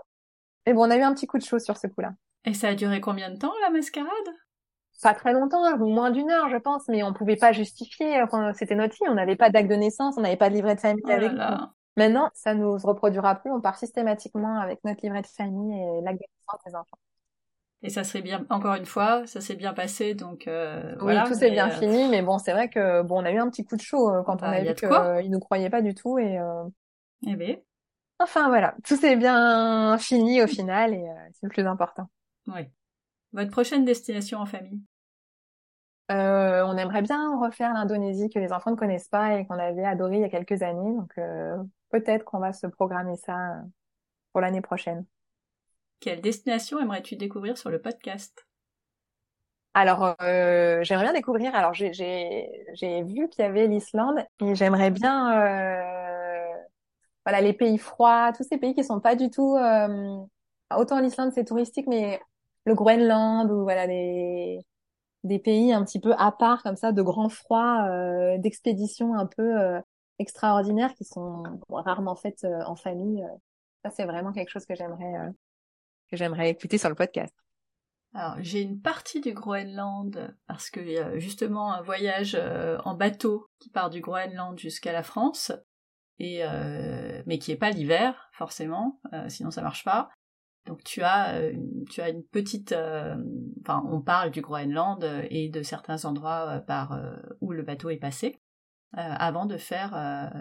Mais 0.66 0.74
bon, 0.74 0.88
on 0.88 0.91
a 0.91 0.97
eu 0.97 1.02
un 1.02 1.14
petit 1.14 1.28
coup 1.28 1.38
de 1.38 1.43
chaud 1.43 1.60
sur 1.60 1.78
ce 1.78 1.88
coup-là. 1.88 2.12
Et 2.45 2.54
ça 2.54 2.70
a 2.70 2.76
duré 2.76 3.02
combien 3.02 3.30
de 3.30 3.38
temps, 3.38 3.54
la 3.62 3.70
mascarade? 3.70 4.12
Pas 5.02 5.16
très 5.16 5.34
longtemps, 5.34 5.64
hein, 5.66 5.78
moins 5.78 6.12
d'une 6.12 6.30
heure, 6.30 6.49
je 6.49 6.58
pense, 6.58 6.88
mais 6.88 7.02
on 7.02 7.12
pouvait 7.14 7.36
pas 7.36 7.52
justifier. 7.52 8.24
C'était 8.54 8.76
notre 8.76 8.93
fille, 8.93 9.08
on 9.10 9.16
n'avait 9.16 9.36
pas 9.36 9.49
d'acte 9.49 9.70
de 9.70 9.76
naissance, 9.76 10.16
on 10.18 10.22
n'avait 10.22 10.38
pas 10.38 10.49
de 10.49 10.54
livret 10.54 10.76
de 10.76 10.80
famille 10.80 11.02
oh 11.08 11.12
avec 11.12 11.32
nous. 11.32 11.39
Maintenant, 11.97 12.30
ça 12.36 12.54
nous 12.54 12.78
reproduira 12.78 13.36
plus. 13.36 13.52
On 13.52 13.62
part 13.62 13.78
systématiquement 13.78 14.60
avec 14.60 14.80
notre 14.84 15.02
livret 15.02 15.24
de 15.24 15.28
famille 15.28 15.74
et 15.74 16.02
l'acte 16.02 16.20
de 16.20 16.26
naissance 16.28 16.64
des 16.68 16.76
enfants. 16.76 16.97
Et 17.84 17.90
ça 17.90 18.04
serait 18.04 18.22
bien, 18.22 18.46
encore 18.50 18.76
une 18.76 18.86
fois, 18.86 19.26
ça 19.26 19.42
s'est 19.42 19.56
bien 19.56 19.74
passé, 19.74 20.14
donc 20.14 20.48
euh, 20.48 20.96
oui, 21.02 21.16
tout 21.26 21.34
s'est 21.34 21.50
bien 21.50 21.70
fini, 21.72 22.08
mais 22.10 22.22
bon, 22.22 22.38
c'est 22.38 22.52
vrai 22.52 22.70
que 22.70 23.02
bon, 23.02 23.22
on 23.22 23.26
a 23.26 23.32
eu 23.32 23.40
un 23.40 23.50
petit 23.50 23.66
coup 23.66 23.76
de 23.76 23.82
chaud 23.82 24.12
quand 24.24 24.44
on 24.44 24.46
bah, 24.46 24.52
a 24.52 24.62
vu 24.62 24.76
qu'ils 24.76 25.32
nous 25.32 25.40
croyaient 25.40 25.72
pas 25.72 25.82
du 25.82 25.96
tout 25.96 26.20
et. 26.20 26.40
Eh 27.26 27.36
bien. 27.36 27.56
Enfin 28.20 28.50
voilà, 28.50 28.76
tout 28.84 28.96
s'est 28.96 29.16
bien 29.16 29.98
fini 29.98 30.44
au 30.44 30.48
final 30.48 30.94
et 30.94 31.08
c'est 31.34 31.48
le 31.48 31.50
plus 31.50 31.66
important. 31.66 32.08
Oui. 32.48 32.68
Votre 33.34 33.50
prochaine 33.50 33.86
destination 33.86 34.40
en 34.40 34.46
famille? 34.46 34.82
Euh, 36.12 36.66
on 36.66 36.76
aimerait 36.76 37.02
bien 37.02 37.40
refaire 37.40 37.74
l'Indonésie 37.74 38.30
que 38.30 38.40
les 38.40 38.52
enfants 38.52 38.72
ne 38.72 38.76
connaissent 38.76 39.08
pas 39.08 39.36
et 39.36 39.46
qu'on 39.46 39.58
avait 39.58 39.86
adoré 39.86 40.18
il 40.18 40.22
y 40.22 40.26
a 40.26 40.30
quelques 40.30 40.62
années. 40.62 40.94
Donc 40.96 41.14
euh, 41.18 41.58
peut-être 41.90 42.26
qu'on 42.26 42.40
va 42.40 42.52
se 42.52 42.68
programmer 42.68 43.16
ça 43.16 43.38
euh, 43.38 43.62
pour 44.34 44.42
l'année 44.42 44.62
prochaine. 44.62 45.06
Quelle 46.02 46.20
destination 46.20 46.80
aimerais-tu 46.80 47.16
découvrir 47.16 47.58
sur 47.58 47.70
le 47.70 47.82
podcast? 47.82 48.45
Alors, 49.74 50.16
j'aimerais 50.20 51.04
bien 51.04 51.14
découvrir. 51.14 51.56
Alors, 51.56 51.74
j'ai 51.74 51.93
vu 53.04 53.30
qu'il 53.30 53.45
y 53.45 53.47
avait 53.47 53.68
l'Islande 53.68 54.18
et 54.41 54.54
j'aimerais 54.56 54.91
bien, 54.91 55.32
voilà, 57.26 57.39
les 57.39 57.54
pays 57.54 57.78
froids, 57.78 58.34
tous 58.36 58.43
ces 58.43 58.58
pays 58.58 58.74
qui 58.74 58.84
sont 58.84 58.99
pas 58.99 59.16
du 59.16 59.30
tout. 59.30 59.56
autant 60.76 60.99
l'Islande 60.99 61.32
c'est 61.34 61.45
touristique, 61.45 61.88
mais 61.88 62.20
le 62.66 62.76
Groenland 62.76 63.49
ou 63.49 63.64
voilà 63.64 63.86
les 63.88 64.60
des 65.24 65.39
pays 65.39 65.74
un 65.74 65.84
petit 65.84 65.99
peu 65.99 66.14
à 66.18 66.32
part 66.32 66.64
comme 66.64 66.76
ça, 66.76 66.91
de 66.91 67.02
grands 67.02 67.30
froids, 67.30 67.88
euh, 67.89 68.38
d'expéditions 68.38 69.14
un 69.14 69.26
peu 69.28 69.60
euh, 69.60 69.80
extraordinaires 70.20 70.93
qui 70.95 71.04
sont 71.04 71.43
rarement 71.70 72.16
faites 72.16 72.43
euh, 72.43 72.64
en 72.66 72.76
famille. 72.76 73.24
Ça, 73.84 73.91
c'est 73.91 74.06
vraiment 74.06 74.32
quelque 74.32 74.49
chose 74.49 74.66
que 74.66 74.76
j'aimerais 74.76 75.32
que 76.12 76.18
j'aimerais 76.18 76.49
écouter 76.49 76.78
sur 76.78 76.89
le 76.89 76.95
podcast. 76.95 77.34
Alors, 78.14 78.36
j'ai 78.39 78.62
une 78.62 78.82
partie 78.82 79.22
du 79.22 79.34
Groenland 79.34 80.36
parce 80.45 80.70
que 80.70 80.82
y 80.82 80.97
a 80.97 81.18
justement 81.18 81.74
un 81.74 81.82
voyage 81.82 82.36
en 82.84 82.93
bateau 82.93 83.47
qui 83.59 83.70
part 83.70 83.89
du 83.89 84.01
Groenland 84.01 84.59
jusqu'à 84.59 84.91
la 84.91 85.01
France, 85.01 85.53
et 86.20 86.43
mais 87.26 87.39
qui 87.39 87.53
est 87.53 87.57
pas 87.57 87.70
l'hiver 87.70 88.30
forcément, 88.34 88.99
sinon 89.30 89.49
ça 89.49 89.62
marche 89.62 89.86
pas. 89.86 90.09
Donc 90.66 90.84
tu 90.84 91.01
as, 91.01 91.36
euh, 91.36 91.51
une 91.51 92.24
petite, 92.32 92.72
euh, 92.72 93.16
on 93.68 94.01
parle 94.01 94.32
du 94.32 94.41
Groenland 94.41 95.03
euh, 95.03 95.26
et 95.30 95.49
de 95.49 95.64
certains 95.64 96.05
endroits 96.05 96.59
par 96.68 96.99
où 97.39 97.51
le 97.51 97.64
bateau 97.64 97.89
est 97.89 97.97
passé 97.97 98.39
avant 98.93 99.45
de 99.45 99.55
faire 99.55 99.91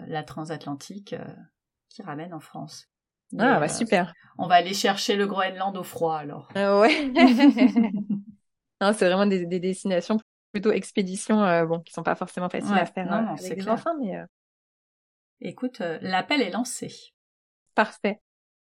la 0.07 0.23
transatlantique 0.23 1.15
qui 1.87 2.01
ramène 2.03 2.33
en 2.33 2.41
France. 2.41 2.90
Ah 3.39 3.59
bah 3.59 3.67
super. 3.67 4.13
On 4.37 4.47
va 4.47 4.55
aller 4.55 4.73
chercher 4.73 5.15
le 5.15 5.27
Groenland 5.27 5.77
au 5.77 5.83
froid 5.83 6.17
alors. 6.17 6.49
ouais. 6.55 7.11
c'est 8.93 9.05
vraiment 9.05 9.25
des, 9.25 9.45
destinations 9.45 10.19
plutôt 10.51 10.71
expéditions, 10.71 11.65
bon, 11.65 11.79
qui 11.79 11.93
sont 11.93 12.03
pas 12.03 12.15
forcément 12.15 12.49
faciles 12.49 12.77
à 12.77 12.85
faire 12.85 13.09
non, 13.09 13.21
non, 13.21 13.35
avec 13.35 13.57
les 13.57 13.69
enfants, 13.69 13.95
mais. 13.99 14.17
Écoute, 15.39 15.81
l'appel 16.01 16.41
est 16.41 16.51
lancé. 16.51 17.13
Parfait. 17.75 18.19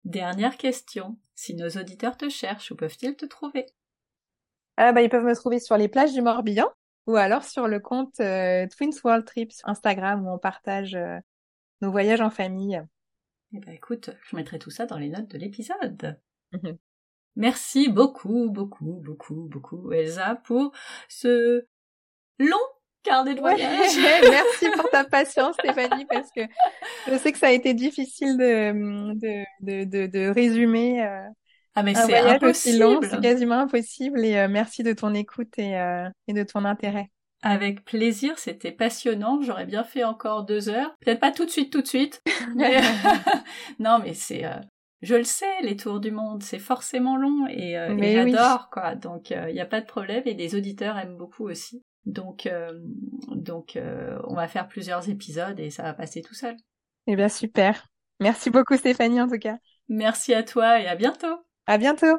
Dernière 0.06 0.58
question. 0.58 1.18
Si 1.36 1.56
nos 1.56 1.70
auditeurs 1.70 2.18
te 2.18 2.30
cherchent, 2.30 2.72
où 2.72 2.76
peuvent-ils 2.76 3.16
te 3.16 3.26
trouver? 3.26 3.66
Ah 4.78 4.92
bah, 4.92 5.02
Ils 5.02 5.10
peuvent 5.10 5.26
me 5.26 5.36
trouver 5.36 5.60
sur 5.60 5.78
les 5.78 5.88
plages 5.88 6.14
du 6.14 6.22
Morbihan 6.22 6.68
ou 7.06 7.16
alors 7.16 7.44
sur 7.44 7.68
le 7.68 7.80
compte 7.80 8.20
euh, 8.20 8.68
Twins 8.68 8.94
World 9.04 9.26
Trips 9.26 9.54
sur 9.54 9.68
Instagram 9.68 10.26
où 10.26 10.30
on 10.30 10.38
partage 10.38 10.96
euh, 10.96 11.18
nos 11.82 11.92
voyages 11.92 12.22
en 12.22 12.30
famille. 12.30 12.82
Eh 13.54 13.60
ben 13.60 13.74
écoute, 13.74 14.12
je 14.30 14.36
mettrai 14.36 14.60
tout 14.60 14.70
ça 14.70 14.86
dans 14.86 14.98
les 14.98 15.10
notes 15.10 15.28
de 15.28 15.38
l'épisode. 15.38 16.20
Mhm. 16.52 16.78
Merci 17.36 17.90
beaucoup, 17.90 18.50
beaucoup, 18.50 19.02
beaucoup, 19.04 19.48
beaucoup, 19.50 19.92
Elsa, 19.92 20.36
pour 20.44 20.72
ce 21.08 21.66
long 22.38 22.58
carnet 23.04 23.36
de 23.36 23.40
voyage. 23.40 23.92
Merci 24.30 24.70
pour 24.76 24.90
ta 24.90 25.04
patience, 25.04 25.56
Stéphanie, 25.56 26.06
parce 26.06 26.32
que 26.32 26.42
je 27.08 27.18
sais 27.18 27.32
que 27.32 27.38
ça 27.38 27.48
a 27.48 27.52
été 27.52 27.74
difficile 27.74 28.38
de, 28.38 29.14
de, 29.62 29.84
de, 29.86 30.08
de, 30.08 30.28
résumer. 30.30 31.04
Euh, 31.04 31.28
ah 31.76 31.84
mais 31.84 31.96
c'est 31.96 32.18
impossible. 32.18 33.08
C'est 33.10 33.22
quasiment 33.22 33.60
impossible. 33.60 34.24
Et 34.26 34.38
euh, 34.38 34.48
merci 34.50 34.84
de 34.84 34.94
ton 34.94 35.14
écoute 35.14 35.58
et, 35.58 35.80
euh, 35.80 36.10
et 36.28 36.34
de 36.34 36.44
ton 36.44 36.66
intérêt. 36.66 37.10
Avec 37.42 37.86
plaisir, 37.86 38.38
c'était 38.38 38.72
passionnant. 38.72 39.42
J'aurais 39.42 39.66
bien 39.66 39.84
fait 39.84 40.04
encore 40.04 40.44
deux 40.44 40.70
heures. 40.70 40.94
Peut-être 41.00 41.22
pas 41.22 41.32
tout 41.32 41.46
de 41.46 41.50
suite, 41.50 41.72
tout 41.72 41.82
de 41.82 41.88
suite. 41.88 42.22
non, 43.80 44.00
mais 44.04 44.14
c'est, 44.14 44.44
je 45.02 45.16
le 45.16 45.24
sais, 45.24 45.62
les 45.62 45.78
tours 45.78 46.02
du 46.02 46.12
monde, 46.12 46.44
c'est 46.44 46.60
forcément 46.60 47.16
long 47.16 47.48
et, 47.48 47.74
j'adore 47.98 48.70
quoi. 48.70 48.96
Donc 48.96 49.30
il 49.30 49.54
n'y 49.54 49.62
a 49.62 49.66
pas 49.66 49.80
de 49.80 49.86
problème 49.86 50.24
et 50.26 50.34
les 50.34 50.56
auditeurs 50.56 50.98
aiment 50.98 51.18
beaucoup 51.18 51.48
aussi. 51.48 51.82
Donc, 52.06 52.46
euh, 52.46 52.72
donc 53.30 53.76
euh, 53.76 54.18
on 54.26 54.36
va 54.36 54.48
faire 54.48 54.68
plusieurs 54.68 55.10
épisodes 55.10 55.60
et 55.60 55.70
ça 55.70 55.84
va 55.84 55.94
passer 55.94 56.22
tout 56.22 56.34
seul. 56.34 56.56
Eh 57.08 57.16
bien, 57.16 57.30
super. 57.30 57.88
Merci 58.20 58.50
beaucoup 58.50 58.76
Stéphanie 58.76 59.22
en 59.22 59.28
tout 59.28 59.40
cas. 59.40 59.58
Merci 59.88 60.34
à 60.34 60.44
toi 60.44 60.80
et 60.80 60.88
à 60.88 60.96
bientôt. 60.96 61.44
À 61.66 61.78
bientôt. 61.78 62.18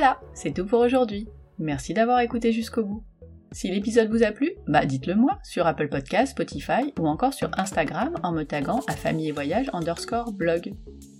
Voilà, 0.00 0.18
c'est 0.32 0.54
tout 0.54 0.64
pour 0.64 0.80
aujourd'hui. 0.80 1.28
Merci 1.58 1.92
d'avoir 1.92 2.20
écouté 2.20 2.52
jusqu'au 2.52 2.84
bout. 2.84 3.04
Si 3.52 3.70
l'épisode 3.70 4.08
vous 4.08 4.22
a 4.22 4.32
plu, 4.32 4.52
bah 4.66 4.86
dites-le 4.86 5.14
moi 5.14 5.38
sur 5.42 5.66
Apple 5.66 5.90
Podcast, 5.90 6.32
Spotify 6.32 6.94
ou 6.98 7.06
encore 7.06 7.34
sur 7.34 7.50
Instagram 7.58 8.14
en 8.22 8.32
me 8.32 8.44
taguant 8.44 8.80
à 8.88 8.96
famille 8.96 9.28
et 9.28 9.32
voyage 9.32 9.68
underscore 9.74 10.32
blog. 10.32 10.72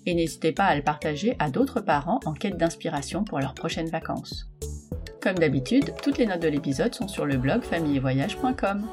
Et 0.06 0.14
n'hésitez 0.14 0.52
pas 0.52 0.64
à 0.64 0.74
le 0.76 0.82
partager 0.82 1.36
à 1.38 1.50
d'autres 1.50 1.82
parents 1.82 2.20
en 2.24 2.32
quête 2.32 2.56
d'inspiration 2.56 3.22
pour 3.22 3.38
leurs 3.38 3.52
prochaines 3.52 3.90
vacances. 3.90 4.50
Comme 5.20 5.36
d'habitude, 5.36 5.92
toutes 6.02 6.16
les 6.16 6.24
notes 6.24 6.40
de 6.40 6.48
l'épisode 6.48 6.94
sont 6.94 7.06
sur 7.06 7.26
le 7.26 7.36
blog 7.36 7.60
famillevoyage.com. 7.60 8.86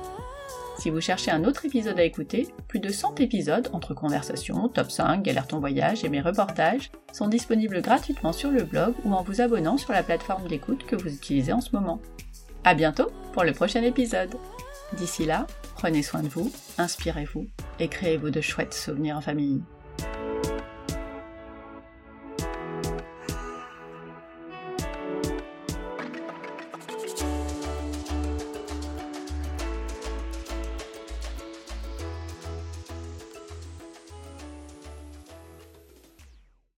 Si 0.79 0.91
vous 0.91 1.01
cherchez 1.01 1.31
un 1.31 1.43
autre 1.43 1.65
épisode 1.65 1.99
à 1.99 2.03
écouter, 2.03 2.47
plus 2.67 2.79
de 2.79 2.89
100 2.89 3.19
épisodes 3.19 3.67
entre 3.73 3.95
conversations, 3.95 4.69
top 4.69 4.91
5, 4.91 5.23
galère 5.23 5.47
ton 5.47 5.59
voyage 5.59 6.05
et 6.05 6.09
mes 6.09 6.21
reportages 6.21 6.91
sont 7.11 7.27
disponibles 7.27 7.81
gratuitement 7.81 8.31
sur 8.31 8.51
le 8.51 8.63
blog 8.63 8.93
ou 9.03 9.13
en 9.13 9.23
vous 9.23 9.41
abonnant 9.41 9.77
sur 9.77 9.91
la 9.91 10.03
plateforme 10.03 10.47
d'écoute 10.47 10.85
que 10.85 10.95
vous 10.95 11.09
utilisez 11.09 11.51
en 11.51 11.61
ce 11.61 11.75
moment. 11.75 11.99
À 12.63 12.75
bientôt 12.75 13.09
pour 13.33 13.43
le 13.43 13.53
prochain 13.53 13.81
épisode. 13.81 14.35
D'ici 14.97 15.25
là, 15.25 15.47
prenez 15.75 16.03
soin 16.03 16.21
de 16.21 16.29
vous, 16.29 16.51
inspirez-vous 16.77 17.47
et 17.79 17.87
créez-vous 17.87 18.29
de 18.29 18.41
chouettes 18.41 18.73
souvenirs 18.73 19.17
en 19.17 19.21
famille. 19.21 19.61